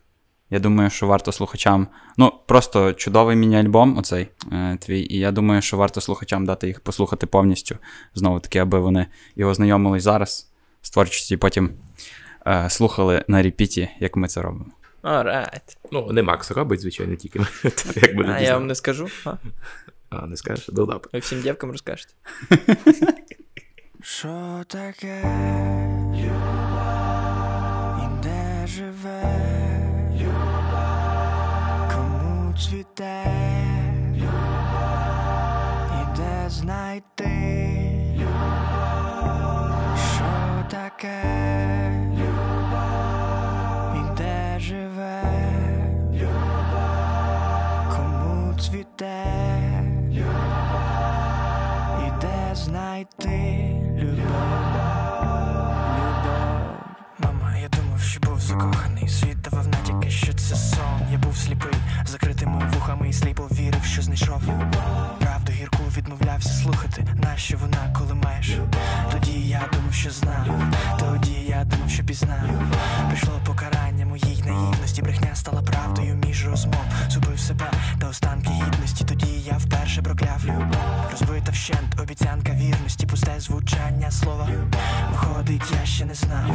Я 0.50 0.58
думаю, 0.58 0.90
що 0.90 1.06
варто 1.06 1.32
слухачам. 1.32 1.88
Ну, 2.16 2.32
просто 2.46 2.92
чудовий 2.92 3.36
міні-альбом, 3.36 3.98
оцей 3.98 4.28
е, 4.52 4.78
твій. 4.80 5.00
І 5.00 5.18
я 5.18 5.32
думаю, 5.32 5.62
що 5.62 5.76
варто 5.76 6.00
слухачам 6.00 6.46
дати 6.46 6.66
їх 6.66 6.80
послухати 6.80 7.26
повністю. 7.26 7.76
Знову 8.14 8.40
таки, 8.40 8.58
аби 8.58 8.78
вони 8.78 9.06
його 9.36 9.54
знайомились 9.54 10.02
зараз 10.02 10.52
з 10.82 10.90
творчістю, 10.90 11.34
і 11.34 11.38
потім 11.38 11.70
е, 12.46 12.70
слухали 12.70 13.24
на 13.28 13.42
репіті, 13.42 13.88
як 14.00 14.16
ми 14.16 14.28
це 14.28 14.42
робимо. 14.42 14.66
Alright. 15.02 15.76
Ну, 15.92 16.12
не 16.12 16.22
Макс 16.22 16.50
робить, 16.50 16.80
звичайно, 16.80 17.16
тільки. 17.16 17.38
Як 18.02 18.16
би 18.16 18.24
не 18.24 18.32
А 18.32 18.40
я 18.40 18.54
вам 18.54 18.66
не 18.66 18.74
скажу. 18.74 19.08
А? 19.24 19.34
А, 20.10 20.26
не 20.26 20.36
скажеш? 20.36 20.70
Ну. 20.72 21.00
Ви 21.12 21.18
всім 21.18 21.40
дівкам 21.40 21.70
розкажете. 21.70 22.14
Що 24.02 24.64
таке 24.68 25.22
живе, 28.68 29.22
кому 31.94 32.54
цвіте, 32.58 33.24
і 35.92 36.16
де 36.16 36.50
знайти, 36.50 37.34
що 40.14 40.24
таке, 40.70 41.22
і 43.94 44.16
де 44.16 44.58
живе, 44.58 45.22
кому 47.96 48.54
цвіте, 48.58 49.24
і 52.06 52.20
де 52.20 52.54
знайти 52.54 53.67
сліпий, 61.38 61.74
закритими 62.06 62.70
вухами 62.74 63.08
і 63.08 63.12
сліпо 63.12 63.48
вірив, 63.52 63.84
що 63.84 64.02
знайшов 64.02 64.42
правду 65.18 65.52
гірку 65.52 65.82
відмовлявся 65.96 66.48
слухати. 66.48 67.06
Нащо 67.22 67.56
вона, 67.58 67.94
коли 67.98 68.14
маєш? 68.14 68.52
Тоді 69.12 69.48
я 69.48 69.62
думав, 69.72 69.94
що 69.94 70.10
знав. 70.10 70.46
Тоді 70.98 71.46
я 71.48 71.64
думав, 71.64 71.90
що 71.90 72.04
пізнав. 72.04 72.50
Прийшло 73.08 73.40
покарання 73.46 74.06
моїй 74.06 74.42
наївності. 74.46 75.02
Брехня 75.02 75.34
стала 75.34 75.62
правдою 75.62 76.14
між 76.14 76.46
розмов. 76.46 76.84
Зубив 77.08 77.40
себе 77.40 77.70
та 78.00 78.08
останки 78.08 78.50
гідності. 78.50 79.04
Тоді 79.04 79.40
я 79.46 79.56
вперше 79.56 80.02
прокляв. 80.02 80.40
Розбита 81.10 81.52
вщент, 81.52 82.00
обіцянка 82.00 82.52
вірності, 82.52 83.06
пусте 83.06 83.40
звучання 83.40 84.10
слова. 84.10 84.48
Виходить, 85.10 85.72
я 85.80 85.86
ще 85.86 86.04
не 86.04 86.14
знав. 86.14 86.50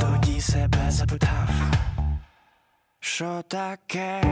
Тоді 0.00 0.40
себе 0.40 0.90
запитав. 0.90 1.48
Що 3.00 3.44
таке? 3.48 4.22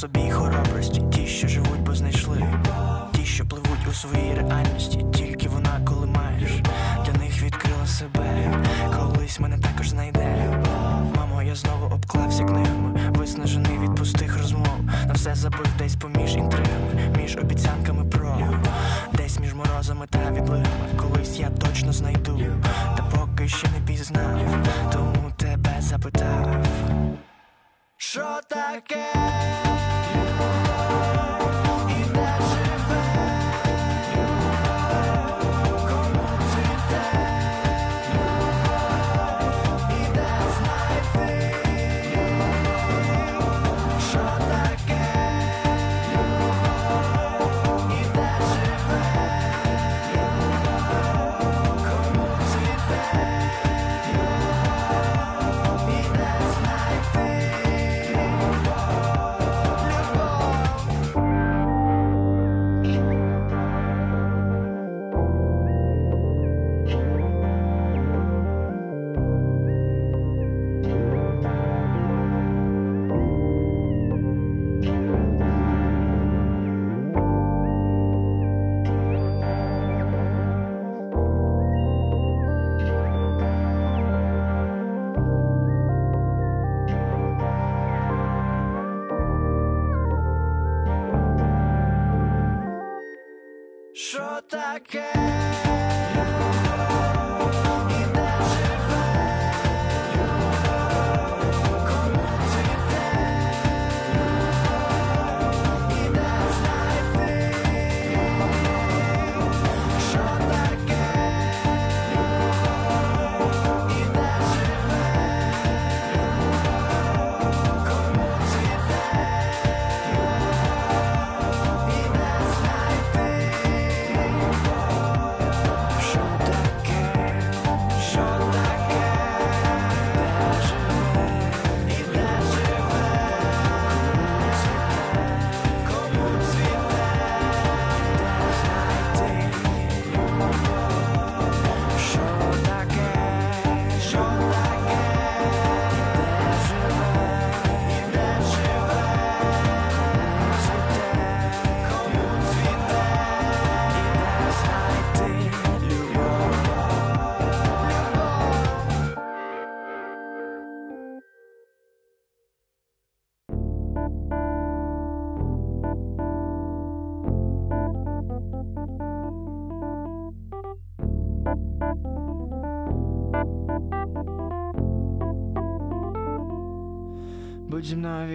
собі 0.00 0.30
хоробрості, 0.30 1.02
ті, 1.12 1.26
що 1.26 1.48
живуть, 1.48 1.80
бо 1.80 1.94
знайшли, 1.94 2.44
ті, 3.12 3.24
що 3.24 3.46
пливуть 3.46 3.86
у 3.90 3.92
своїй 3.92 4.34
реальності, 4.34 5.04
тільки 5.14 5.48
вона, 5.48 5.80
коли 5.84 6.06
маєш, 6.06 6.50
для 7.06 7.12
них 7.24 7.42
відкрила 7.42 7.86
себе, 7.86 8.54
колись 8.96 9.40
мене 9.40 9.58
також 9.58 9.88
знайде. 9.88 10.60
Мамо, 11.16 11.42
я 11.42 11.54
знову 11.54 11.94
обклався 11.94 12.44
книгами, 12.44 13.12
виснажений 13.14 13.78
від 13.78 13.96
пустих 13.96 14.38
розмов. 14.38 14.80
На 15.06 15.12
все 15.12 15.34
забив 15.34 15.66
десь 15.78 15.96
поміж 15.96 16.36
інтригами, 16.36 17.16
між 17.22 17.36
обіцянками 17.36 18.04
про 18.04 18.38
десь 19.12 19.40
між 19.40 19.54
морозами 19.54 20.06
та 20.10 20.30
відлигами. 20.30 20.88
Колись 20.96 21.38
я 21.38 21.50
точно 21.50 21.92
знайду, 21.92 22.40
та 22.96 23.02
поки 23.02 23.48
ще 23.48 23.68
не 23.68 23.86
пізнав, 23.86 24.40
тому 24.92 25.30
тебе 25.36 25.76
запитав. 25.80 26.56
Що 27.96 28.40
таке? 28.48 29.06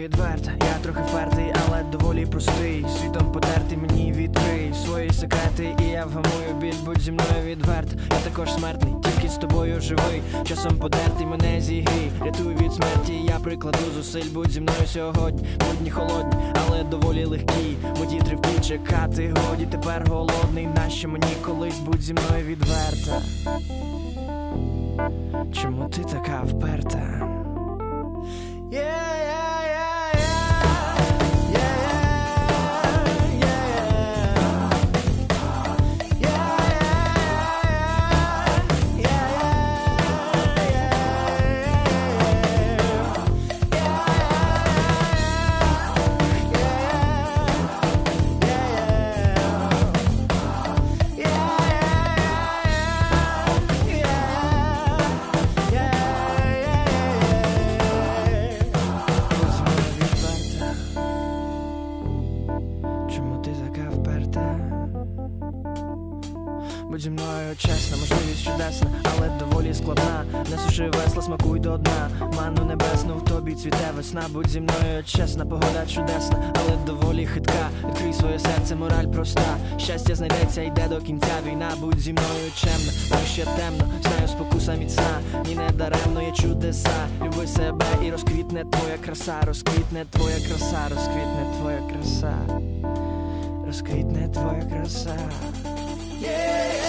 Відверта, 0.05 0.51
я 0.59 0.79
трохи 0.83 1.01
фертий, 1.11 1.53
але 1.67 1.83
доволі 1.83 2.25
простий. 2.25 2.85
Світом 2.99 3.31
потертий 3.31 3.77
мені 3.77 4.11
відкрий 4.11 4.73
свої 4.85 5.13
секрети, 5.13 5.75
і 5.79 5.83
я 5.83 6.05
вгамую 6.05 6.53
біль, 6.61 6.85
будь 6.85 7.01
зі 7.01 7.11
мною 7.11 7.43
відверта. 7.45 7.95
Я 8.11 8.31
також 8.31 8.53
смертний, 8.53 8.93
тільки 9.03 9.29
з 9.29 9.37
тобою 9.37 9.81
живий. 9.81 10.21
Часом 10.43 10.77
подертий 10.77 11.25
мене 11.25 11.61
зігрій, 11.61 12.11
рятуй 12.25 12.55
від 12.55 12.73
смерті, 12.73 13.13
я 13.27 13.39
прикладу 13.39 13.77
зусиль, 13.95 14.29
будь 14.33 14.51
зі 14.51 14.61
мною 14.61 14.87
сьогодні. 14.87 15.47
Будні 15.69 15.91
холодні, 15.91 16.37
але 16.67 16.83
доволі 16.83 17.25
легкі. 17.25 17.77
Моді 17.99 18.19
тривкі 18.19 18.59
чекати, 18.67 19.33
годі 19.49 19.65
тепер 19.65 20.05
голодний. 20.09 20.67
Нащо 20.75 21.09
мені 21.09 21.33
колись 21.45 21.79
будь 21.79 22.01
зі 22.01 22.13
мною 22.13 22.45
відверта? 22.45 23.21
Чому 25.61 25.89
ти 25.89 26.03
така 26.03 26.41
вперта? 26.41 27.24
Будь 66.89 67.01
зі 67.01 67.09
мною 67.09 67.55
чесна, 67.57 67.97
можливість 67.97 68.43
чудесна, 68.43 68.87
але 69.03 69.29
доволі 69.39 69.73
складна. 69.73 70.25
Не 70.51 70.57
суши 70.57 70.89
весла, 70.89 71.21
смакуй 71.21 71.59
до 71.59 71.77
дна. 71.77 72.09
Ману 72.37 72.65
небесну 72.65 73.17
в 73.17 73.25
тобі 73.25 73.55
цвіте 73.55 73.91
весна. 73.95 74.23
Будь 74.29 74.49
зі 74.49 74.59
мною 74.59 75.03
чесна, 75.05 75.45
погода 75.45 75.85
чудесна, 75.87 76.53
але 76.55 76.85
доволі 76.85 77.25
хитка. 77.25 77.69
Відкрий 77.89 78.13
своє 78.13 78.39
серце, 78.39 78.75
мораль 78.75 79.05
проста. 79.05 79.57
Щастя 79.77 80.15
знайдеться, 80.15 80.61
йде 80.61 80.87
до 80.87 81.01
кінця 81.01 81.33
війна. 81.47 81.71
Будь 81.79 81.99
зі 81.99 82.13
мною 82.13 82.51
чемна, 82.55 82.91
а 83.11 83.25
ще 83.25 83.45
темно. 83.45 83.93
Знаю, 84.01 84.27
спокуса 84.27 84.75
міцна. 84.75 85.19
Ні, 85.47 85.55
не 85.55 85.69
даремно 85.69 86.21
є 86.21 86.31
чудеса. 86.31 87.07
Люби 87.25 87.47
себе 87.47 87.85
і 88.07 88.11
розквітне 88.11 88.65
твоя 88.65 88.97
краса, 89.05 89.35
розквітне 89.41 90.05
твоя 90.09 90.37
краса, 90.47 90.79
розквітне 90.89 91.53
твоя 91.59 91.81
краса. 91.91 92.33
Розквітне 93.67 94.29
твоя 94.29 94.61
краса. 94.71 95.17
Yeah. 96.25 96.84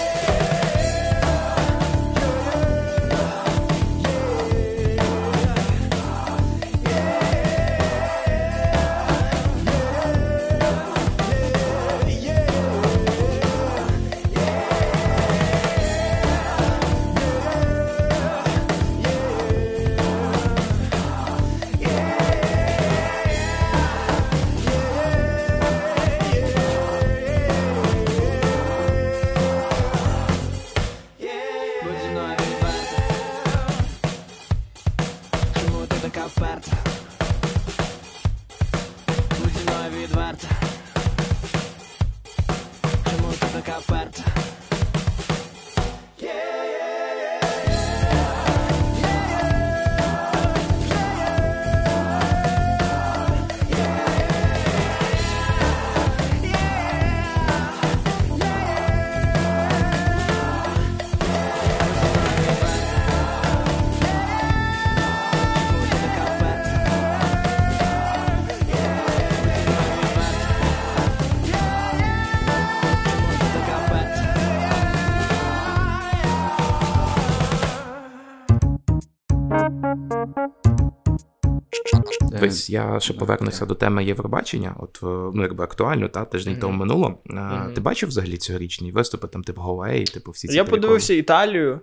Дивись, 82.49 82.69
я 82.69 82.99
ще 82.99 83.13
повернуся 83.13 83.65
до 83.65 83.75
теми 83.75 84.05
Євробачення, 84.05 84.75
от 84.79 84.99
е, 85.03 85.05
ну 85.35 85.41
якби 85.41 85.63
актуально, 85.63 86.07
та 86.07 86.25
тиждень 86.25 86.53
Мгм. 86.53 86.61
тому 86.61 86.77
минуло. 86.77 87.17
А, 87.29 87.33
Мгм. 87.33 87.73
Ти 87.73 87.81
бачив 87.81 88.09
взагалі 88.09 88.37
цьогорічні 88.37 88.91
виступи, 88.91 89.27
там, 89.27 89.43
типу 89.43 89.61
Говеї, 89.61 90.03
типу 90.05 90.31
всі 90.31 90.47
ці 90.47 90.55
Я 90.55 90.63
приколи? 90.63 90.81
подивився 90.81 91.13
Італію, 91.13 91.79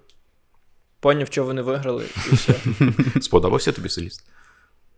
поняв, 1.00 1.26
що 1.26 1.44
вони 1.44 1.62
виграли, 1.62 2.04
і 2.32 2.34
все. 2.34 2.54
Сподобався 3.20 3.72
тобі 3.72 3.88
соліст? 3.88 4.26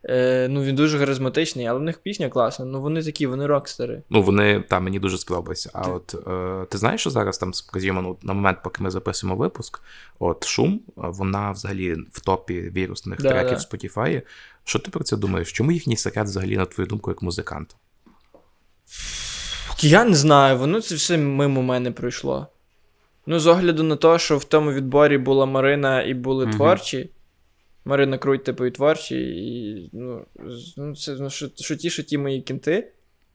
Е, 0.08 0.48
ну, 0.50 0.62
він 0.62 0.74
дуже 0.74 0.98
харизматичний, 0.98 1.66
але 1.66 1.78
в 1.78 1.82
них 1.82 1.98
пісня 1.98 2.28
класна. 2.28 2.64
Ну, 2.64 2.80
вони 2.80 3.02
такі, 3.02 3.26
вони 3.26 3.46
рокстери. 3.46 4.02
Ну, 4.10 4.22
вони 4.22 4.60
там 4.68 4.84
мені 4.84 4.98
дуже 4.98 5.18
сподобалися. 5.18 5.70
А 5.72 5.88
от 5.88 6.14
е, 6.28 6.66
ти 6.70 6.78
знаєш, 6.78 7.00
що 7.00 7.10
зараз 7.10 7.38
там, 7.38 7.54
скажімо, 7.54 8.02
ну, 8.02 8.16
на 8.22 8.32
момент, 8.32 8.58
поки 8.64 8.82
ми 8.82 8.90
записуємо 8.90 9.36
випуск, 9.36 9.80
от 10.18 10.46
шум, 10.46 10.80
е, 10.86 10.90
вона 10.96 11.50
взагалі 11.50 11.94
в 12.12 12.20
топі 12.20 12.60
вірусних 12.60 13.22
Да, 13.22 13.28
треків 13.28 13.58
да. 13.58 13.76
Spotify. 13.76 14.22
Що 14.64 14.78
ти 14.78 14.90
про 14.90 15.04
це 15.04 15.16
думаєш? 15.16 15.52
Чому 15.52 15.72
їхній 15.72 15.96
секрет 15.96 16.26
взагалі, 16.26 16.56
на 16.56 16.64
твою 16.64 16.88
думку, 16.88 17.10
як 17.10 17.22
музиканта? 17.22 17.74
Я 19.80 20.04
не 20.04 20.14
знаю, 20.14 20.58
воно 20.58 20.80
це 20.80 20.94
все 20.94 21.18
мимо 21.18 21.62
мене 21.62 21.90
пройшло. 21.90 22.46
Ну, 23.26 23.38
з 23.40 23.46
огляду 23.46 23.82
на 23.82 23.96
те, 23.96 24.18
що 24.18 24.38
в 24.38 24.44
тому 24.44 24.72
відборі 24.72 25.18
була 25.18 25.46
Марина 25.46 26.02
і 26.02 26.14
були 26.14 26.46
Мгм. 26.46 26.54
творчі. 26.54 27.10
Марина 27.86 28.18
Круть, 28.18 28.44
типу, 28.44 28.66
і 28.66 28.70
творчі, 28.70 29.16
і 29.16 29.90
ну, 29.92 30.26
ну 30.76 30.96
це 30.96 31.16
ну, 31.20 31.30
що, 31.30 31.48
що 31.54 31.76
ті, 31.76 31.90
що 31.90 32.02
ті 32.02 32.18
мої 32.18 32.42
кінти. 32.42 32.92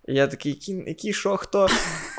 І 0.07 0.13
я 0.13 0.27
такий, 0.27 0.51
які, 0.51 0.83
які 0.87 1.13
що, 1.13 1.37
хто, 1.37 1.67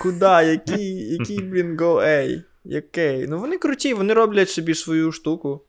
куди, 0.02 0.26
який, 0.26 1.12
який, 1.12 1.38
блін, 1.38 1.76
go, 1.76 2.00
ей, 2.00 2.42
який. 2.64 3.26
Ну 3.26 3.38
вони 3.38 3.58
круті, 3.58 3.94
вони 3.94 4.14
роблять 4.14 4.50
собі 4.50 4.74
свою 4.74 5.12
штуку. 5.12 5.64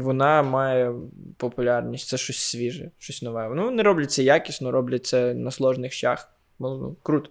Вона 0.00 0.42
має 0.42 0.94
популярність, 1.36 2.08
це 2.08 2.16
щось 2.16 2.38
свіже, 2.38 2.90
щось 2.98 3.22
нове. 3.22 3.52
Ну, 3.54 3.64
вони 3.64 3.82
роблять 3.82 4.10
це 4.10 4.22
якісно, 4.22 4.70
роблять 4.70 5.06
це 5.06 5.34
на 5.34 5.50
сложних 5.50 5.92
щах. 5.92 6.28
Ну, 6.58 6.96
круто. 7.02 7.30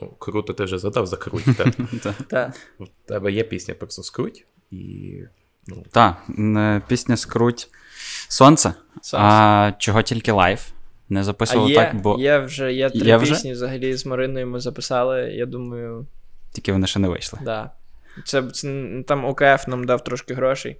Ну, 0.00 0.14
круто, 0.18 0.52
ти 0.52 0.64
вже 0.64 0.78
задав 0.78 1.06
за 1.06 1.16
круть. 1.16 1.44
Та. 1.58 1.64
Та. 2.02 2.14
Так. 2.28 2.54
В 2.80 3.08
тебе 3.08 3.32
є 3.32 3.44
пісня 3.44 3.74
просто 3.74 4.02
скруть, 4.02 4.46
і 4.70 5.12
ну, 5.68 5.84
Та, 5.90 6.16
пісня 6.88 7.16
скруть 7.16 7.68
Сонце. 8.28 8.74
А 9.12 9.72
чого 9.78 10.02
тільки 10.02 10.32
лайв? 10.32 10.72
Не 11.08 11.20
А 11.20 11.22
записував 11.22 11.70
є, 11.70 11.74
так, 11.76 11.96
бо 12.00 12.16
є 12.18 12.38
вже 12.38 12.72
є 12.72 12.90
три 12.90 13.06
Є 13.06 13.16
вже? 13.16 13.32
пісні 13.32 13.52
взагалі 13.52 13.96
з 13.96 14.06
Мариною 14.06 14.46
ми 14.46 14.60
записали. 14.60 15.20
Я 15.20 15.46
думаю, 15.46 16.06
тільки 16.52 16.72
вони 16.72 16.86
ще 16.86 16.98
не 16.98 17.08
вийшли. 17.08 17.38
да. 17.44 17.70
Це, 18.24 18.42
це 18.42 18.86
там 19.06 19.24
ОКФ 19.24 19.68
нам 19.68 19.84
дав 19.84 20.04
трошки 20.04 20.34
грошей 20.34 20.76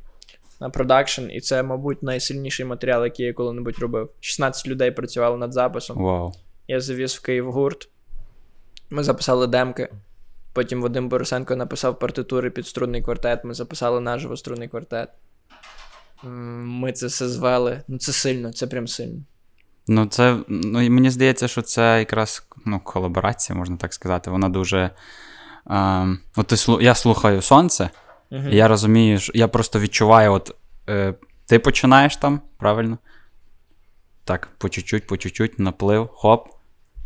на 0.61 0.71
продакшн, 0.71 1.23
і 1.31 1.41
це, 1.41 1.63
мабуть, 1.63 2.03
найсильніший 2.03 2.67
матеріал, 2.67 3.05
який 3.05 3.27
я 3.27 3.33
коли-небудь 3.33 3.79
робив. 3.79 4.11
16 4.21 4.69
людей 4.69 4.91
працювали 4.91 5.37
над 5.37 5.53
записом. 5.53 5.99
Вау. 5.99 6.33
Я 6.69 6.81
завіз 6.81 7.15
в 7.15 7.23
Київ 7.23 7.53
гурт. 7.53 7.89
Ми 8.91 9.03
записали 9.03 9.47
демки. 9.47 9.89
Потім 10.57 10.83
Вадим 10.83 11.09
Борисенко 11.09 11.57
написав 11.57 11.99
партитури 11.99 12.51
під 12.51 12.67
струнний 12.67 13.03
квартет. 13.03 13.45
Ми 13.45 13.55
записали 13.55 14.01
наживо 14.01 14.37
струнний 14.37 14.69
квартет. 14.69 15.09
Ми 16.23 16.93
це 16.93 17.07
все 17.07 17.29
звели. 17.29 17.83
Ну, 17.89 17.99
це 17.99 18.13
сильно, 18.13 18.53
це 18.53 18.67
прям 18.67 18.89
сильно. 18.89 19.21
Ну, 19.89 20.07
це, 20.07 20.39
ну, 20.49 20.81
і 20.81 20.91
мені 20.91 21.11
здається, 21.11 21.49
що 21.49 21.63
це 21.63 21.99
якраз 21.99 22.47
ну, 22.65 22.81
колаборація, 22.81 23.59
можна 23.59 23.77
так 23.77 23.95
сказати. 23.95 24.31
Вона 24.31 24.49
дуже. 24.49 24.91
Е, 25.71 26.19
от 26.37 26.47
ти, 26.47 26.57
я 26.81 26.95
слухаю 26.95 27.43
сонце, 27.43 27.91
Мгм. 28.31 28.53
і 28.53 28.57
я 28.57 28.69
розумію, 28.69 29.19
що 29.19 29.33
я 29.35 29.49
просто 29.49 29.81
відчуваю, 29.81 30.33
от 30.33 30.57
е, 30.89 31.15
ти 31.47 31.59
починаєш 31.59 32.17
там, 32.17 32.41
правильно? 32.59 32.99
Так, 34.25 34.49
по 34.59 34.69
чуть-чуть, 34.69 35.07
по 35.07 35.17
чуть-чуть, 35.17 35.59
наплив, 35.59 36.09
хоп, 36.13 36.49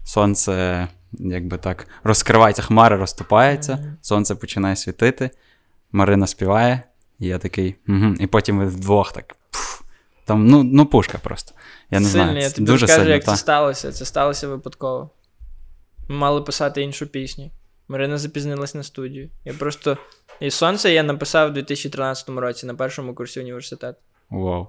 сонце, 0.05 0.89
якби 1.13 1.59
так, 1.59 1.87
розкривається, 2.05 2.63
хмари 2.63 2.97
розступаються, 2.97 3.97
сонце 4.01 4.35
починає 4.35 4.77
світити, 4.77 5.31
Марина 5.93 6.27
співає, 6.27 6.83
і 7.19 7.27
я 7.27 7.39
такий, 7.39 7.77
угу. 7.89 8.15
і 8.21 8.27
потім 8.27 8.59
ви 8.59 8.67
вдвох 8.67 9.13
так. 9.13 9.37
Пф, 9.51 9.81
там, 10.25 10.47
ну, 10.47 10.63
ну, 10.63 10.87
пушка 10.87 11.19
просто. 11.19 11.55
Я 11.91 12.01
не 12.01 12.07
сильно, 12.07 12.25
знаю. 12.25 12.41
я 12.41 12.51
тобі 12.51 12.67
дуже 12.67 12.89
сильно. 12.89 13.11
як 13.11 13.25
та. 13.25 13.31
це 13.31 13.37
сталося. 13.37 13.93
Це 13.93 14.05
сталося 14.05 14.49
випадково. 14.49 15.11
Ми 16.09 16.17
мали 16.17 16.43
писати 16.43 16.83
іншу 16.83 17.07
пісню. 17.07 17.51
Марина 17.89 18.19
запізнилась 18.19 18.75
на 18.75 18.83
студію. 18.83 19.31
Я 19.45 19.53
просто. 19.53 19.99
І 20.41 20.51
сонце 20.51 20.93
я 20.93 21.03
написав 21.03 21.51
у 21.51 21.53
2013 21.53 22.29
році 22.29 22.67
на 22.67 22.75
першому 22.75 23.15
курсі 23.15 23.41
університету. 23.41 23.99
Вау. 24.31 24.67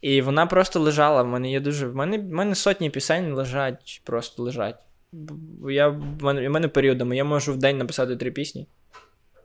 І 0.00 0.22
вона 0.22 0.46
просто 0.46 0.80
лежала. 0.80 1.22
В 1.22 1.26
мене 1.26 1.50
є 1.50 1.60
дуже. 1.60 1.86
В 1.86 1.96
мене, 1.96 2.18
в 2.18 2.32
мене 2.32 2.54
сотні 2.54 2.90
пісень 2.90 3.32
лежать, 3.32 4.02
просто 4.04 4.42
лежать. 4.42 4.76
Я, 5.70 5.88
в, 5.88 6.22
мене, 6.22 6.48
в 6.48 6.52
мене 6.52 6.68
періодами. 6.68 7.16
Я 7.16 7.24
можу 7.24 7.52
в 7.52 7.56
день 7.56 7.78
написати 7.78 8.16
три 8.16 8.30
пісні, 8.30 8.66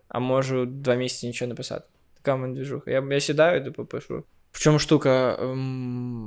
а 0.07 0.19
можу 0.19 0.65
два 0.65 0.95
місяці 0.95 1.27
нічого 1.27 1.49
не 1.49 1.55
писати. 1.55 1.85
Така 2.13 2.35
в 2.35 2.39
мене 2.39 2.55
движуха. 2.55 2.91
Я, 2.91 3.07
я 3.11 3.19
сідаю, 3.19 3.63
типу, 3.63 3.85
пишу. 3.85 4.23
В 4.51 4.59
чому 4.59 4.79
штука? 4.79 5.37
Ем, 5.41 5.57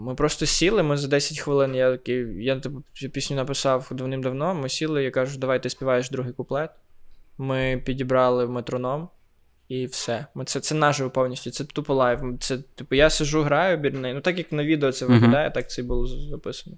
Ми 0.06 0.14
просто 0.14 0.46
сіли, 0.46 0.82
ми 0.82 0.96
за 0.96 1.08
10 1.08 1.38
хвилин. 1.38 1.74
Я 1.74 1.92
такий, 1.92 2.44
я 2.44 2.60
типу, 2.60 2.82
цю 2.92 3.10
пісню 3.10 3.36
написав 3.36 3.88
давним-давно. 3.90 4.54
Ми 4.54 4.68
сіли, 4.68 5.04
я 5.04 5.10
кажу, 5.10 5.38
давай 5.38 5.62
ти 5.62 5.70
співаєш 5.70 6.10
другий 6.10 6.32
куплет. 6.32 6.70
Ми 7.38 7.82
підібрали 7.84 8.46
метроном. 8.46 9.08
І 9.68 9.86
все. 9.86 10.26
Ми 10.34 10.44
це, 10.44 10.60
це 10.60 10.74
наживо 10.74 11.10
повністю, 11.10 11.50
це 11.50 11.64
тупо 11.64 11.94
live. 11.94 12.20
Це, 12.40 12.58
типу, 12.58 12.94
я 12.94 13.10
сиджу, 13.10 13.42
граю 13.42 13.90
неї. 13.92 14.14
Ну, 14.14 14.20
так 14.20 14.38
як 14.38 14.52
на 14.52 14.64
відео 14.64 14.92
це 14.92 15.06
виглядає, 15.06 15.50
так 15.50 15.70
це 15.70 15.82
і 15.82 15.84
було 15.84 16.06
записано. 16.06 16.76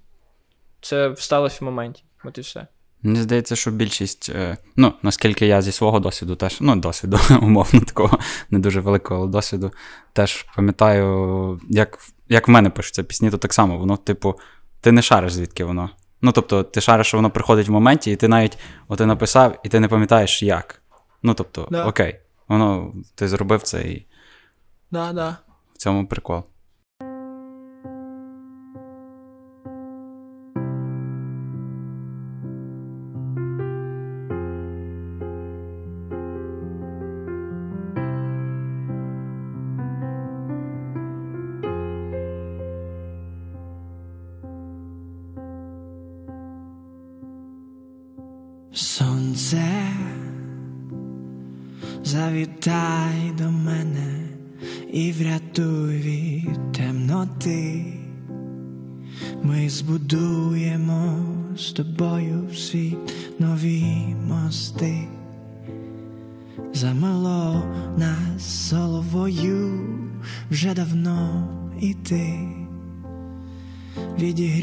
Це 0.81 1.15
сталося 1.17 1.57
в 1.61 1.63
моменті. 1.63 2.03
От 2.27 2.37
і 2.37 2.41
все. 2.41 2.67
Мені 3.01 3.21
здається, 3.21 3.55
що 3.55 3.71
більшість, 3.71 4.29
е, 4.35 4.57
ну, 4.75 4.93
наскільки 5.03 5.47
я 5.47 5.61
зі 5.61 5.71
свого 5.71 5.99
досвіду 5.99 6.35
теж, 6.35 6.57
ну, 6.61 6.75
досвіду, 6.75 7.19
умовно 7.41 7.81
такого, 7.81 8.19
не 8.49 8.59
дуже 8.59 8.79
великого, 8.79 9.21
але 9.21 9.31
досвіду, 9.31 9.71
теж 10.13 10.45
пам'ятаю, 10.55 11.59
як, 11.69 11.97
як 12.29 12.47
в 12.47 12.51
мене 12.51 12.69
пишуться 12.69 13.03
пісні, 13.03 13.31
то 13.31 13.37
так 13.37 13.53
само, 13.53 13.77
воно, 13.77 13.97
типу, 13.97 14.35
ти 14.81 14.91
не 14.91 15.01
шариш, 15.01 15.33
звідки 15.33 15.63
воно. 15.63 15.89
Ну, 16.21 16.31
тобто, 16.31 16.63
ти 16.63 16.81
шариш, 16.81 17.07
що 17.07 17.17
воно 17.17 17.29
приходить 17.29 17.67
в 17.67 17.71
моменті, 17.71 18.11
і 18.11 18.15
ти 18.15 18.27
навіть 18.27 18.57
от 18.87 18.97
ти 18.97 19.05
написав, 19.05 19.59
і 19.63 19.69
ти 19.69 19.79
не 19.79 19.87
пам'ятаєш 19.87 20.43
як. 20.43 20.81
Ну, 21.23 21.33
тобто, 21.33 21.67
Да. 21.71 21.85
окей, 21.85 22.19
воно, 22.47 22.93
ти 23.15 23.27
зробив 23.27 23.61
це 23.61 23.81
і 23.81 24.05
Да, 24.91 25.13
да. 25.13 25.37
в 25.73 25.77
цьому 25.77 26.07
прикол. 26.07 26.43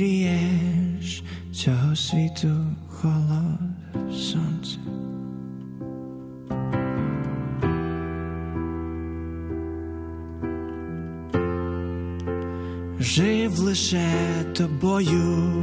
Відігрієш 0.05 1.23
цього 1.53 1.97
світу 1.97 2.67
холод 2.89 3.59
сонця. 4.13 4.79
Жив 13.01 13.59
лише 13.59 14.13
тобою, 14.57 15.55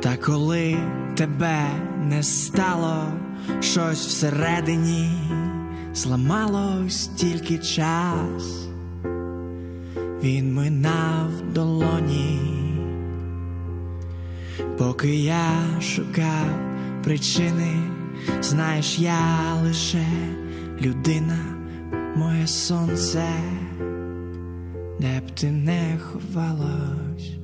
та 0.00 0.16
коли 0.16 0.76
тебе 1.16 1.66
не 2.02 2.22
стало, 2.22 3.12
щось 3.60 4.06
всередині 4.06 5.10
зламалось 5.94 7.06
тільки 7.06 7.58
час 7.58 8.63
він 10.24 10.54
минав 10.54 11.30
долоні, 11.54 12.40
поки 14.78 15.16
я 15.16 15.80
шукав 15.80 16.46
причини, 17.04 17.72
знаєш, 18.40 18.98
я 18.98 19.54
лише 19.62 20.06
людина, 20.80 21.38
моє 22.16 22.46
сонце, 22.46 23.28
де 25.00 25.20
б 25.20 25.30
ти 25.34 25.50
не 25.50 25.98
ховалась. 25.98 27.43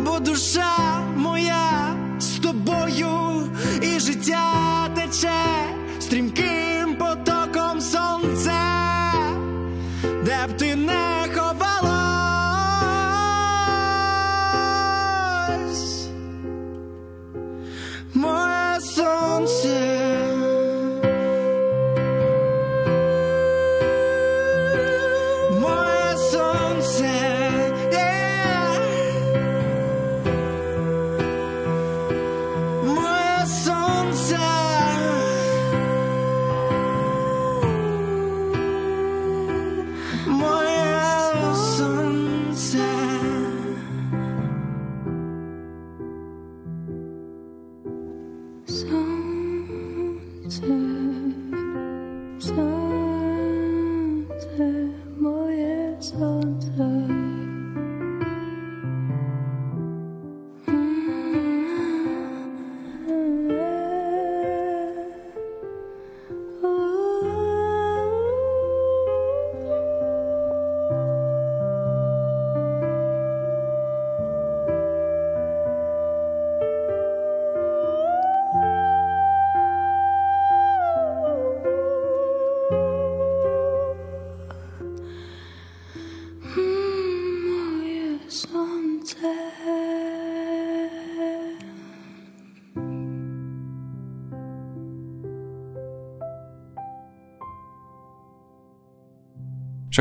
Бо 0.00 0.18
душа 0.18 1.00
моя 1.16 1.94
з 2.18 2.38
тобою, 2.38 3.48
і 3.82 4.00
життя 4.00 4.44
тече 4.94 5.30
стрімким 6.00 6.61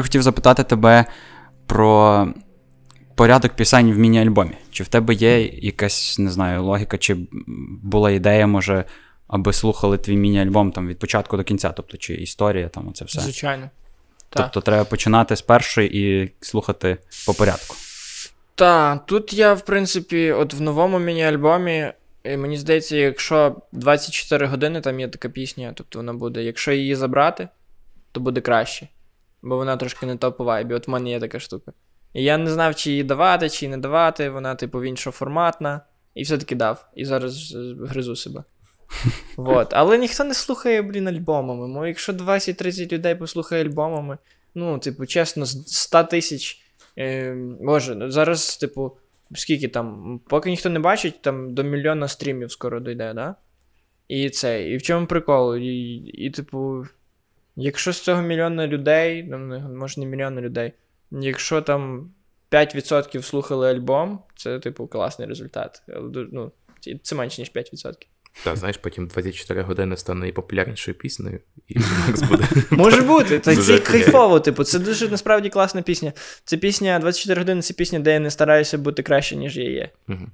Ще 0.02 0.08
хотів 0.08 0.22
запитати 0.22 0.64
тебе 0.64 1.06
про 1.66 2.28
порядок 3.16 3.54
пісень 3.54 3.94
в 3.94 3.98
міні-альбомі. 3.98 4.58
Чи 4.72 4.84
в 4.84 4.88
тебе 4.88 5.14
є 5.14 5.46
якась, 5.46 6.20
не 6.20 6.32
знаю, 6.32 6.64
логіка, 6.64 6.98
чи 6.98 7.18
була 7.84 8.12
ідея, 8.12 8.48
може, 8.48 8.86
аби 9.28 9.54
слухали 9.54 9.98
твій 9.98 10.18
міні-альбом 10.18 10.72
там 10.72 10.88
від 10.88 11.00
початку 11.00 11.38
до 11.38 11.44
кінця, 11.44 11.70
тобто 11.70 11.98
чи 11.98 12.14
історія, 12.14 12.68
там 12.68 12.88
оце 12.88 13.06
все. 13.06 13.22
Звичайно. 13.22 13.70
Так. 14.30 14.44
Тобто 14.44 14.62
треба 14.62 14.84
починати 14.84 15.36
з 15.36 15.42
першої 15.42 15.98
і 15.98 16.32
слухати 16.40 16.98
по 17.26 17.34
порядку. 17.34 17.76
Так, 18.56 19.06
тут 19.06 19.34
я, 19.34 19.54
в 19.54 19.66
принципі, 19.66 20.32
от 20.32 20.54
в 20.54 20.62
новому 20.62 21.00
міні-альбомі, 21.00 21.94
е, 22.24 22.38
мені 22.38 22.58
здається, 22.58 22.96
якщо 22.96 23.56
24 23.72 24.48
години 24.48 24.82
там 24.82 25.00
є 25.00 25.08
така 25.08 25.30
пісня, 25.30 25.74
тобто 25.76 26.00
вона 26.00 26.14
буде, 26.14 26.44
якщо 26.44 26.72
її 26.72 26.96
забрати, 26.96 27.48
то 28.12 28.20
буде 28.20 28.42
краще. 28.42 28.88
Бо 29.42 29.56
вона 29.56 29.78
трошки 29.78 30.06
не 30.06 30.18
то 30.18 30.32
по. 30.32 30.46
От 30.72 30.88
в 30.88 30.92
мене 30.92 31.10
є 31.10 31.20
така 31.20 31.40
штука. 31.40 31.74
І 32.14 32.24
я 32.24 32.38
не 32.38 32.52
знав, 32.52 32.76
чи 32.76 32.92
її 32.92 33.04
давати, 33.04 33.50
чи 33.50 33.68
не 33.68 33.78
давати, 33.78 34.30
вона, 34.30 34.56
типу, 34.56 34.84
іншоформатна. 34.84 35.82
І 36.16 36.24
все-таки 36.24 36.56
дав. 36.56 36.90
І 36.96 37.06
зараз 37.06 37.56
гризу 37.82 38.16
себе. 38.16 38.44
Вот. 39.38 39.68
Але 39.72 39.98
ніхто 39.98 40.24
не 40.24 40.34
слухає, 40.34 40.82
блін, 40.82 41.08
альбомами. 41.08 41.68
Мо 41.68 41.88
якщо 41.88 42.14
20-30 42.14 42.94
людей 42.94 43.16
послухає 43.16 43.64
альбомами, 43.64 44.18
ну, 44.56 44.80
типу, 44.80 45.06
чесно, 45.06 45.46
з 45.46 45.68
100 45.68 46.04
тисяч. 46.04 46.62
Е, 46.98 47.36
боже, 47.62 47.96
ну, 47.96 48.12
зараз, 48.12 48.58
типу, 48.58 48.98
скільки 49.36 49.68
там, 49.68 50.20
поки 50.28 50.50
ніхто 50.50 50.70
не 50.70 50.80
бачить, 50.80 51.22
там 51.22 51.54
до 51.54 51.64
мільйона 51.64 52.08
стрімів 52.08 52.52
скоро 52.52 52.80
дійде, 52.80 53.14
да? 53.14 53.36
І 54.08 54.30
це. 54.30 54.70
І 54.70 54.78
в 54.78 54.82
чому 54.82 55.08
прикол? 55.08 55.56
І, 55.56 55.96
і 55.96 56.32
типу. 56.32 56.86
Якщо 57.56 57.94
з 57.94 58.02
цього 58.02 58.22
мільйона 58.22 58.68
людей, 58.68 59.24
ну, 59.24 59.38
може 59.80 60.00
не 60.02 60.06
мільйона 60.08 60.42
людей, 60.42 60.74
якщо 61.12 61.62
там 61.62 62.10
5% 62.52 63.22
слухали 63.22 63.70
альбом, 63.72 64.20
це, 64.36 64.60
типу, 64.60 64.88
класний 64.88 65.28
результат. 65.28 65.82
Ну, 66.32 66.52
це- 66.80 67.00
це 67.04 67.16
менше, 67.16 67.42
ніж 67.42 67.52
5%. 67.52 68.08
Та 68.44 68.56
знаєш, 68.56 68.78
потім 68.78 69.08
24 69.08 69.62
години 69.62 69.98
стане 69.98 70.20
найпопулярнішою 70.20 70.98
піснею, 70.98 71.40
і 71.68 71.80
Макс 71.80 72.22
буде. 72.22 72.44
Може 72.70 73.02
бути, 73.02 73.40
та 73.40 73.56
це 73.56 73.80
кайфово, 73.80 74.40
типу, 74.40 74.64
це 74.64 74.80
дуже 74.80 75.10
насправді 75.10 75.50
класна 75.50 75.82
пісня. 75.82 76.14
Це 76.46 76.58
пісня 76.58 77.00
24 77.00 77.42
години, 77.42 77.62
це 77.62 77.74
пісня, 77.74 78.00
де 78.00 78.14
я 78.14 78.20
не 78.20 78.32
стараюся 78.32 78.78
бути 78.78 79.04
краще, 79.04 79.36
ніж 79.36 79.58
я 79.58 79.70
є. 79.70 79.90
Мгм. 80.08 80.32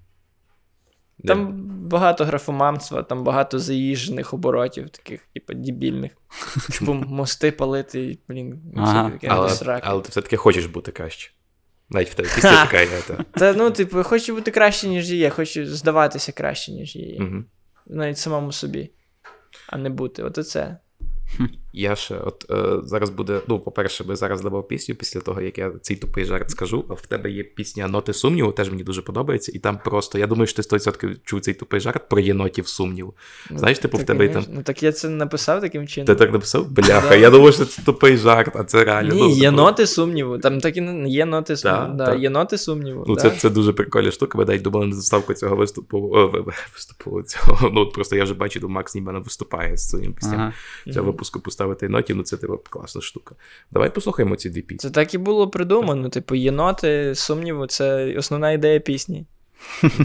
Там 1.25 1.53
багато 1.87 2.25
графомамства, 2.25 3.03
там 3.03 3.23
багато 3.23 3.59
заїжджених 3.59 4.33
оборотів, 4.33 4.89
таких, 4.89 5.21
типу, 5.33 5.53
дебільних. 5.53 6.11
Типу, 6.79 6.93
мости 6.93 7.51
палити, 7.51 8.17
блін, 8.29 8.61
Ага. 8.75 9.01
все 9.07 9.11
таке 9.11 9.27
Але, 9.27 9.49
сраки. 9.49 9.83
але 9.89 10.01
ти 10.01 10.09
все-таки 10.09 10.37
хочеш 10.37 10.65
бути 10.65 10.91
краще. 10.91 11.31
Навіть 11.89 12.09
в 12.09 12.13
тебе 12.13 12.29
пісня 12.35 12.65
така 12.65 12.81
є. 12.81 12.87
Та. 13.07 13.23
Та 13.31 13.53
ну, 13.53 13.71
типу, 13.71 14.03
хочу 14.03 14.35
бути 14.35 14.51
краще, 14.51 14.87
ніж 14.87 15.11
є, 15.11 15.29
хочу 15.29 15.65
здаватися 15.65 16.31
краще, 16.31 16.71
ніж 16.71 16.95
є. 16.95 17.19
Мгм. 17.19 17.45
Навіть 17.87 18.17
самому 18.17 18.51
собі, 18.51 18.91
а 19.69 19.77
не 19.77 19.89
бути. 19.89 20.23
От 20.23 20.37
оце. 20.37 20.77
Я 21.73 21.95
ще, 21.95 22.17
от 22.17 22.45
е, 22.51 22.79
зараз 22.83 23.09
буде. 23.09 23.41
Ну, 23.47 23.59
по-перше, 23.59 24.03
би 24.03 24.15
зараз 24.15 24.41
давав 24.41 24.67
пісню 24.67 24.95
після 24.95 25.19
того, 25.19 25.41
як 25.41 25.57
я 25.57 25.71
цей 25.81 25.97
тупий 25.97 26.25
жарт 26.25 26.51
скажу. 26.51 26.85
А 26.89 26.93
в 26.93 27.05
тебе 27.05 27.31
є 27.31 27.43
пісня 27.43 27.87
Ноти 27.87 28.13
сумніву, 28.13 28.51
теж 28.51 28.69
мені 28.69 28.83
дуже 28.83 29.01
подобається. 29.01 29.51
І 29.55 29.59
там 29.59 29.79
просто, 29.85 30.17
я 30.17 30.27
думаю, 30.27 30.47
що 30.47 30.63
ти 30.63 30.75
100% 30.77 31.15
чув 31.23 31.41
цей 31.41 31.53
тупий 31.53 31.79
жарт 31.79 32.09
про 32.09 32.19
єнотів 32.19 32.67
сумніву. 32.67 33.13
Знаєш, 33.55 33.79
типу, 33.79 33.97
в 33.97 33.99
Так, 33.99 34.07
тебе 34.07 34.25
і 34.25 34.29
там. 34.29 34.45
Ну 34.49 34.63
так 34.63 34.83
я 34.83 34.91
це 34.91 35.09
написав 35.09 35.61
таким 35.61 35.87
чином. 35.87 36.07
Ти 36.07 36.15
так 36.15 36.33
написав? 36.33 36.71
Бляха, 36.71 37.15
я 37.15 37.29
думав, 37.29 37.53
що 37.53 37.65
це 37.65 37.81
тупий 37.81 38.17
жарт, 38.17 38.55
а 38.55 38.63
це 38.63 38.83
реально. 38.83 39.15
ну, 39.15 39.27
Ні, 39.27 39.33
є 39.35 39.49
типу, 39.49 39.55
ноти 39.55 39.87
сумніву. 39.87 40.37
Там 40.37 40.61
так 40.61 40.77
і 40.77 40.81
є 41.07 41.25
ноти 41.25 41.57
сумніву. 41.57 41.93
Да. 41.93 42.15
Є 42.15 42.29
ноти 42.29 42.57
сумніву. 42.57 43.05
Ну, 43.07 43.15
це, 43.15 43.29
це 43.29 43.49
дуже 43.49 43.73
прикольна 43.73 44.11
штука. 44.11 44.37
Ми 44.37 44.45
навіть 44.45 44.61
думали 44.61 44.85
на 44.85 44.95
заставку 44.95 45.33
цього 45.33 45.55
виступу. 45.55 45.99
Виступу 46.73 47.21
цього. 47.21 47.71
Ну, 47.77 47.89
просто 47.89 48.15
я 48.15 48.23
вже 48.23 48.33
бачу, 48.33 48.69
Макс 48.69 48.95
ніби 48.95 49.11
не 49.11 49.19
виступає 49.19 49.77
з 49.77 49.89
своїм 49.89 50.13
пісням. 50.13 50.53
Цього 50.93 51.05
випуску 51.05 51.39
поставити 51.57 51.89
ноті, 51.89 52.13
ну 52.13 52.23
це 52.23 52.37
типу 52.37 52.57
класна 52.69 53.01
штука. 53.01 53.35
Давай 53.71 53.93
послухаємо 53.93 54.35
ці 54.35 54.49
дві 54.49 54.61
пісні. 54.61 54.89
Це 54.89 54.93
так 54.93 55.13
і 55.13 55.17
було 55.17 55.49
придумано. 55.49 56.09
Типу, 56.09 56.35
є 56.35 56.51
ноти 56.51 57.15
сумніву, 57.15 57.67
це 57.67 58.15
основна 58.17 58.51
ідея 58.51 58.79
пісні. 58.79 59.25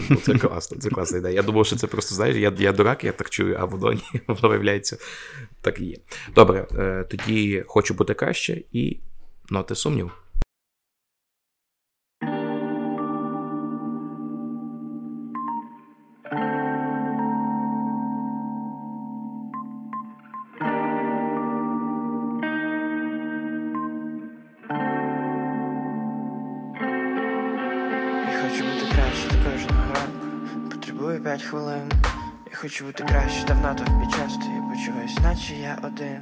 Ну, 0.09 0.15
це 0.15 0.37
класно, 0.37 0.77
це 0.77 0.89
класна 0.89 1.17
ідея. 1.17 1.35
Я 1.35 1.41
думав, 1.41 1.65
що 1.65 1.75
це 1.75 1.87
просто, 1.87 2.15
знаєш, 2.15 2.37
я, 2.37 2.53
я 2.57 2.71
дурак, 2.71 3.03
я 3.03 3.11
так 3.11 3.29
чую, 3.29 3.57
а 3.59 3.65
воно 3.65 3.93
ні, 3.93 4.01
воно 4.27 4.49
виявляється, 4.49 4.97
так 5.61 5.79
і 5.79 5.85
є. 5.85 5.97
Добре, 6.35 6.67
е, 6.77 7.05
тоді 7.09 7.63
хочу 7.67 7.93
бути 7.93 8.13
краще 8.13 8.61
і 8.71 8.99
ноти 9.49 9.75
сумнів. 9.75 10.11
П'ять 31.33 31.49
хвилин. 31.49 31.91
Я 32.51 32.55
хочу 32.55 32.85
бути 32.85 33.03
краще, 33.03 33.45
та 33.45 33.53
в 33.53 33.61
натовпі 33.61 34.17
часто 34.17 34.43
я 34.55 34.61
почуваюсь, 34.61 35.17
наче 35.23 35.53
я 35.55 35.77
один. 35.83 36.19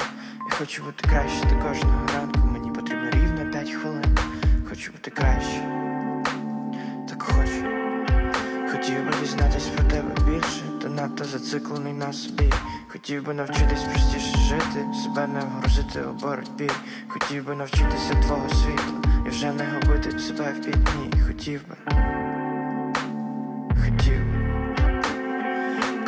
Я 0.49 0.55
хочу 0.57 0.83
бути 0.83 1.07
краще 1.09 1.45
до 1.45 1.67
кожного 1.67 2.07
ранку. 2.15 2.39
Мені 2.47 2.71
потрібно 2.71 3.09
рівно 3.09 3.51
п'ять 3.51 3.71
хвилин. 3.71 4.17
Хочу 4.69 4.91
бути 4.91 5.11
краще. 5.11 5.61
Так 7.09 7.23
хочу. 7.23 7.65
Хотів 8.71 9.05
би 9.05 9.13
дізнатись 9.21 9.67
про 9.67 9.83
тебе 9.83 10.15
більше, 10.25 10.63
та 10.81 10.89
надто 10.89 11.25
зациклений 11.25 11.93
на 11.93 12.13
собі. 12.13 12.53
Хотів 12.87 13.25
би 13.25 13.33
навчитись 13.33 13.83
простіше 13.83 14.37
жити, 14.37 14.85
себе 15.03 15.27
не 15.27 15.39
вгрузити 15.39 16.01
у 16.01 16.13
боротьбі. 16.13 16.69
Хотів 17.07 17.47
би 17.47 17.55
навчитися 17.55 18.13
твого 18.25 18.49
світла 18.49 19.01
і 19.25 19.29
вже 19.29 19.51
не 19.51 19.63
губити 19.73 20.19
себе 20.19 20.53
в 20.59 20.65
пітні. 20.65 21.23
Хотів 21.27 21.61
би, 21.67 21.75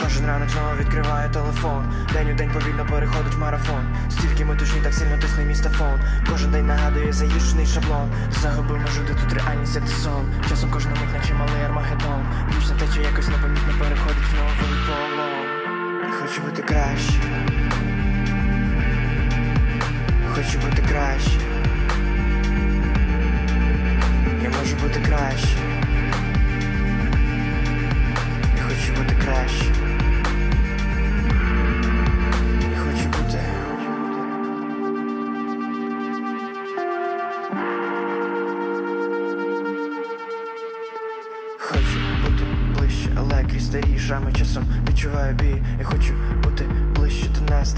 Кожен 0.04 0.26
ранок 0.26 0.50
знову 0.50 0.76
відкриваю 0.80 1.32
телефон. 1.32 1.94
День 2.14 2.32
у 2.32 2.36
день 2.36 2.52
повільно 2.52 2.86
переходить 2.86 3.34
в 3.34 3.40
марафон. 3.40 3.96
Стільки 4.10 4.46
метушні, 4.46 4.82
так 4.82 4.94
сильно 4.94 5.18
тисне 5.18 5.46
мій 5.46 5.56
стафон. 5.56 6.00
Кожен 6.30 6.52
день 6.52 6.66
нагадує 6.66 7.14
заїжджений 7.14 7.66
шаблон. 7.66 8.10
Загубив 8.42 8.78
межу, 8.78 9.02
де 9.08 9.14
тут 9.14 9.34
реальність, 9.34 9.76
як 9.76 9.88
сон. 9.88 10.26
Часом 10.50 10.70
кожна 10.72 10.92
мить, 10.92 11.14
наче 11.14 11.34
малий 11.34 11.64
армагеддон. 11.66 12.26
Вічна 12.50 12.76
тече 12.76 13.02
якось 13.02 13.28
непомітно 13.28 13.74
переходить 13.80 14.28
в 14.32 14.36
новий 14.36 14.80
полон. 14.88 16.12
Хочу 16.22 16.42
бути 16.42 16.62
краще. 16.62 17.14
Хочу 20.36 20.60
бути 20.60 20.84
краще. 20.90 21.40
Я 24.44 24.50
можу 24.50 24.76
бути 24.76 25.00
краще. 25.00 25.58
Я 28.58 28.64
хочу 28.64 28.94
бути 28.94 29.16
краще. 29.26 29.83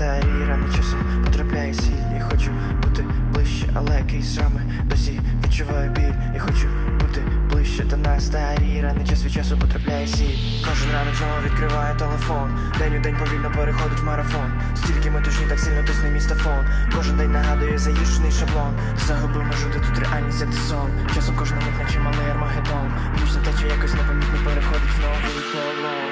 Старі 0.05 0.45
рани 0.49 0.65
часом 0.75 0.99
потрапляє 1.25 1.73
сіль. 1.73 2.05
Я 2.17 2.23
хочу 2.31 2.51
бути 2.83 3.05
ближче, 3.31 3.65
але 3.73 4.03
крізь 4.09 4.35
шрами 4.35 4.61
досі 4.83 5.21
відчуваю 5.45 5.91
біль. 5.91 6.13
Я 6.33 6.39
хочу 6.39 6.67
бути 6.99 7.21
ближче, 7.49 7.83
та 7.83 7.97
на 7.97 8.19
старі 8.19 8.81
рани 8.81 9.05
час 9.09 9.25
від 9.25 9.33
часу 9.33 9.57
потрапляє 9.57 10.07
сіль. 10.07 10.37
Кожен 10.69 10.91
ранок 10.93 11.15
знову 11.15 11.33
відкриваю 11.45 11.97
телефон. 11.97 12.49
День 12.79 12.95
у 12.97 12.99
день 12.99 13.15
повільно 13.19 13.51
переходить 13.55 13.99
в 13.99 14.05
марафон. 14.05 14.51
Стільки 14.75 15.11
метушні, 15.11 15.45
так 15.49 15.59
сильно 15.59 15.83
тисне 15.83 16.09
мій 16.09 16.21
стафон. 16.21 16.65
Кожен 16.95 17.17
день 17.17 17.31
нагадує 17.31 17.77
заїжджений 17.77 18.31
шаблон. 18.31 18.73
Загубив 19.07 19.43
межу, 19.43 19.67
де 19.73 19.79
тут 19.79 19.99
реальність, 19.99 20.41
як 20.41 20.53
сон. 20.53 20.89
Часом 21.15 21.35
кожна 21.35 21.57
мить, 21.57 21.79
наче 21.83 21.99
малий 21.99 22.29
армагеддон. 22.31 22.87
Вічна 23.15 23.41
тече 23.41 23.67
якось 23.67 23.93
непомітно 23.93 24.37
переходить 24.45 24.93
в 24.95 24.99
новий 25.01 25.43
полон. 25.51 26.11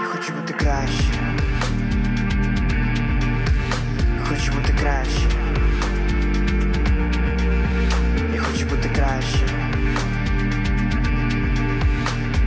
Я 0.00 0.06
хочу 0.06 0.32
бути 0.32 0.52
краще. 0.52 1.12
Хочу 4.40 4.52
бути 4.52 4.72
краще. 4.72 5.28
Я 8.34 8.40
хочу 8.40 8.66
бути 8.66 8.88
краще. 8.88 9.38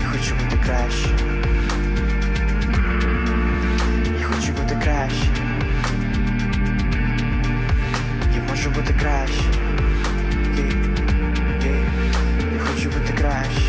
Я 0.02 0.08
хочу 0.08 0.36
бути 0.36 0.58
краще. 0.66 1.10
Я 4.20 4.26
хочу 4.26 4.54
бути 4.54 4.76
краще. 4.84 5.28
Я 8.36 8.42
можу 8.50 8.70
бути 8.70 8.94
краще. 9.00 9.44
Є, 10.58 10.64
є. 11.70 11.86
Я 12.54 12.60
хочу 12.60 12.90
бути 12.90 13.14
краще. 13.14 13.63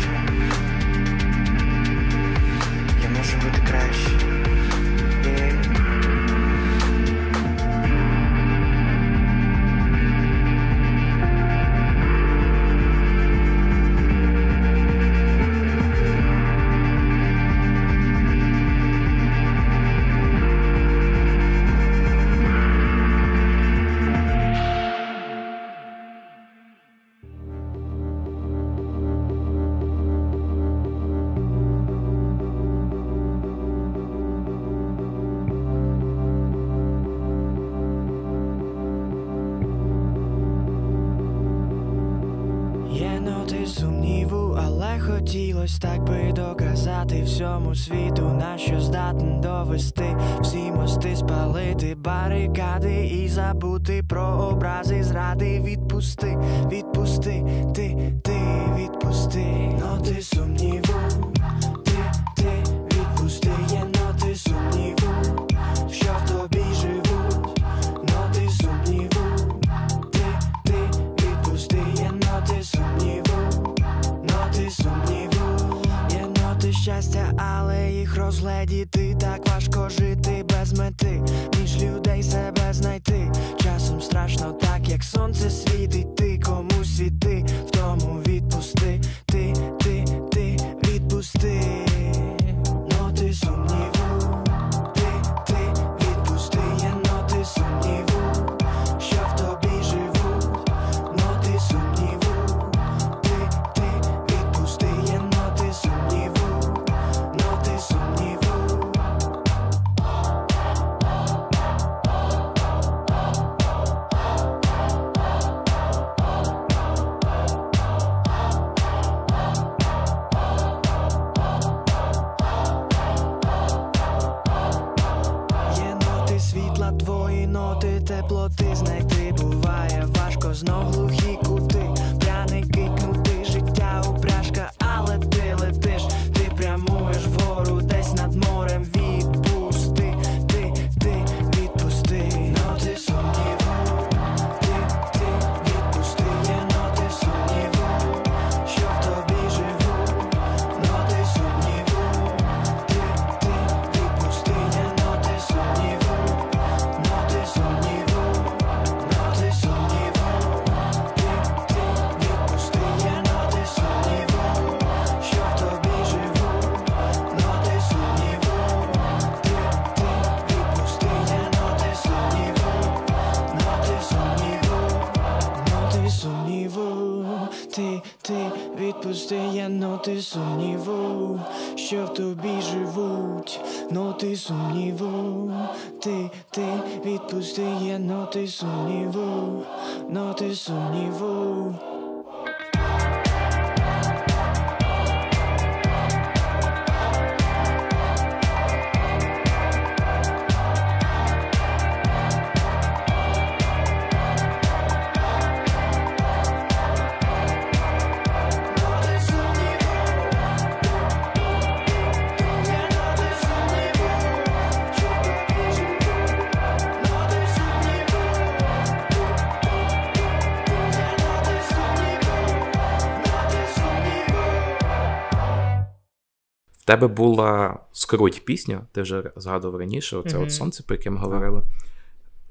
Тебе 226.95 227.07
була 227.13 227.79
скруть 227.91 228.45
пісня, 228.45 228.81
ти 228.91 229.01
вже 229.01 229.31
згадував 229.35 229.79
раніше, 229.79 230.17
оце 230.17 230.35
Мгм. 230.35 230.43
от 230.43 230.53
сонце, 230.53 230.83
про 230.83 230.95
яке 230.95 231.09
ми 231.09 231.17
говорили. 231.17 231.63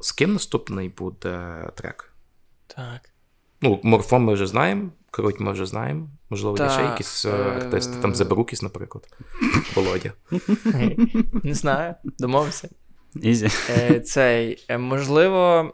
З 0.01 0.13
ким 0.13 0.33
наступний 0.33 0.89
буде 0.89 1.65
трек? 1.75 2.13
Так. 2.67 3.11
Ну, 3.61 3.81
морфом 3.83 4.23
ми 4.25 4.35
вже 4.35 4.47
знаємо, 4.47 4.91
круть 5.11 5.41
ми 5.41 5.53
вже 5.53 5.67
знаємо. 5.67 6.09
Можливо, 6.31 6.57
є 6.65 6.71
ще 6.71 6.83
якісь 6.83 7.25
е, 7.25 7.31
е, 7.31 7.33
артисти, 7.43 7.97
там 8.03 8.15
Забрукіс, 8.15 8.63
наприклад. 8.63 9.09
Володя. 9.75 10.13
Не 11.43 11.55
знаю, 11.55 11.95
домовився. 12.19 12.69
Ізі. 13.15 13.49
Е, 13.71 14.01
Цей, 14.01 14.65
е, 14.69 14.79
можливо, 14.79 15.73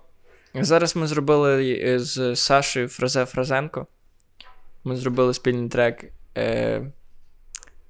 зараз 0.55 0.97
ми 0.97 1.07
зробили 1.07 1.81
е, 1.85 1.99
з 1.99 2.37
Сашею 2.37 2.89
Фразе 2.89 3.25
Фразенко. 3.27 3.87
Ми 4.85 4.97
зробили 4.97 5.35
спільний 5.35 5.69
трек. 5.69 6.05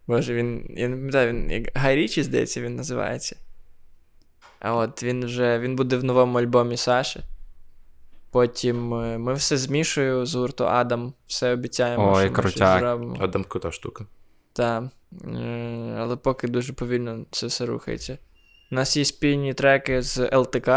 Е, 0.01 0.03
Боже, 0.07 0.35
він. 0.35 0.67
Я 0.71 0.89
не 0.89 0.97
пам'ятаю, 0.97 1.33
він 1.33 1.51
як 1.51 1.69
Гай 1.75 2.09
здається, 2.09 2.61
він 2.61 2.77
називається. 2.77 3.37
А 4.61 4.75
от 4.75 5.03
він 5.03 5.25
вже 5.25 5.59
він 5.59 5.77
буде 5.77 5.97
в 5.97 6.05
новому 6.05 6.39
альбомі 6.39 6.77
Саші. 6.77 7.21
Потім 8.31 8.95
е, 8.95 9.19
ми 9.19 9.35
все 9.35 9.57
з 9.57 9.69
Мішою 9.69 10.27
з 10.27 10.35
гурту 10.35 10.67
Адам. 10.67 11.13
Все 11.27 11.53
обіцяємо, 11.53 12.13
Ой, 12.13 12.25
що 12.25 12.31
ми 12.31 12.43
щось 12.43 12.53
крутяк. 12.53 12.81
зробимо. 12.81 13.17
Адам 13.21 13.45
крута 13.45 13.73
штука. 13.73 14.07
Так. 14.53 14.85
Але 15.97 16.17
поки 16.17 16.49
дуже 16.49 16.73
повільно 16.73 17.25
це 17.31 17.47
все 17.47 17.67
рухається. 17.67 18.19
У 18.73 18.75
нас 18.75 18.97
є 18.97 19.05
спільні 19.05 19.55
треки 19.55 20.03
з 20.03 20.37
ЛТК, 20.37 20.69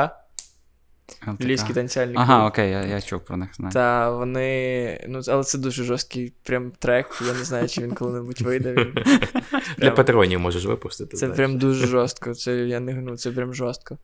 Львівський 1.42 1.76
танцювальний 1.76 2.16
клуб. 2.16 2.26
Ага, 2.30 2.48
окей, 2.48 2.72
я, 2.72 2.86
я 2.86 3.02
чув 3.02 3.20
про 3.26 3.38
них. 3.38 3.56
Знаю. 3.56 3.74
Та 3.74 4.12
вони. 4.12 5.06
Ну, 5.10 5.22
але 5.28 5.44
це 5.44 5.58
дуже 5.58 5.84
жорсткий 5.84 6.34
прям 6.44 6.72
трек. 6.80 7.22
Я 7.28 7.34
не 7.34 7.44
знаю, 7.44 7.68
чи 7.68 7.82
він 7.82 7.92
коли-небудь 7.92 8.42
вийде. 8.42 8.74
Він... 8.74 8.94
Для 9.78 9.90
Прям- 9.90 9.96
патронів 9.96 10.40
можеш 10.40 10.66
випустити. 10.66 11.12
Це 11.12 11.18
знаєш. 11.18 11.36
прям 11.38 11.58
дуже 11.58 11.88
жорстко. 11.88 12.34
Це 12.34 12.56
я 12.56 12.80
не 12.80 12.94
гну, 12.94 13.18
це 13.18 13.32
прям 13.32 13.54
жорстко. 13.54 13.98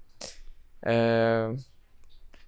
Е... 0.85 1.57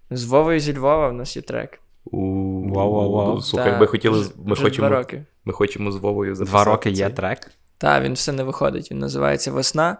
З 0.09 0.23
Вовою 0.23 0.59
зі 0.59 0.77
Львова 0.77 1.07
в 1.07 1.13
нас 1.13 1.35
є 1.35 1.41
трек. 1.41 1.79
Вау-вау-вау. 2.05 3.41
Слухай, 3.41 3.79
ми 3.79 3.87
хотіли. 3.87 4.25
Ми 4.45 4.53
вже 4.53 4.63
хочемо, 4.63 4.87
Два 4.87 4.97
роки. 4.97 5.25
ми 5.45 5.53
хочемо 5.53 5.91
з 5.91 5.95
Вовою 5.95 6.35
записати. 6.35 6.63
Два 6.63 6.73
роки 6.73 6.89
є 6.89 7.09
трек. 7.09 7.51
Та, 7.77 8.01
він 8.01 8.13
все 8.13 8.31
не 8.31 8.43
виходить. 8.43 8.91
Він 8.91 8.99
називається 8.99 9.51
Весна. 9.51 9.97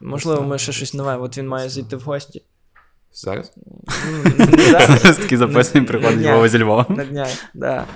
Можливо, 0.00 0.42
ми 0.42 0.58
ще 0.58 0.72
щось 0.72 0.94
нове. 0.94 1.16
От 1.16 1.38
він 1.38 1.48
має 1.48 1.68
зайти 1.68 1.96
в 1.96 2.00
гості. 2.00 2.42
Зараз? 3.12 3.52
Такі 5.18 5.36
записані 5.36 5.86
приходить. 5.86 6.26
Вова 6.26 6.48
зі 6.48 6.58
Львова. 6.62 6.86
На 6.88 7.04
днях, 7.04 7.28
да. 7.54 7.86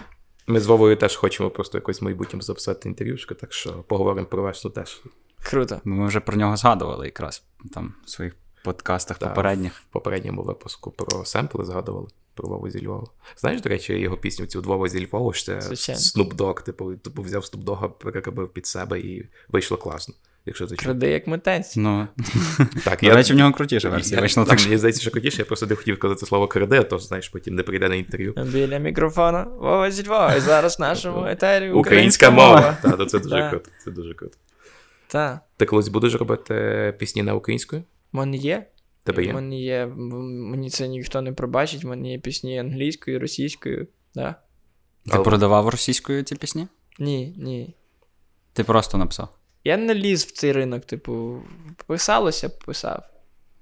Ми 0.47 0.61
з 0.61 0.67
Вовою 0.67 0.97
теж 0.97 1.17
хочемо 1.17 1.51
просто 1.51 1.79
якось 1.79 2.01
в 2.01 2.05
майбутньому 2.05 2.43
записати 2.43 2.89
інтерв'юшку, 2.89 3.35
так 3.35 3.53
що 3.53 3.73
поговоримо 3.73 4.27
про 4.27 4.43
весну 4.43 4.71
теж. 4.71 5.03
Круто. 5.43 5.81
Ми 5.85 6.07
вже 6.07 6.21
про 6.21 6.37
нього 6.37 6.57
згадували 6.57 7.07
якраз 7.07 7.45
там 7.73 7.95
в 8.05 8.11
своїх 8.11 8.37
подкастах 8.65 9.19
Так. 9.19 9.29
попередніх. 9.29 9.75
В 9.81 9.85
попередньому 9.85 10.43
випуску 10.43 10.91
про 10.91 11.25
семпли 11.25 11.65
згадували. 11.65 12.09
Про 12.35 12.49
Вову 12.49 12.71
зі 12.71 12.87
Львова. 12.87 13.07
Знаєш, 13.37 13.61
до 13.61 13.69
речі, 13.69 13.99
його 13.99 14.17
пісню 14.17 14.47
цю 14.47 14.63
Вова 14.63 14.89
зі 14.89 15.07
Львова. 15.07 15.33
Snoop 15.33 16.35
Dogg, 16.35 16.63
типу, 16.63 16.95
типу 16.95 17.23
взяв 17.23 17.43
Dogg, 17.43 17.89
переробив 17.89 18.49
під 18.49 18.67
себе 18.67 19.01
і 19.01 19.29
вийшло 19.49 19.77
класно. 19.77 20.15
Якщо 20.47 20.67
ти. 20.67 20.77
Кради 20.77 21.09
як 21.11 21.27
митець. 21.27 21.77
Ну, 21.77 22.09
Так, 22.85 23.01
до 23.03 23.15
речі, 23.15 23.33
в 23.33 23.37
нього 23.37 23.53
крутіша 23.53 23.89
версія 23.89 24.17
я- 24.17 24.21
вийшла. 24.21 24.45
так, 24.45 24.61
мені 24.65 24.79
здається, 24.79 25.03
що 25.03 25.11
крутіше, 25.11 25.39
я 25.39 25.45
просто 25.45 25.67
не 25.67 25.75
хотів 25.75 25.99
казати 25.99 26.27
слово 26.27 26.49
краде, 26.49 26.81
а 26.81 26.83
то, 26.83 26.99
знаєш, 26.99 27.29
потім 27.29 27.55
не 27.55 27.63
прийде 27.63 27.89
на 27.89 27.95
інтерв'ю. 27.95 28.35
Біля 28.53 28.79
мікрофона 28.79 29.43
Вова 29.43 29.91
зі 29.91 30.03
І 30.37 30.41
зараз 30.41 30.79
в 30.79 30.81
нашому 30.81 31.27
етері 31.29 31.71
Українська 31.71 32.31
мова. 32.31 32.77
Так, 32.83 32.97
то 32.97 33.05
це 33.07 33.19
дуже 33.19 33.49
круто. 33.51 33.71
Це 33.85 33.91
дуже 33.91 34.15
круто. 34.15 34.37
Так. 35.07 35.41
Ти 35.57 35.67
колись 35.67 35.89
будеш 35.89 36.15
робити 36.15 36.95
пісні 36.99 37.23
на 37.23 37.35
українською? 37.35 37.83
Мене 38.13 38.37
є. 38.37 38.67
Тебе 39.05 39.25
є? 39.25 39.33
мене 39.33 39.61
є. 39.61 39.87
Мені 39.97 40.71
це 40.71 40.89
ніхто 40.89 41.23
не 41.23 41.33
пробачить. 41.33 41.85
В 41.85 41.87
мене 41.87 42.11
є 42.13 42.19
пісні 42.19 42.59
англійською, 42.59 43.21
російською. 43.21 43.87
Да. 44.15 44.33
ти 45.05 45.11
Але- 45.15 45.25
продавав 45.25 45.69
російською 45.69 46.23
ці 46.23 46.35
пісні? 46.37 46.67
Ні, 46.99 47.35
ні. 47.39 47.75
Ти 48.53 48.65
просто 48.65 48.99
написав. 48.99 49.29
Я 49.65 49.77
не 49.77 49.95
ліз 49.95 50.25
в 50.25 50.33
цей 50.33 50.53
ринок, 50.53 50.85
типу, 50.85 51.43
писалося, 51.87 52.49
писав. 52.49 53.03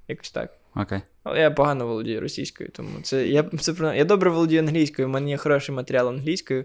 Якось 0.09 0.31
так. 0.31 0.59
Окей. 0.75 1.01
Але 1.23 1.41
я 1.41 1.51
погано 1.51 1.87
володію 1.87 2.21
російською, 2.21 2.71
тому 2.71 3.01
це. 3.03 3.29
Я, 3.29 3.43
це 3.43 3.97
я 3.97 4.05
добре 4.05 4.31
володію 4.31 4.61
англійською, 4.61 5.09
в 5.09 5.11
мене 5.11 5.31
є 5.31 5.37
хороший 5.37 5.75
матеріал 5.75 6.09
англійською. 6.09 6.65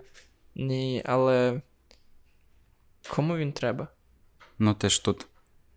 Ні, 0.55 1.01
але. 1.05 1.61
Кому 3.09 3.37
він 3.37 3.51
треба? 3.51 3.87
Ну 4.59 4.73
ти 4.73 4.89
ж 4.89 5.05
тут, 5.05 5.23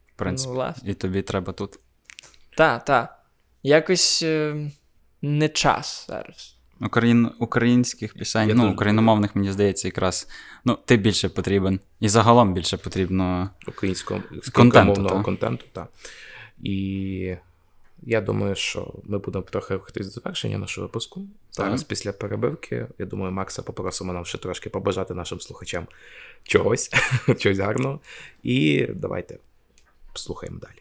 в 0.07 0.17
принципі. 0.17 0.49
Ну, 0.49 0.55
власне. 0.55 0.91
І 0.91 0.95
тобі 0.95 1.23
треба 1.23 1.53
тут. 1.53 1.79
Та, 2.57 2.79
та. 2.79 3.17
Якось 3.63 4.23
е, 4.23 4.71
не 5.23 5.49
час 5.49 6.05
зараз. 6.09 6.57
Україн... 6.81 7.31
Українських 7.39 8.15
пісень, 8.15 8.49
Я 8.49 8.55
ну, 8.55 8.63
дуже- 8.63 8.75
україномовних, 8.75 9.37
мені 9.37 9.53
здається, 9.53 9.89
якраз. 9.89 10.29
Ну, 10.65 10.79
ти 10.85 10.97
більше 10.97 11.29
потрібен. 11.29 11.81
І 12.01 12.09
загалом 12.09 12.55
більше 12.55 12.77
потрібно. 12.77 13.51
Українського 13.69 14.23
Контенту, 14.53 14.87
мовного 14.89 15.15
так. 15.15 15.25
контенту, 15.25 15.65
так. 15.73 15.89
І 16.63 17.37
я 18.03 18.21
думаю, 18.21 18.55
що 18.55 18.95
ми 19.05 19.19
будемо 19.19 19.45
трохи 19.45 19.75
рухатись 19.75 20.07
до 20.07 20.13
завершення 20.13 20.59
нашого 20.59 20.87
випуску. 20.87 21.23
Зараз, 21.53 21.83
після 21.85 22.13
перебивки, 22.13 22.87
я 22.99 23.07
думаю, 23.07 23.33
Макса 23.33 23.63
попросимо 23.63 24.13
нам 24.13 24.25
ще 24.25 24.39
трошки 24.39 24.71
побажати 24.71 25.15
нашим 25.15 25.41
слухачам 25.41 25.87
чогось, 26.43 26.91
чогось 27.39 27.59
гарного. 27.59 28.01
І 28.43 28.87
давайте 28.95 29.39
слухаємо 30.15 30.59
далі. 30.59 30.81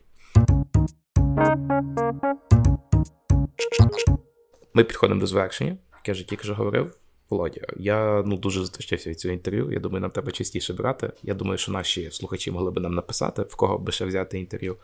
Ми 4.73 4.83
підходимо 4.83 5.19
до 5.19 5.27
завершення, 5.27 5.77
як 6.09 6.17
я 6.17 6.21
вже 6.21 6.29
тільки 6.29 6.43
що 6.43 6.55
говорив. 6.55 6.91
Володя, 7.29 7.61
я 7.77 8.23
ну 8.25 8.37
дуже 8.37 8.65
затащився 8.65 9.09
від 9.09 9.19
цього 9.19 9.33
інтерв'ю. 9.33 9.71
Я 9.71 9.79
думаю, 9.79 10.01
нам 10.01 10.11
треба 10.11 10.31
частіше 10.31 10.73
брати. 10.73 11.11
Я 11.23 11.33
думаю, 11.33 11.57
що 11.57 11.71
наші 11.71 12.11
слухачі 12.11 12.51
могли 12.51 12.71
би 12.71 12.81
нам 12.81 12.93
написати, 12.93 13.41
в 13.41 13.55
кого 13.55 13.77
би 13.77 13.91
ще 13.91 14.05
взяти 14.05 14.39
інтерв'ю. 14.39 14.75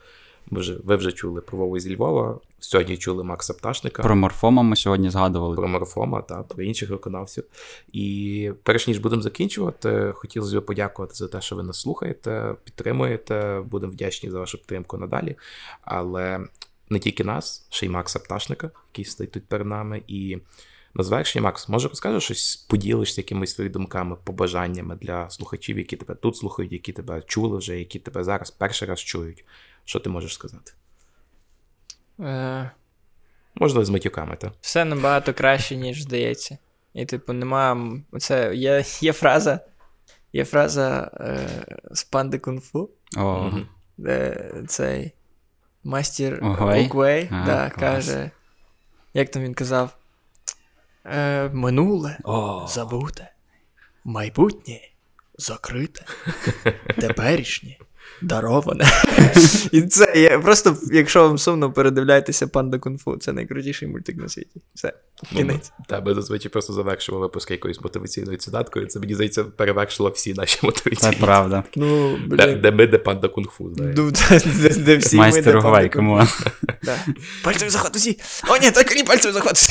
Ви 0.52 0.60
вже, 0.60 0.78
ви 0.84 0.96
вже 0.96 1.12
чули 1.12 1.42
про 1.42 1.58
Вову 1.58 1.80
зі 1.80 1.96
Львова. 1.96 2.40
Сьогодні 2.60 2.98
чули 2.98 3.24
Макса 3.24 3.54
Пташника 3.54 4.04
Про 4.04 4.16
морфома 4.16 4.64
ми 4.64 4.76
сьогодні 4.76 5.10
згадували. 5.10 5.56
про 5.56 5.68
Морфома 5.68 6.22
та 6.22 6.44
про 6.44 6.64
інших 6.64 6.90
виконавців. 6.90 7.44
І 7.94 8.52
перш 8.64 8.88
ніж 8.88 8.98
будемо 8.98 9.22
закінчувати, 9.22 10.12
хотілося 10.16 10.62
б 10.62 10.66
подякувати 10.66 11.14
за 11.16 11.28
те, 11.28 11.42
що 11.42 11.56
ви 11.56 11.64
нас 11.64 11.80
слухаєте, 11.80 12.56
підтримуєте. 12.64 13.64
Будемо 13.66 13.94
вдячні 13.94 14.32
за 14.32 14.40
вашу 14.40 14.58
підтримку 14.58 14.98
надалі. 14.98 15.36
Але 15.82 16.40
не 16.90 17.00
тільки 17.00 17.24
нас, 17.24 17.68
ще 17.70 17.86
й 17.86 17.90
Макса 17.90 18.20
Пташника, 18.20 18.72
який 18.94 19.06
стоїть 19.06 19.32
тут 19.32 19.46
перед 19.46 19.68
нами. 19.68 20.02
І 20.08 20.38
на 20.96 21.04
завершення, 21.04 21.44
Макс, 21.44 21.70
може 21.70 21.88
розкажеш 21.88 22.24
щось, 22.24 22.56
поділишся 22.56 23.22
якимись 23.22 23.56
своїми 23.56 23.74
думками, 23.74 24.16
побажаннями 24.24 24.96
для 24.96 25.30
слухачів, 25.30 25.78
які 25.78 25.96
тебе 25.96 26.16
тут 26.16 26.38
слухають, 26.38 26.72
які 26.72 26.94
тебе 26.94 27.22
чули 27.22 27.58
вже, 27.58 27.80
які 27.80 28.00
тебе 28.00 28.24
зараз 28.24 28.52
перший 28.52 28.88
раз 28.88 29.00
чують. 29.00 29.46
Що 29.86 30.00
ти 30.00 30.10
можеш 30.10 30.34
сказати? 30.34 30.72
Е, 32.20 32.72
Можна 33.56 33.86
з 33.86 33.90
матюками, 33.90 34.36
так? 34.36 34.54
все 34.62 34.86
набагато 34.86 35.34
краще, 35.34 35.76
ніж 35.76 36.02
здається. 36.02 36.58
І, 36.94 37.06
типу, 37.06 37.34
нема. 37.34 37.72
м, 37.72 38.04
Оце 38.12 38.56
є, 38.56 38.84
є 39.02 39.14
фраза. 39.14 39.60
Є 40.34 40.46
фраза 40.46 41.12
е, 41.20 41.48
з 41.92 42.04
панди 42.04 42.38
кунг-фу, 42.38 42.90
О, 43.18 43.52
де 43.98 44.52
цей 44.68 45.12
мастер? 45.84 46.40
Угвей 46.44 47.28
да, 47.46 47.70
каже. 47.70 48.32
Як 49.14 49.32
там 49.32 49.44
він 49.44 49.54
казав? 49.54 49.98
Е, 51.06 51.50
минуле 51.54 52.18
О. 52.24 52.68
забуте, 52.68 53.32
майбутнє 54.04 54.80
закрите, 55.38 56.06
теперішнє 57.00 57.78
дароване. 58.22 58.86
І 59.72 59.82
це 59.82 60.14
є. 60.16 60.40
Просто, 60.40 60.78
якщо 60.92 61.28
вам 61.28 61.38
сумно, 61.38 61.72
передивляйтеся 61.72 62.48
панда 62.48 62.78
кунг-фу. 62.78 63.18
Це 63.18 63.34
найкрутіший 63.34 63.88
мультик 63.88 64.18
на 64.18 64.30
світі. 64.30 64.62
Все, 64.74 64.94
кінець. 65.36 65.72
Та 65.88 66.02
ми 66.02 66.14
зазвичай 66.14 66.52
просто 66.52 66.74
завершимо 66.74 67.20
випуск 67.20 67.52
якоюсь 67.52 67.82
мотиваційною 67.82 68.38
цитаткою. 68.38 68.86
Це 68.86 69.00
мені 69.00 69.16
здається 69.16 69.44
перевершило 69.44 70.10
всі 70.10 70.34
наші 70.34 70.60
Це 70.98 71.12
правда. 71.12 71.64
Ну, 71.76 72.18
Де, 72.28 72.56
де 72.56 72.72
ми, 72.72 72.88
де 72.88 72.98
панда 72.98 73.28
кунг-фу. 73.28 73.72
Ну, 73.78 74.12
де, 74.62 74.70
де, 74.70 74.98
всі 74.98 75.18
Майстер 75.18 75.60
Угвей, 75.60 75.90
кому. 75.90 76.22
Да. 76.84 76.98
Пальцевий 77.44 77.70
захват 77.70 77.96
усі. 77.96 78.20
О, 78.50 78.58
ні, 78.58 78.72
тільки 78.72 78.96
не 78.96 79.04
пальцевий 79.04 79.34
захват. 79.34 79.70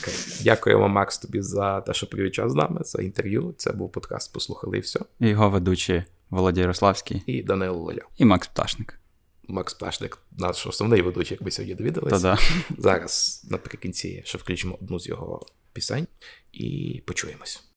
Окей. 0.00 0.14
Дякуємо, 0.44 0.88
Макс, 0.88 1.18
тобі 1.18 1.42
за 1.42 1.80
те, 1.80 1.94
що 1.94 2.06
провів 2.06 2.32
час 2.32 2.52
з 2.52 2.54
нами, 2.54 2.80
за 2.84 3.02
інтерв'ю. 3.02 3.54
Це 3.56 3.72
був 3.72 3.92
подкаст 3.92 4.32
Послухали 4.32 4.78
і 4.78 4.80
все. 4.80 5.00
І 5.20 5.28
його 5.28 5.50
ведучі 5.50 6.04
Володя 6.34 6.60
Ярославський 6.60 7.22
І 7.26 7.42
Данило 7.42 7.78
Лоля. 7.78 8.02
і 8.16 8.24
Макс 8.24 8.48
Пташник. 8.48 9.00
Макс 9.48 9.74
Пташник, 9.74 10.18
наш 10.32 10.66
основний 10.66 11.02
ведучий, 11.02 11.34
як 11.34 11.42
ми 11.42 11.50
сьогодні 11.50 11.74
довідалися. 11.74 12.16
Та-да. 12.16 12.38
Зараз 12.82 13.44
наприкінці 13.50 14.22
ще 14.24 14.38
включимо 14.38 14.78
одну 14.82 15.00
з 15.00 15.08
його 15.08 15.46
пісень 15.72 16.06
і 16.52 17.02
почуємось. 17.06 17.73